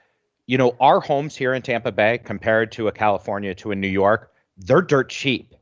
you 0.48 0.58
know 0.58 0.76
our 0.80 1.00
homes 1.00 1.36
here 1.36 1.54
in 1.54 1.62
Tampa 1.62 1.92
Bay 1.92 2.18
compared 2.18 2.72
to 2.74 2.88
a 2.88 2.92
California 2.92 3.54
to 3.56 3.72
a 3.72 3.76
New 3.76 3.88
York, 3.88 4.32
they're 4.58 4.82
dirt 4.82 5.10
cheap. 5.10 5.54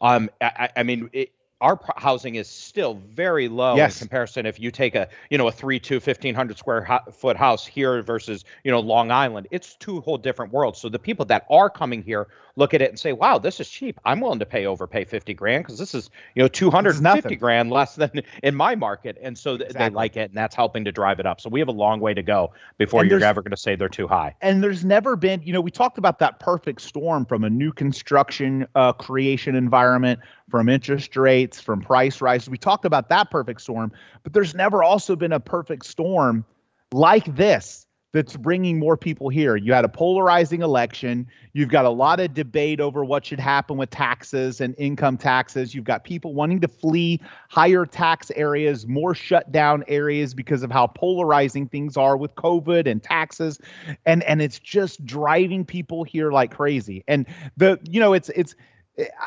Um, 0.00 0.30
I, 0.40 0.70
I 0.76 0.82
mean, 0.82 1.10
it, 1.12 1.30
our 1.60 1.78
housing 1.96 2.36
is 2.36 2.48
still 2.48 2.94
very 2.94 3.48
low 3.48 3.74
yes. 3.74 3.96
in 3.96 4.06
comparison 4.06 4.46
if 4.46 4.60
you 4.60 4.70
take 4.70 4.94
a 4.94 5.08
you 5.30 5.38
know 5.38 5.48
a 5.48 5.52
3 5.52 5.80
2 5.80 5.96
1500 5.96 6.56
square 6.56 6.84
ho- 6.84 7.00
foot 7.12 7.36
house 7.36 7.66
here 7.66 8.00
versus 8.02 8.44
you 8.64 8.70
know 8.70 8.80
long 8.80 9.10
island. 9.10 9.48
It's 9.50 9.74
two 9.74 10.00
whole 10.00 10.18
different 10.18 10.52
worlds. 10.52 10.80
So 10.80 10.88
the 10.88 10.98
people 10.98 11.24
that 11.26 11.46
are 11.50 11.68
coming 11.68 12.02
here 12.02 12.28
look 12.56 12.74
at 12.74 12.82
it 12.82 12.90
and 12.90 12.98
say 12.98 13.12
wow 13.12 13.38
this 13.38 13.58
is 13.60 13.68
cheap. 13.68 13.98
I'm 14.04 14.20
willing 14.20 14.38
to 14.38 14.46
pay 14.46 14.66
overpay 14.66 15.04
50 15.04 15.34
grand 15.34 15.64
because 15.64 15.78
this 15.78 15.94
is 15.94 16.10
you 16.34 16.42
know 16.42 16.48
250 16.48 17.34
grand 17.36 17.70
less 17.70 17.96
than 17.96 18.22
in 18.42 18.54
my 18.54 18.76
market. 18.76 19.18
And 19.20 19.36
so 19.36 19.56
th- 19.56 19.70
exactly. 19.70 19.88
they 19.88 19.94
like 19.94 20.16
it 20.16 20.30
and 20.30 20.34
that's 20.34 20.54
helping 20.54 20.84
to 20.84 20.92
drive 20.92 21.18
it 21.18 21.26
up. 21.26 21.40
So 21.40 21.48
we 21.50 21.58
have 21.60 21.68
a 21.68 21.72
long 21.72 21.98
way 21.98 22.14
to 22.14 22.22
go 22.22 22.52
before 22.76 23.00
and 23.00 23.10
you're 23.10 23.24
ever 23.24 23.42
going 23.42 23.50
to 23.50 23.56
say 23.56 23.74
they're 23.74 23.88
too 23.88 24.06
high. 24.06 24.34
And 24.40 24.62
there's 24.62 24.84
never 24.84 25.16
been 25.16 25.42
you 25.42 25.52
know 25.52 25.60
we 25.60 25.72
talked 25.72 25.98
about 25.98 26.20
that 26.20 26.38
perfect 26.38 26.82
storm 26.82 27.26
from 27.26 27.42
a 27.42 27.50
new 27.50 27.72
construction 27.72 28.66
uh, 28.76 28.92
creation 28.92 29.56
environment 29.56 30.20
from 30.48 30.68
interest 30.68 31.16
rates, 31.16 31.60
from 31.60 31.80
price 31.80 32.20
rises. 32.20 32.48
We 32.48 32.58
talked 32.58 32.84
about 32.84 33.08
that 33.10 33.30
perfect 33.30 33.60
storm, 33.60 33.92
but 34.22 34.32
there's 34.32 34.54
never 34.54 34.82
also 34.82 35.16
been 35.16 35.32
a 35.32 35.40
perfect 35.40 35.86
storm 35.86 36.44
like 36.92 37.36
this 37.36 37.86
that's 38.14 38.36
bringing 38.36 38.78
more 38.78 38.96
people 38.96 39.28
here. 39.28 39.54
You 39.56 39.74
had 39.74 39.84
a 39.84 39.88
polarizing 39.88 40.62
election. 40.62 41.26
You've 41.52 41.68
got 41.68 41.84
a 41.84 41.90
lot 41.90 42.20
of 42.20 42.32
debate 42.32 42.80
over 42.80 43.04
what 43.04 43.26
should 43.26 43.38
happen 43.38 43.76
with 43.76 43.90
taxes 43.90 44.62
and 44.62 44.74
income 44.78 45.18
taxes. 45.18 45.74
You've 45.74 45.84
got 45.84 46.04
people 46.04 46.32
wanting 46.32 46.60
to 46.60 46.68
flee 46.68 47.20
higher 47.50 47.84
tax 47.84 48.30
areas, 48.34 48.86
more 48.86 49.14
shutdown 49.14 49.84
areas 49.88 50.32
because 50.32 50.62
of 50.62 50.70
how 50.70 50.86
polarizing 50.86 51.68
things 51.68 51.98
are 51.98 52.16
with 52.16 52.34
COVID 52.34 52.86
and 52.86 53.02
taxes. 53.02 53.60
And 54.06 54.22
and 54.22 54.40
it's 54.40 54.58
just 54.58 55.04
driving 55.04 55.66
people 55.66 56.02
here 56.02 56.32
like 56.32 56.50
crazy. 56.50 57.04
And 57.08 57.26
the 57.58 57.78
you 57.90 58.00
know, 58.00 58.14
it's 58.14 58.30
it's 58.30 58.54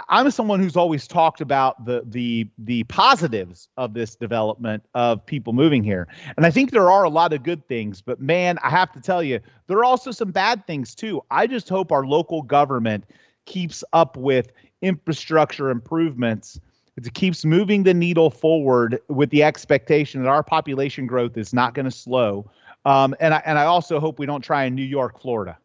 I'm 0.10 0.30
someone 0.32 0.60
who's 0.60 0.76
always 0.76 1.08
talked 1.08 1.40
about 1.40 1.86
the 1.86 2.04
the 2.06 2.48
the 2.58 2.84
positives 2.86 3.70
of 3.78 3.94
this 3.94 4.16
development 4.16 4.84
of 4.94 5.26
people 5.26 5.54
moving 5.54 5.84
here. 5.84 6.08
And 6.36 6.46
I 6.46 6.52
think 6.52 6.72
there 6.72 6.92
are 6.92 7.04
a 7.04 7.10
lot 7.10 7.32
of 7.32 7.44
good 7.44 7.66
things, 7.68 8.02
but 8.02 8.20
man, 8.20 8.58
I 8.64 8.70
have 8.70 8.92
to 8.94 9.02
tell 9.02 9.24
you, 9.24 9.40
there 9.68 9.78
are 9.78 9.86
also 9.86 10.12
some 10.12 10.32
bad 10.32 10.68
things 10.68 10.94
too. 10.94 11.22
I 11.32 11.48
just 11.48 11.70
hope 11.70 11.92
our 11.92 12.06
local 12.06 12.42
government 12.42 13.06
keeps 13.46 13.84
up 13.94 14.18
with 14.18 14.52
infrastructure 14.82 15.70
improvements. 15.70 16.60
It 16.98 17.14
keeps 17.14 17.46
moving 17.46 17.84
the 17.84 17.94
needle 17.94 18.30
forward 18.30 19.00
with 19.08 19.30
the 19.30 19.44
expectation 19.44 20.22
that 20.22 20.30
our 20.30 20.44
population 20.44 21.08
growth 21.08 21.38
is 21.38 21.54
not 21.54 21.74
going 21.74 21.86
to 21.86 21.92
slow. 21.92 22.52
Um, 22.84 23.16
and 23.22 23.34
I 23.34 23.42
and 23.46 23.58
I 23.58 23.66
also 23.66 24.02
hope 24.02 24.20
we 24.20 24.26
don't 24.26 24.42
try 24.42 24.66
in 24.66 24.76
New 24.76 24.84
York, 24.84 25.22
Florida 25.22 25.58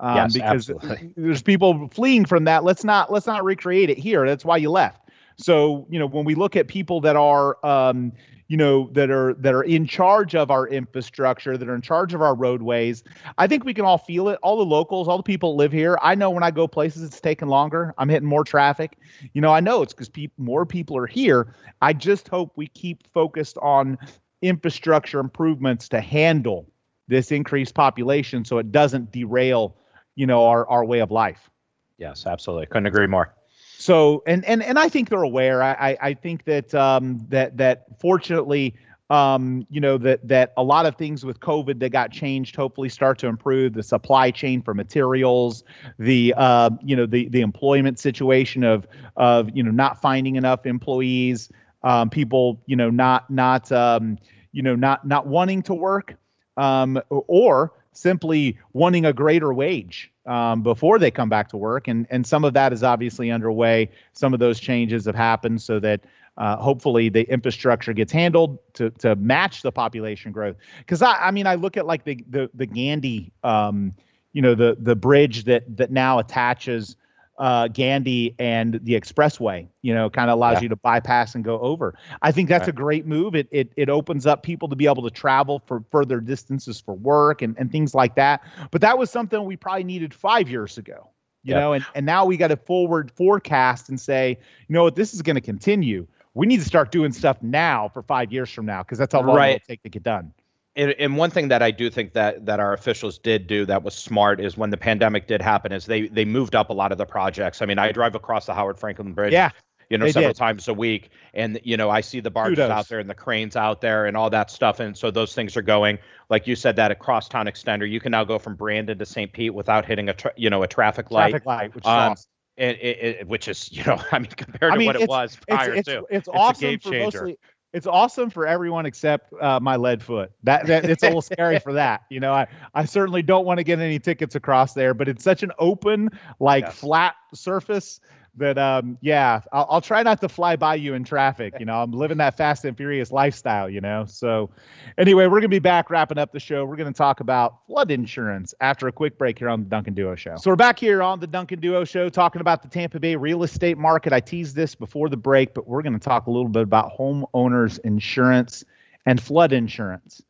um, 0.00 0.16
yes, 0.16 0.34
because 0.34 0.70
absolutely. 0.70 1.12
there's 1.16 1.42
people 1.42 1.88
fleeing 1.88 2.24
from 2.24 2.44
that. 2.44 2.64
Let's 2.64 2.84
not 2.84 3.12
let's 3.12 3.26
not 3.26 3.44
recreate 3.44 3.90
it 3.90 3.98
here. 3.98 4.26
That's 4.26 4.44
why 4.44 4.56
you 4.56 4.70
left. 4.70 5.08
So 5.36 5.86
you 5.90 5.98
know 5.98 6.06
when 6.06 6.24
we 6.24 6.34
look 6.34 6.56
at 6.56 6.68
people 6.68 7.00
that 7.02 7.16
are 7.16 7.64
um, 7.64 8.12
you 8.48 8.56
know 8.56 8.88
that 8.92 9.10
are 9.10 9.34
that 9.34 9.54
are 9.54 9.62
in 9.62 9.86
charge 9.86 10.34
of 10.34 10.50
our 10.50 10.66
infrastructure, 10.66 11.56
that 11.56 11.68
are 11.68 11.74
in 11.74 11.82
charge 11.82 12.14
of 12.14 12.22
our 12.22 12.34
roadways, 12.34 13.04
I 13.38 13.46
think 13.46 13.64
we 13.64 13.74
can 13.74 13.84
all 13.84 13.98
feel 13.98 14.28
it. 14.28 14.38
All 14.42 14.56
the 14.56 14.64
locals, 14.64 15.08
all 15.08 15.16
the 15.16 15.22
people 15.22 15.52
that 15.52 15.58
live 15.58 15.72
here. 15.72 15.98
I 16.02 16.14
know 16.14 16.30
when 16.30 16.42
I 16.42 16.50
go 16.50 16.66
places, 16.66 17.02
it's 17.02 17.20
taking 17.20 17.48
longer. 17.48 17.94
I'm 17.98 18.08
hitting 18.08 18.28
more 18.28 18.44
traffic. 18.44 18.98
You 19.32 19.40
know, 19.40 19.52
I 19.52 19.60
know 19.60 19.82
it's 19.82 19.92
because 19.92 20.08
pe- 20.08 20.30
more 20.38 20.64
people 20.64 20.96
are 20.96 21.06
here. 21.06 21.54
I 21.82 21.92
just 21.92 22.28
hope 22.28 22.52
we 22.56 22.66
keep 22.68 23.06
focused 23.12 23.58
on 23.58 23.98
infrastructure 24.42 25.18
improvements 25.20 25.88
to 25.88 26.00
handle 26.00 26.70
this 27.08 27.32
increased 27.32 27.74
population 27.74 28.44
so 28.44 28.58
it 28.58 28.70
doesn't 28.70 29.10
derail, 29.10 29.76
you 30.18 30.26
know, 30.26 30.44
our, 30.46 30.68
our 30.68 30.84
way 30.84 30.98
of 30.98 31.12
life. 31.12 31.48
Yes, 31.96 32.26
absolutely. 32.26 32.66
Couldn't 32.66 32.86
agree 32.86 33.06
more. 33.06 33.32
So 33.78 34.24
and 34.26 34.44
and 34.44 34.60
and 34.62 34.76
I 34.76 34.88
think 34.88 35.08
they're 35.08 35.22
aware. 35.22 35.62
I 35.62 35.72
I, 35.72 35.98
I 36.00 36.14
think 36.14 36.44
that 36.44 36.74
um 36.74 37.24
that 37.28 37.56
that 37.58 37.86
fortunately 38.00 38.74
um, 39.10 39.66
you 39.70 39.80
know 39.80 39.96
that 39.98 40.26
that 40.26 40.52
a 40.56 40.62
lot 40.62 40.84
of 40.84 40.96
things 40.96 41.24
with 41.24 41.38
COVID 41.40 41.78
that 41.78 41.90
got 41.90 42.10
changed 42.10 42.56
hopefully 42.56 42.88
start 42.88 43.18
to 43.20 43.28
improve 43.28 43.72
the 43.72 43.82
supply 43.82 44.30
chain 44.32 44.60
for 44.60 44.74
materials, 44.74 45.62
the 45.98 46.34
uh, 46.36 46.70
you 46.82 46.96
know 46.96 47.06
the 47.06 47.28
the 47.28 47.40
employment 47.40 47.98
situation 47.98 48.64
of 48.64 48.86
of 49.16 49.48
you 49.54 49.62
know 49.62 49.70
not 49.70 50.00
finding 50.02 50.36
enough 50.36 50.66
employees, 50.66 51.50
um, 51.84 52.10
people 52.10 52.60
you 52.66 52.76
know 52.76 52.90
not 52.90 53.30
not 53.30 53.70
um, 53.72 54.18
you 54.52 54.62
know 54.62 54.74
not 54.74 55.06
not 55.06 55.26
wanting 55.26 55.62
to 55.62 55.74
work, 55.74 56.16
um, 56.56 57.00
or 57.08 57.72
simply 57.98 58.56
wanting 58.72 59.04
a 59.04 59.12
greater 59.12 59.52
wage 59.52 60.12
um, 60.26 60.62
before 60.62 60.98
they 60.98 61.10
come 61.10 61.28
back 61.28 61.48
to 61.48 61.56
work, 61.56 61.88
and 61.88 62.06
and 62.10 62.26
some 62.26 62.44
of 62.44 62.54
that 62.54 62.72
is 62.72 62.82
obviously 62.82 63.30
underway. 63.30 63.90
Some 64.12 64.32
of 64.34 64.40
those 64.40 64.60
changes 64.60 65.06
have 65.06 65.14
happened 65.14 65.60
so 65.60 65.80
that 65.80 66.00
uh, 66.36 66.56
hopefully 66.56 67.08
the 67.08 67.22
infrastructure 67.22 67.92
gets 67.92 68.12
handled 68.12 68.58
to 68.74 68.90
to 68.90 69.16
match 69.16 69.62
the 69.62 69.72
population 69.72 70.32
growth. 70.32 70.56
Because 70.78 71.02
I, 71.02 71.14
I 71.14 71.30
mean, 71.30 71.46
I 71.46 71.56
look 71.56 71.76
at 71.76 71.86
like 71.86 72.04
the 72.04 72.24
the 72.28 72.50
the 72.54 72.66
Gandy, 72.66 73.32
um, 73.42 73.94
you 74.32 74.42
know, 74.42 74.54
the 74.54 74.76
the 74.78 74.94
bridge 74.94 75.44
that 75.44 75.76
that 75.76 75.90
now 75.90 76.18
attaches 76.18 76.96
uh, 77.38 77.68
Gandy 77.68 78.34
and 78.38 78.80
the 78.82 78.92
expressway. 79.00 79.68
You 79.82 79.94
know, 79.94 80.10
kind 80.10 80.30
of 80.30 80.36
allows 80.36 80.56
yeah. 80.56 80.62
you 80.62 80.68
to 80.70 80.76
bypass 80.76 81.34
and 81.34 81.44
go 81.44 81.58
over. 81.60 81.94
I 82.20 82.32
think 82.32 82.48
that's 82.48 82.62
right. 82.62 82.68
a 82.68 82.72
great 82.72 83.06
move. 83.06 83.34
It 83.34 83.48
it 83.50 83.72
it 83.76 83.88
opens 83.88 84.26
up 84.26 84.42
people 84.42 84.68
to 84.68 84.76
be 84.76 84.86
able 84.86 85.02
to 85.04 85.10
travel 85.10 85.62
for 85.66 85.84
further 85.90 86.20
distances 86.20 86.80
for 86.80 86.94
work 86.94 87.42
and 87.42 87.56
and 87.58 87.70
things 87.70 87.94
like 87.94 88.16
that. 88.16 88.42
But 88.70 88.80
that 88.82 88.98
was 88.98 89.10
something 89.10 89.44
we 89.44 89.56
probably 89.56 89.84
needed 89.84 90.12
five 90.12 90.48
years 90.48 90.78
ago. 90.78 91.10
You 91.44 91.54
yeah. 91.54 91.60
know, 91.60 91.72
and 91.74 91.86
and 91.94 92.04
now 92.04 92.26
we 92.26 92.36
got 92.36 92.48
to 92.48 92.56
forward 92.56 93.10
forecast 93.12 93.88
and 93.88 94.00
say, 94.00 94.38
you 94.68 94.74
know 94.74 94.82
what, 94.82 94.96
this 94.96 95.14
is 95.14 95.22
going 95.22 95.36
to 95.36 95.40
continue 95.40 96.06
we 96.38 96.46
need 96.46 96.60
to 96.60 96.64
start 96.64 96.92
doing 96.92 97.10
stuff 97.10 97.36
now 97.42 97.88
for 97.88 98.00
five 98.00 98.32
years 98.32 98.48
from 98.48 98.64
now 98.64 98.80
because 98.82 98.96
that's 98.96 99.12
how 99.12 99.22
long 99.22 99.36
right. 99.36 99.56
it'll 99.56 99.66
take 99.66 99.82
to 99.82 99.88
get 99.88 100.04
done. 100.04 100.32
And, 100.78 100.92
and, 100.92 101.16
one 101.16 101.30
thing 101.30 101.48
that 101.48 101.60
I 101.60 101.72
do 101.72 101.90
think 101.90 102.12
that 102.12 102.46
that 102.46 102.60
our 102.60 102.72
officials 102.72 103.18
did 103.18 103.48
do 103.48 103.66
that 103.66 103.82
was 103.82 103.94
smart 103.94 104.40
is 104.40 104.56
when 104.56 104.70
the 104.70 104.76
pandemic 104.76 105.26
did 105.26 105.42
happen 105.42 105.72
is 105.72 105.86
they 105.86 106.06
they 106.06 106.24
moved 106.24 106.54
up 106.54 106.70
a 106.70 106.72
lot 106.72 106.92
of 106.92 106.98
the 106.98 107.04
projects. 107.04 107.60
I 107.60 107.66
mean, 107.66 107.78
I 107.78 107.90
drive 107.90 108.14
across 108.14 108.46
the 108.46 108.54
Howard 108.54 108.78
Frankland 108.78 109.14
Bridge. 109.14 109.32
Yeah. 109.32 109.50
You 109.90 109.98
know, 109.98 110.06
several 110.06 110.34
did. 110.34 110.38
times 110.38 110.68
a 110.68 110.74
week, 110.74 111.10
and 111.32 111.58
you 111.64 111.76
know, 111.76 111.88
I 111.88 112.02
see 112.02 112.20
the 112.20 112.30
barges 112.30 112.58
Kudos. 112.58 112.70
out 112.70 112.88
there 112.88 113.00
and 113.00 113.08
the 113.08 113.14
cranes 113.14 113.56
out 113.56 113.80
there 113.80 114.04
and 114.04 114.18
all 114.18 114.28
that 114.30 114.50
stuff, 114.50 114.80
and 114.80 114.96
so 114.96 115.10
those 115.10 115.34
things 115.34 115.56
are 115.56 115.62
going. 115.62 115.98
Like 116.28 116.46
you 116.46 116.56
said, 116.56 116.76
that 116.76 116.90
across 116.90 117.26
town 117.26 117.46
extender, 117.46 117.90
you 117.90 117.98
can 117.98 118.12
now 118.12 118.22
go 118.22 118.38
from 118.38 118.54
Brandon 118.54 118.98
to 118.98 119.06
St. 119.06 119.32
Pete 119.32 119.54
without 119.54 119.86
hitting 119.86 120.10
a 120.10 120.12
tra- 120.12 120.34
you 120.36 120.50
know 120.50 120.62
a 120.62 120.68
traffic 120.68 121.10
light. 121.10 121.30
Traffic 121.30 121.46
light, 121.46 121.74
which 121.74 121.84
is 121.84 121.88
um, 121.88 122.12
awesome 122.12 122.28
it, 122.58 122.76
it, 122.80 122.98
it, 123.20 123.28
which 123.28 123.48
is 123.48 123.72
you 123.72 123.84
know 123.84 124.00
I 124.12 124.18
mean 124.18 124.30
compared 124.30 124.72
I 124.72 124.76
mean, 124.76 124.92
to 124.92 124.98
what 124.98 125.02
it 125.02 125.08
was 125.08 125.38
prior 125.48 125.74
it's, 125.74 125.88
to 125.88 125.98
it's, 126.10 126.10
it's 126.10 126.28
awesome 126.28 126.78
for 126.80 126.90
mostly 126.90 127.38
it's 127.78 127.86
awesome 127.86 128.28
for 128.28 128.44
everyone 128.44 128.86
except 128.86 129.32
uh, 129.40 129.60
my 129.60 129.76
lead 129.76 130.02
foot. 130.02 130.32
That, 130.42 130.66
that 130.66 130.84
it's 130.84 131.04
a 131.04 131.06
little 131.06 131.22
scary 131.22 131.60
for 131.60 131.72
that. 131.74 132.02
You 132.10 132.18
know, 132.18 132.32
I 132.32 132.48
I 132.74 132.84
certainly 132.84 133.22
don't 133.22 133.46
want 133.46 133.58
to 133.58 133.64
get 133.64 133.78
any 133.78 134.00
tickets 134.00 134.34
across 134.34 134.74
there, 134.74 134.94
but 134.94 135.08
it's 135.08 135.22
such 135.22 135.44
an 135.44 135.52
open 135.60 136.10
like 136.40 136.64
yes. 136.64 136.80
flat 136.80 137.14
surface 137.32 138.00
that 138.38 138.58
um 138.58 138.98
yeah 139.00 139.40
I'll, 139.52 139.66
I'll, 139.70 139.80
try 139.80 140.02
not 140.02 140.20
to 140.20 140.28
fly 140.28 140.56
by 140.56 140.76
you 140.76 140.94
in 140.94 141.04
traffic 141.04 141.54
you 141.58 141.66
know? 141.66 141.82
I'm 141.82 141.92
living 141.92 142.18
that 142.18 142.36
fast 142.36 142.64
and 142.64 142.76
furious 142.76 143.12
lifestyle 143.12 143.68
you 143.68 143.80
know? 143.80 144.04
So 144.06 144.50
anyway 144.96 145.26
we're 145.26 145.40
gonna 145.40 145.48
be 145.48 145.58
back 145.58 145.90
wrapping 145.90 146.18
up 146.18 146.32
the 146.32 146.40
show. 146.40 146.64
We're 146.64 146.76
gonna 146.76 146.92
talk 146.92 147.20
about 147.20 147.66
flood 147.66 147.90
insurance 147.90 148.54
after 148.60 148.88
a 148.88 148.92
quick 148.92 149.18
break 149.18 149.38
here 149.38 149.48
on 149.48 149.62
the 149.62 149.68
duncan 149.68 149.94
duo 149.94 150.14
show. 150.14 150.36
So 150.36 150.50
we're 150.50 150.56
back 150.56 150.78
here 150.78 151.02
on 151.02 151.20
the 151.20 151.26
duncan 151.26 151.60
duo 151.60 151.84
show 151.84 152.08
talking 152.08 152.40
about 152.40 152.62
the 152.62 152.68
tampa 152.68 152.98
bay 152.98 153.16
real 153.16 153.42
estate 153.42 153.78
market. 153.78 154.12
I 154.12 154.20
teased 154.20 154.56
this 154.56 154.74
before 154.74 155.08
the 155.08 155.16
break 155.16 155.54
but 155.54 155.66
we're 155.66 155.82
gonna 155.82 155.98
talk 155.98 156.26
a 156.26 156.30
little 156.30 156.48
bit 156.48 156.62
about 156.62 156.96
homeowners 156.96 157.78
insurance 157.80 158.64
and 159.06 159.20
flood 159.20 159.52
insurance. 159.52 160.22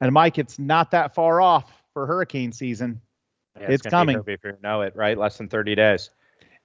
And 0.00 0.12
mike 0.12 0.38
it's 0.38 0.58
not 0.58 0.90
that 0.92 1.14
far 1.14 1.40
off 1.40 1.72
for 1.92 2.06
hurricane 2.06 2.52
season. 2.52 3.00
Yeah, 3.58 3.66
it's, 3.66 3.84
it's 3.84 3.90
coming. 3.90 4.22
if 4.26 4.44
you 4.44 4.56
know 4.62 4.82
it 4.82 4.94
right? 4.94 5.18
Less 5.18 5.36
than 5.38 5.48
30 5.48 5.74
days 5.74 6.10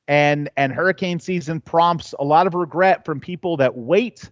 and 0.07 0.49
and 0.57 0.73
hurricane 0.73 1.19
season 1.19 1.61
prompts 1.61 2.13
a 2.19 2.23
lot 2.23 2.47
of 2.47 2.53
regret 2.53 3.05
from 3.05 3.19
people 3.19 3.57
that 3.57 3.77
wait 3.77 4.29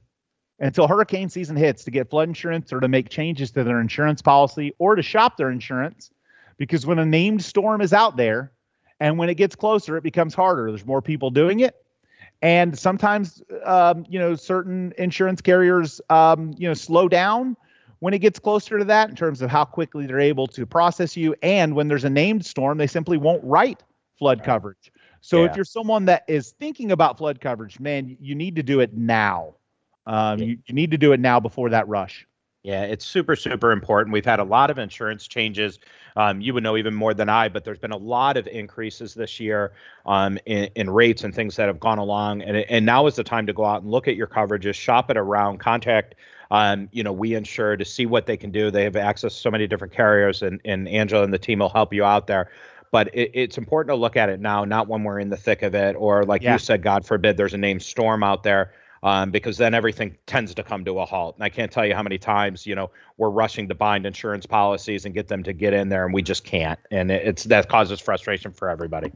until 0.59 0.87
hurricane 0.87 1.29
season 1.29 1.55
hits 1.55 1.83
to 1.85 1.91
get 1.91 2.09
flood 2.09 2.27
insurance 2.27 2.71
or 2.71 2.79
to 2.79 2.87
make 2.87 3.09
changes 3.09 3.51
to 3.51 3.63
their 3.63 3.79
insurance 3.79 4.21
policy 4.21 4.73
or 4.77 4.95
to 4.95 5.01
shop 5.01 5.37
their 5.37 5.49
insurance. 5.49 6.11
Because 6.57 6.85
when 6.85 6.99
a 6.99 7.05
named 7.05 7.43
storm 7.43 7.81
is 7.81 7.93
out 7.93 8.17
there 8.17 8.51
and 8.99 9.17
when 9.17 9.29
it 9.29 9.35
gets 9.35 9.55
closer 9.55 9.97
it 9.97 10.03
becomes 10.03 10.33
harder. 10.33 10.69
There's 10.69 10.85
more 10.85 11.01
people 11.01 11.31
doing 11.31 11.61
it. 11.61 11.75
And 12.41 12.77
sometimes 12.77 13.41
um, 13.63 14.05
you 14.09 14.19
know 14.19 14.35
certain 14.35 14.93
insurance 14.97 15.41
carriers 15.41 16.01
um, 16.09 16.53
you 16.57 16.67
know 16.67 16.73
slow 16.73 17.07
down 17.07 17.55
when 17.99 18.13
it 18.13 18.19
gets 18.19 18.39
closer 18.39 18.77
to 18.77 18.85
that 18.85 19.09
in 19.09 19.15
terms 19.15 19.41
of 19.41 19.49
how 19.49 19.63
quickly 19.63 20.05
they're 20.05 20.19
able 20.19 20.47
to 20.47 20.65
process 20.65 21.15
you. 21.15 21.33
And 21.41 21.75
when 21.75 21.87
there's 21.87 22.03
a 22.03 22.09
named 22.09 22.45
storm 22.45 22.77
they 22.77 22.87
simply 22.87 23.17
won't 23.17 23.43
write 23.43 23.81
flood 24.17 24.43
coverage 24.43 24.91
so 25.21 25.39
yeah. 25.39 25.49
if 25.49 25.55
you're 25.55 25.65
someone 25.65 26.05
that 26.05 26.23
is 26.27 26.51
thinking 26.51 26.91
about 26.91 27.17
flood 27.17 27.39
coverage, 27.39 27.79
man, 27.79 28.17
you 28.19 28.35
need 28.35 28.55
to 28.55 28.63
do 28.63 28.79
it 28.79 28.93
now. 28.93 29.53
Um, 30.07 30.39
yeah. 30.39 30.45
you, 30.45 30.57
you 30.65 30.73
need 30.73 30.91
to 30.91 30.97
do 30.97 31.13
it 31.13 31.19
now 31.19 31.39
before 31.39 31.69
that 31.69 31.87
rush. 31.87 32.27
Yeah, 32.63 32.83
it's 32.83 33.05
super, 33.05 33.35
super 33.35 33.71
important. 33.71 34.13
We've 34.13 34.25
had 34.25 34.39
a 34.39 34.43
lot 34.43 34.69
of 34.69 34.77
insurance 34.77 35.27
changes. 35.27 35.79
Um, 36.15 36.41
you 36.41 36.53
would 36.53 36.61
know 36.61 36.77
even 36.77 36.93
more 36.93 37.13
than 37.13 37.27
I, 37.27 37.49
but 37.49 37.63
there's 37.63 37.79
been 37.79 37.91
a 37.91 37.97
lot 37.97 38.37
of 38.37 38.47
increases 38.47 39.15
this 39.15 39.39
year 39.39 39.73
um, 40.05 40.37
in, 40.45 40.69
in 40.75 40.89
rates 40.89 41.23
and 41.23 41.33
things 41.33 41.55
that 41.55 41.67
have 41.67 41.79
gone 41.79 41.97
along. 41.97 42.43
And, 42.43 42.57
and 42.57 42.85
now 42.85 43.07
is 43.07 43.15
the 43.15 43.23
time 43.23 43.47
to 43.47 43.53
go 43.53 43.65
out 43.65 43.81
and 43.81 43.89
look 43.89 44.07
at 44.07 44.15
your 44.15 44.27
coverages, 44.27 44.75
shop 44.75 45.09
it 45.09 45.17
around, 45.17 45.59
contact 45.59 46.15
um, 46.51 46.89
you 46.91 47.01
know, 47.01 47.13
we 47.13 47.33
insure 47.33 47.77
to 47.77 47.85
see 47.85 48.05
what 48.05 48.25
they 48.25 48.35
can 48.35 48.51
do. 48.51 48.69
They 48.69 48.83
have 48.83 48.97
access 48.97 49.33
to 49.33 49.39
so 49.39 49.49
many 49.49 49.67
different 49.67 49.93
carriers, 49.93 50.41
and, 50.41 50.59
and 50.65 50.87
Angela 50.89 51.23
and 51.23 51.33
the 51.33 51.39
team 51.39 51.59
will 51.59 51.69
help 51.69 51.93
you 51.93 52.03
out 52.03 52.27
there 52.27 52.51
but 52.91 53.07
it, 53.15 53.31
it's 53.33 53.57
important 53.57 53.93
to 53.93 53.95
look 53.95 54.17
at 54.17 54.29
it 54.29 54.39
now, 54.39 54.65
not 54.65 54.87
when 54.87 55.03
we're 55.03 55.19
in 55.19 55.29
the 55.29 55.37
thick 55.37 55.63
of 55.63 55.73
it, 55.73 55.95
or 55.97 56.23
like 56.23 56.43
yeah. 56.43 56.53
you 56.53 56.59
said, 56.59 56.83
God 56.83 57.05
forbid, 57.05 57.37
there's 57.37 57.53
a 57.53 57.57
named 57.57 57.81
storm 57.81 58.23
out 58.23 58.43
there. 58.43 58.73
Um, 59.03 59.31
because 59.31 59.57
then 59.57 59.73
everything 59.73 60.15
tends 60.27 60.53
to 60.53 60.61
come 60.61 60.85
to 60.85 60.99
a 60.99 61.05
halt. 61.05 61.33
And 61.35 61.43
I 61.43 61.49
can't 61.49 61.71
tell 61.71 61.83
you 61.83 61.95
how 61.95 62.03
many 62.03 62.19
times, 62.19 62.67
you 62.67 62.75
know, 62.75 62.91
we're 63.17 63.31
rushing 63.31 63.67
to 63.69 63.73
bind 63.73 64.05
insurance 64.05 64.45
policies 64.45 65.05
and 65.05 65.13
get 65.15 65.27
them 65.27 65.41
to 65.41 65.53
get 65.53 65.73
in 65.73 65.89
there, 65.89 66.05
and 66.05 66.13
we 66.13 66.21
just 66.21 66.43
can't. 66.43 66.79
And 66.91 67.09
it's 67.09 67.45
that 67.45 67.67
causes 67.67 67.99
frustration 67.99 68.51
for 68.51 68.69
everybody. 68.69 69.11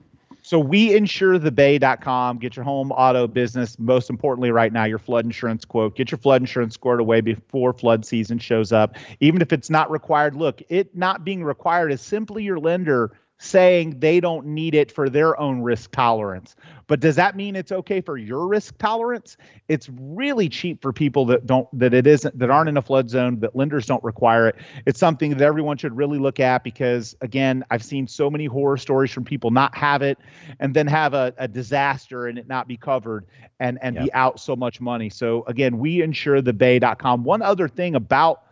So 0.45 0.59
we 0.59 0.95
insure 0.95 1.39
the 1.39 1.51
bay.com. 1.51 2.37
Get 2.37 2.55
your 2.55 2.65
home 2.65 2.91
auto 2.91 3.27
business. 3.27 3.79
Most 3.79 4.11
importantly, 4.11 4.51
right 4.51 4.71
now, 4.71 4.85
your 4.85 4.99
flood 4.99 5.25
insurance 5.25 5.65
quote. 5.65 5.95
Get 5.95 6.11
your 6.11 6.19
flood 6.19 6.41
insurance 6.41 6.75
squared 6.75 6.99
away 6.99 7.21
before 7.21 7.73
flood 7.73 8.05
season 8.05 8.37
shows 8.37 8.71
up. 8.71 8.95
Even 9.19 9.41
if 9.41 9.51
it's 9.51 9.71
not 9.71 9.89
required, 9.89 10.35
look, 10.35 10.61
it 10.69 10.95
not 10.95 11.23
being 11.23 11.43
required 11.43 11.91
is 11.91 11.99
simply 11.99 12.43
your 12.43 12.59
lender 12.59 13.11
saying 13.37 13.99
they 13.99 14.19
don't 14.19 14.45
need 14.45 14.73
it 14.73 14.91
for 14.91 15.09
their 15.09 15.37
own 15.39 15.61
risk 15.61 15.91
tolerance. 15.91 16.55
But 16.87 16.99
does 16.99 17.15
that 17.15 17.35
mean 17.35 17.55
it's 17.55 17.71
okay 17.71 17.99
for 17.99 18.17
your 18.17 18.47
risk 18.47 18.77
tolerance? 18.77 19.37
It's 19.67 19.89
really 19.89 20.47
cheap 20.47 20.81
for 20.81 20.93
people 20.93 21.25
that 21.25 21.45
don't 21.45 21.67
that 21.77 21.93
it 21.93 22.07
isn't 22.07 22.37
that 22.37 22.49
aren't 22.49 22.69
in 22.69 22.77
a 22.77 22.81
flood 22.81 23.09
zone 23.09 23.39
that 23.39 23.55
lenders 23.55 23.87
don't 23.87 24.03
require 24.03 24.47
it. 24.47 24.55
It's 24.85 24.99
something 24.99 25.31
that 25.31 25.41
everyone 25.41 25.77
should 25.77 25.97
really 25.97 26.19
look 26.19 26.39
at 26.39 26.63
because 26.63 27.15
again, 27.21 27.65
I've 27.71 27.83
seen 27.83 28.07
so 28.07 28.29
many 28.29 28.45
horror 28.45 28.77
stories 28.77 29.11
from 29.11 29.25
people 29.25 29.51
not 29.51 29.75
have 29.75 30.01
it 30.01 30.17
and 30.59 30.73
then 30.73 30.87
have 30.87 31.13
a, 31.13 31.33
a 31.37 31.47
disaster 31.47 32.27
and 32.27 32.37
it 32.37 32.47
not 32.47 32.67
be 32.67 32.77
covered 32.77 33.25
and 33.59 33.79
and 33.81 33.95
yep. 33.95 34.05
be 34.05 34.13
out 34.13 34.39
so 34.39 34.55
much 34.55 34.79
money. 34.79 35.09
So 35.09 35.43
again, 35.47 35.79
we 35.79 36.01
insure 36.01 36.41
the 36.41 36.53
bay.com. 36.53 37.23
One 37.23 37.41
other 37.41 37.67
thing 37.67 37.95
about 37.95 38.43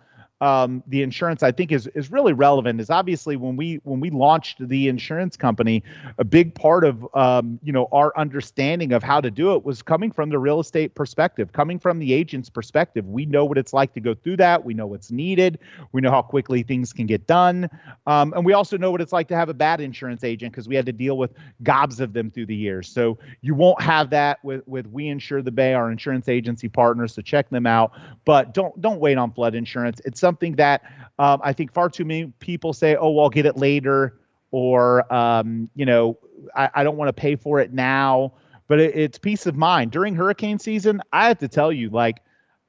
um, 0.42 0.84
the 0.88 1.02
insurance 1.02 1.42
I 1.42 1.54
think 1.54 1.72
is 1.72 1.88
is 1.96 2.12
really 2.12 2.34
relevant 2.34 2.82
is 2.82 2.90
obviously 2.90 3.38
when 3.38 3.56
we 3.56 3.80
when 3.84 4.02
we 4.02 4.10
launched 4.10 4.68
the 4.68 4.90
insurance 4.90 5.38
company, 5.38 5.84
a 6.18 6.26
big 6.26 6.54
part 6.54 6.84
of 6.84 7.08
um, 7.16 7.60
you 7.64 7.72
know 7.72 7.88
our 7.94 8.12
understanding 8.18 8.92
of 8.92 9.02
how 9.04 9.22
to 9.22 9.32
do 9.32 9.56
it 9.56 9.64
was 9.64 9.82
coming 9.82 10.12
from 10.12 10.30
the 10.30 10.38
real 10.38 10.60
estate 10.60 10.96
perspective, 10.96 11.54
coming 11.54 11.80
from 11.80 11.98
the 11.98 12.12
agent's 12.12 12.50
perspective. 12.50 13.06
We 13.08 13.26
know 13.26 13.46
what 13.46 13.58
it's 13.58 13.72
like 13.72 13.94
to 13.94 14.02
go 14.02 14.14
through 14.14 14.38
that. 14.38 14.66
We 14.66 14.74
know 14.74 14.86
what's 14.86 15.12
needed. 15.12 15.60
We 15.94 16.02
know 16.02 16.12
how 16.12 16.22
quickly 16.22 16.62
things 16.62 16.92
can 16.92 17.06
get 17.06 17.26
done, 17.26 17.70
um, 18.06 18.34
and 18.34 18.46
we 18.46 18.52
also 18.52 18.78
know 18.78 18.92
what 18.92 19.00
it's 19.00 19.14
like 19.14 19.30
to 19.30 19.36
have 19.38 19.48
a 19.48 19.54
bad 19.54 19.80
insurance 19.80 20.26
agent 20.26 20.52
because 20.52 20.68
we 20.68 20.76
had 20.76 20.86
to 20.88 20.94
deal 20.94 21.18
with 21.18 21.32
gobs 21.64 22.02
of 22.02 22.12
them 22.12 22.30
through 22.30 22.48
the 22.48 22.56
years. 22.56 22.90
So 22.90 23.18
you 23.40 23.56
won't 23.56 23.82
have 23.82 24.10
that 24.10 24.44
with 24.44 24.68
with 24.68 24.88
We 24.88 25.08
Insure 25.08 25.42
the 25.42 25.52
Bay, 25.52 25.74
our 25.74 25.90
insurance 25.90 26.28
agency 26.28 26.68
partners. 26.68 27.14
So 27.14 27.22
check 27.22 27.50
them 27.50 27.66
out, 27.66 27.94
but 28.26 28.54
don't 28.54 28.80
don't 28.82 29.00
wait 29.00 29.18
on 29.18 29.32
flood 29.32 29.56
insurance. 29.56 30.02
It's 30.04 30.20
something 30.20 30.33
something 30.34 30.56
that 30.56 30.82
um, 31.20 31.40
I 31.44 31.54
think 31.54 31.72
far 31.72 31.90
too 31.90 32.06
many 32.06 32.34
people 32.40 32.74
say, 32.74 32.96
oh, 32.96 33.12
well, 33.12 33.26
I'll 33.26 33.30
get 33.30 33.46
it 33.46 33.56
later, 33.56 34.20
or, 34.50 35.12
um, 35.14 35.70
you 35.76 35.86
know, 35.86 36.18
I, 36.56 36.70
I 36.74 36.84
don't 36.84 36.98
want 36.98 37.10
to 37.10 37.14
pay 37.14 37.36
for 37.36 37.60
it 37.60 37.72
now. 37.72 38.34
But 38.68 38.80
it, 38.80 38.96
it's 38.96 39.20
peace 39.20 39.46
of 39.46 39.56
mind. 39.56 39.92
During 39.92 40.16
hurricane 40.16 40.58
season, 40.58 41.02
I 41.12 41.28
have 41.28 41.38
to 41.40 41.48
tell 41.48 41.72
you, 41.72 41.90
like, 41.90 42.22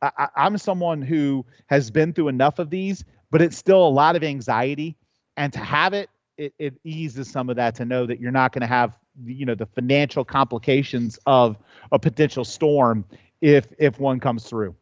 I, 0.03 0.29
I'm 0.37 0.59
someone 0.59 1.01
who 1.01 1.47
has 1.67 1.91
been 1.91 2.13
through 2.13 2.29
enough 2.29 2.59
of 2.59 2.69
these, 2.69 3.05
but 3.31 3.41
it's 3.41 3.57
still 3.57 3.87
a 3.87 3.89
lot 3.89 4.15
of 4.17 4.23
anxiety. 4.23 4.97
And 5.39 5.51
to 5.55 5.61
have 5.61 5.95
it, 5.95 6.11
it, 6.37 6.53
it 6.59 6.75
eases 6.85 7.31
some 7.31 7.49
of 7.49 7.57
that 7.57 7.75
to 7.77 7.87
know 7.87 8.05
that 8.05 8.21
you're 8.21 8.33
not 8.33 8.53
going 8.53 8.61
to 8.61 8.67
have 8.67 8.99
you 9.25 9.47
know 9.47 9.55
the 9.55 9.67
financial 9.67 10.25
complications 10.25 11.19
of 11.27 11.57
a 11.93 11.99
potential 12.01 12.45
storm 12.45 13.05
if 13.41 13.69
if 13.79 14.01
one 14.01 14.19
comes 14.19 14.45
through. 14.45 14.75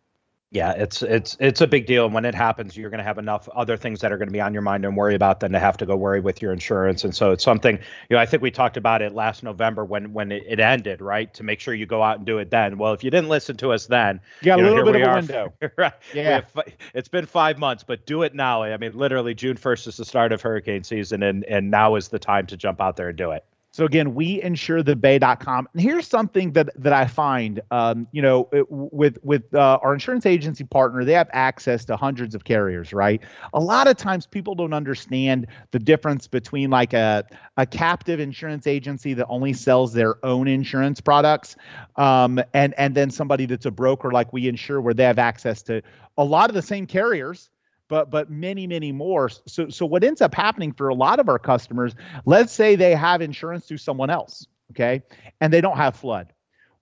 Yeah, 0.52 0.72
it's 0.72 1.02
it's 1.02 1.34
it's 1.40 1.62
a 1.62 1.66
big 1.66 1.86
deal, 1.86 2.04
and 2.04 2.12
when 2.12 2.26
it 2.26 2.34
happens, 2.34 2.76
you're 2.76 2.90
going 2.90 2.98
to 2.98 3.04
have 3.04 3.16
enough 3.16 3.48
other 3.56 3.78
things 3.78 4.02
that 4.02 4.12
are 4.12 4.18
going 4.18 4.28
to 4.28 4.32
be 4.32 4.40
on 4.40 4.52
your 4.52 4.60
mind 4.60 4.84
and 4.84 4.94
worry 4.94 5.14
about 5.14 5.40
than 5.40 5.52
to 5.52 5.58
have 5.58 5.78
to 5.78 5.86
go 5.86 5.96
worry 5.96 6.20
with 6.20 6.42
your 6.42 6.52
insurance. 6.52 7.04
And 7.04 7.16
so 7.16 7.30
it's 7.30 7.42
something 7.42 7.76
you 8.10 8.16
know. 8.16 8.18
I 8.18 8.26
think 8.26 8.42
we 8.42 8.50
talked 8.50 8.76
about 8.76 9.00
it 9.00 9.14
last 9.14 9.42
November 9.42 9.82
when 9.82 10.12
when 10.12 10.30
it, 10.30 10.60
ended, 10.60 11.00
right? 11.00 11.32
To 11.34 11.42
make 11.42 11.58
sure 11.58 11.72
you 11.72 11.86
go 11.86 12.02
out 12.02 12.18
and 12.18 12.26
do 12.26 12.36
it 12.36 12.50
then. 12.50 12.76
Well, 12.76 12.92
if 12.92 13.02
you 13.02 13.10
didn't 13.10 13.30
listen 13.30 13.56
to 13.56 13.72
us 13.72 13.86
then, 13.86 14.20
you 14.42 14.46
got 14.46 14.58
you 14.58 14.66
a 14.66 14.68
little 14.68 14.84
bit 14.84 14.96
of 14.96 15.00
a 15.00 15.10
are, 15.10 15.16
window. 15.16 15.54
right? 15.78 15.94
Yeah, 16.12 16.42
it's 16.92 17.08
been 17.08 17.24
five 17.24 17.56
months, 17.56 17.82
but 17.82 18.04
do 18.04 18.20
it 18.22 18.34
now. 18.34 18.62
I 18.62 18.76
mean, 18.76 18.92
literally, 18.94 19.34
June 19.34 19.56
first 19.56 19.86
is 19.86 19.96
the 19.96 20.04
start 20.04 20.32
of 20.32 20.42
hurricane 20.42 20.84
season, 20.84 21.22
and 21.22 21.44
and 21.44 21.70
now 21.70 21.94
is 21.94 22.08
the 22.08 22.18
time 22.18 22.46
to 22.48 22.58
jump 22.58 22.78
out 22.78 22.96
there 22.96 23.08
and 23.08 23.16
do 23.16 23.30
it. 23.30 23.42
So 23.72 23.86
again, 23.86 24.14
we 24.14 24.38
insurethebay.com. 24.42 25.68
And 25.72 25.82
here's 25.82 26.06
something 26.06 26.52
that 26.52 26.68
that 26.76 26.92
I 26.92 27.06
find, 27.06 27.62
um, 27.70 28.06
you 28.12 28.20
know, 28.20 28.46
it, 28.52 28.66
with 28.70 29.16
with 29.22 29.42
uh, 29.54 29.78
our 29.82 29.94
insurance 29.94 30.26
agency 30.26 30.64
partner, 30.64 31.04
they 31.06 31.14
have 31.14 31.30
access 31.32 31.86
to 31.86 31.96
hundreds 31.96 32.34
of 32.34 32.44
carriers, 32.44 32.92
right? 32.92 33.22
A 33.54 33.60
lot 33.60 33.88
of 33.88 33.96
times, 33.96 34.26
people 34.26 34.54
don't 34.54 34.74
understand 34.74 35.46
the 35.70 35.78
difference 35.78 36.28
between 36.28 36.68
like 36.68 36.92
a 36.92 37.24
a 37.56 37.64
captive 37.64 38.20
insurance 38.20 38.66
agency 38.66 39.14
that 39.14 39.26
only 39.28 39.54
sells 39.54 39.94
their 39.94 40.24
own 40.24 40.48
insurance 40.48 41.00
products, 41.00 41.56
um, 41.96 42.38
and 42.52 42.74
and 42.76 42.94
then 42.94 43.10
somebody 43.10 43.46
that's 43.46 43.64
a 43.64 43.70
broker 43.70 44.12
like 44.12 44.34
we 44.34 44.48
insure, 44.48 44.82
where 44.82 44.92
they 44.92 45.04
have 45.04 45.18
access 45.18 45.62
to 45.62 45.80
a 46.18 46.24
lot 46.24 46.50
of 46.50 46.54
the 46.54 46.62
same 46.62 46.86
carriers 46.86 47.48
but 47.92 48.10
but 48.10 48.30
many 48.30 48.66
many 48.66 48.90
more. 48.90 49.28
So 49.28 49.68
so 49.68 49.84
what 49.84 50.02
ends 50.02 50.22
up 50.22 50.34
happening 50.34 50.72
for 50.72 50.88
a 50.88 50.94
lot 50.94 51.20
of 51.20 51.28
our 51.28 51.38
customers 51.38 51.94
let's 52.24 52.50
say 52.50 52.74
they 52.74 52.94
have 52.94 53.20
insurance 53.20 53.66
through 53.66 53.76
someone 53.76 54.08
else 54.08 54.46
okay? 54.70 55.02
And 55.42 55.52
they 55.52 55.60
don't 55.60 55.76
have 55.76 55.94
flood. 55.94 56.32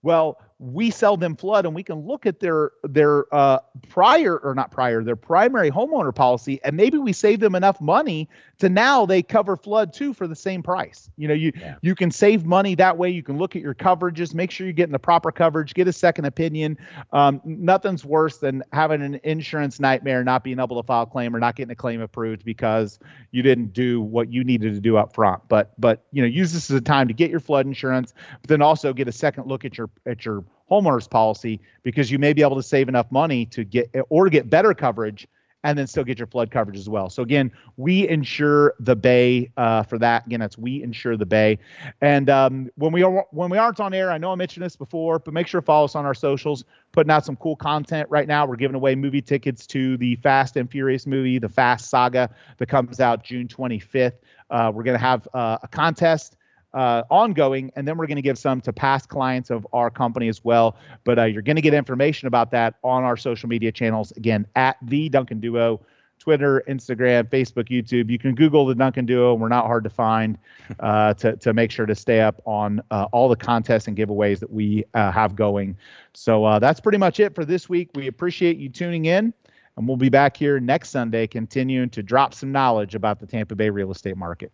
Well 0.03 0.39
we 0.61 0.91
sell 0.91 1.17
them 1.17 1.35
flood 1.35 1.65
and 1.65 1.75
we 1.75 1.83
can 1.83 2.07
look 2.07 2.27
at 2.27 2.39
their 2.39 2.73
their 2.85 3.35
uh, 3.35 3.59
prior 3.89 4.37
or 4.37 4.55
not 4.55 4.71
prior 4.71 5.03
their 5.03 5.17
primary 5.17 5.71
homeowner 5.71 6.15
policy 6.15 6.61
and 6.65 6.77
maybe 6.77 6.99
we 6.99 7.15
save 7.15 7.41
them 7.41 7.55
enough 7.55 7.81
money 7.81 8.29
to 8.59 8.69
now 8.69 9.07
they 9.07 9.23
cover 9.23 9.57
flood 9.57 9.95
too 9.95 10.13
for 10.13 10.29
the 10.29 10.37
same 10.37 10.63
price. 10.63 11.11
You 11.17 11.29
know 11.29 11.35
you 11.35 11.53
yeah. 11.57 11.77
you 11.81 11.95
can 11.95 12.11
save 12.11 12.45
money 12.45 12.75
that 12.75 12.99
way. 12.99 13.09
You 13.09 13.23
can 13.23 13.39
look 13.39 13.57
at 13.57 13.63
your 13.63 13.75
coverages 13.75 14.35
make 14.35 14.51
sure 14.51 14.67
you're 14.67 14.75
getting 14.75 14.93
the 14.93 14.99
proper 14.99 15.33
coverage 15.33 15.73
get 15.73 15.89
a 15.89 15.95
second 15.95 16.27
opinion. 16.27 16.77
Um, 17.11 17.41
nothing's 17.43 18.05
worse 18.05 18.37
than 18.37 18.63
having 18.71 19.01
an 19.01 19.19
insurance 19.25 19.81
nightmare 19.81 20.23
not 20.25 20.45
being 20.45 20.61
able 20.61 20.81
to 20.81 20.87
file 20.87 21.05
a 21.05 21.07
claim 21.07 21.35
or 21.35 21.41
not 21.41 21.57
getting 21.57 21.73
a 21.73 21.77
claim 21.77 22.03
approved 22.03 22.45
because 22.45 22.99
you 23.31 23.43
didn't 23.43 23.73
do 23.73 24.03
what 24.03 24.31
you 24.31 24.45
needed 24.45 24.75
to 24.75 24.81
do 24.81 24.99
up 24.99 25.15
front. 25.15 25.43
But 25.49 25.73
but 25.81 26.05
you 26.13 26.21
know 26.21 26.29
use 26.29 26.53
this 26.53 26.71
as 26.71 26.77
a 26.77 26.83
time 26.83 27.09
to 27.09 27.15
get 27.15 27.31
your 27.31 27.41
flood 27.41 27.65
insurance 27.65 28.13
but 28.43 28.49
then 28.49 28.61
also 28.61 28.93
get 28.93 29.09
a 29.09 29.13
second 29.13 29.47
look 29.47 29.65
at 29.65 29.79
your 29.79 29.89
at 30.05 30.27
your 30.27 30.45
homeowner's 30.71 31.09
policy 31.09 31.61
because 31.83 32.11
you 32.11 32.19
may 32.19 32.33
be 32.33 32.43
able 32.43 32.57
to 32.57 32.63
save 32.63 32.89
enough 32.89 33.11
money 33.11 33.47
to 33.47 33.65
get 33.65 33.91
or 34.09 34.29
get 34.29 34.49
better 34.49 34.75
coverage 34.75 35.27
and 35.63 35.79
then 35.79 35.87
still 35.87 36.05
get 36.05 36.19
your 36.19 36.27
flood 36.27 36.51
coverage 36.51 36.79
as 36.79 36.89
well. 36.89 37.11
So 37.11 37.23
again, 37.23 37.51
we 37.77 38.09
insure 38.09 38.75
the 38.81 38.97
bay 38.97 39.51
uh, 39.57 39.83
for 39.83 39.99
that. 39.99 40.27
Again, 40.27 40.41
that's 40.41 40.57
we 40.57 40.83
insure 40.83 41.17
the 41.17 41.27
bay. 41.27 41.59
And 42.01 42.31
um, 42.31 42.71
when 42.77 42.93
we 42.93 43.03
are 43.03 43.27
when 43.31 43.51
we 43.51 43.59
aren't 43.59 43.81
on 43.81 43.93
air, 43.93 44.11
I 44.11 44.19
know 44.19 44.33
I 44.33 44.37
mentioned 44.37 44.65
this 44.65 44.77
before, 44.77 45.19
but 45.19 45.35
make 45.35 45.47
sure 45.47 45.61
to 45.61 45.65
follow 45.65 45.85
us 45.85 45.95
on 45.95 46.07
our 46.07 46.15
socials. 46.15 46.65
Putting 46.93 47.11
out 47.11 47.25
some 47.25 47.37
cool 47.37 47.57
content 47.57 48.09
right 48.11 48.27
now. 48.27 48.47
We're 48.47 48.57
giving 48.57 48.75
away 48.75 48.95
movie 48.95 49.23
tickets 49.23 49.67
to 49.69 49.97
the 49.97 50.17
Fast 50.17 50.57
and 50.57 50.71
Furious 50.71 51.07
movie, 51.07 51.39
the 51.39 51.49
Fast 51.49 51.89
Saga, 51.89 52.31
that 52.59 52.67
comes 52.67 52.99
out 52.99 53.23
June 53.23 53.47
25th. 53.47 54.15
Uh, 54.51 54.73
we're 54.75 54.83
to 54.83 54.99
have 54.99 55.29
uh, 55.33 55.59
a 55.63 55.69
contest 55.69 56.37
uh, 56.75 57.03
ongoing, 57.11 57.71
and 57.77 57.87
then 57.87 57.97
we're 57.97 58.07
going 58.07 58.17
to 58.17 58.23
give 58.23 58.39
some 58.39 58.61
to 58.63 58.73
past 58.73 59.09
clients 59.09 59.51
of 59.51 59.67
our 59.73 59.91
company 59.91 60.29
as 60.29 60.45
well. 60.45 60.77
But 61.05 61.19
uh, 61.19 61.25
you're 61.25 61.43
going 61.43 61.57
to 61.57 61.63
get 61.63 61.75
information 61.75 62.29
about 62.29 62.51
that 62.53 62.77
on 62.83 63.05
our 63.05 63.17
social 63.17 63.49
media 63.49 63.73
channels. 63.73 64.13
Again, 64.13 64.47
at 64.57 64.77
the 64.83 65.09
Duncan 65.09 65.41
Duo, 65.41 65.81
Twitter, 66.21 66.63
Instagram, 66.69 67.29
Facebook, 67.29 67.69
YouTube. 67.69 68.11
You 68.11 68.19
can 68.19 68.35
Google 68.35 68.67
the 68.67 68.75
Duncan 68.75 69.07
Duo. 69.07 69.35
We're 69.35 69.49
not 69.49 69.67
hard 69.67 69.85
to 69.85 69.91
find 69.91 70.39
uh, 70.81 71.15
to 71.15 71.37
to 71.37 71.53
make 71.53 71.71
sure 71.71 71.87
to 71.87 71.95
stay 71.95 72.21
up 72.21 72.41
on 72.45 72.81
uh, 72.91 73.07
all 73.11 73.29
the 73.29 73.37
contests 73.37 73.89
and 73.89 73.97
giveaways 73.97 74.39
that 74.39 74.53
we 74.53 74.85
uh, 74.95 75.11
have 75.11 75.35
going. 75.35 75.77
So 76.13 76.45
uh, 76.45 76.59
that's 76.59 76.79
pretty 76.79 76.99
much 76.99 77.19
it 77.19 77.35
for 77.35 77.45
this 77.45 77.69
week. 77.69 77.91
We 77.95 78.07
appreciate 78.07 78.59
you 78.59 78.69
tuning 78.69 79.07
in. 79.07 79.33
And 79.77 79.89
we'll 79.89 79.97
be 79.97 80.11
back 80.11 80.37
here 80.37 80.61
next 80.61 80.91
Sunday 80.91 81.27
continuing 81.27 81.89
to 81.91 82.03
drop 82.03 82.35
some 82.35 82.53
knowledge 82.53 82.95
about 82.95 83.19
the 83.19 83.27
Tampa 83.27 83.55
Bay 83.55 83.71
real 83.71 83.91
estate 83.91 84.17
market. 84.17 84.53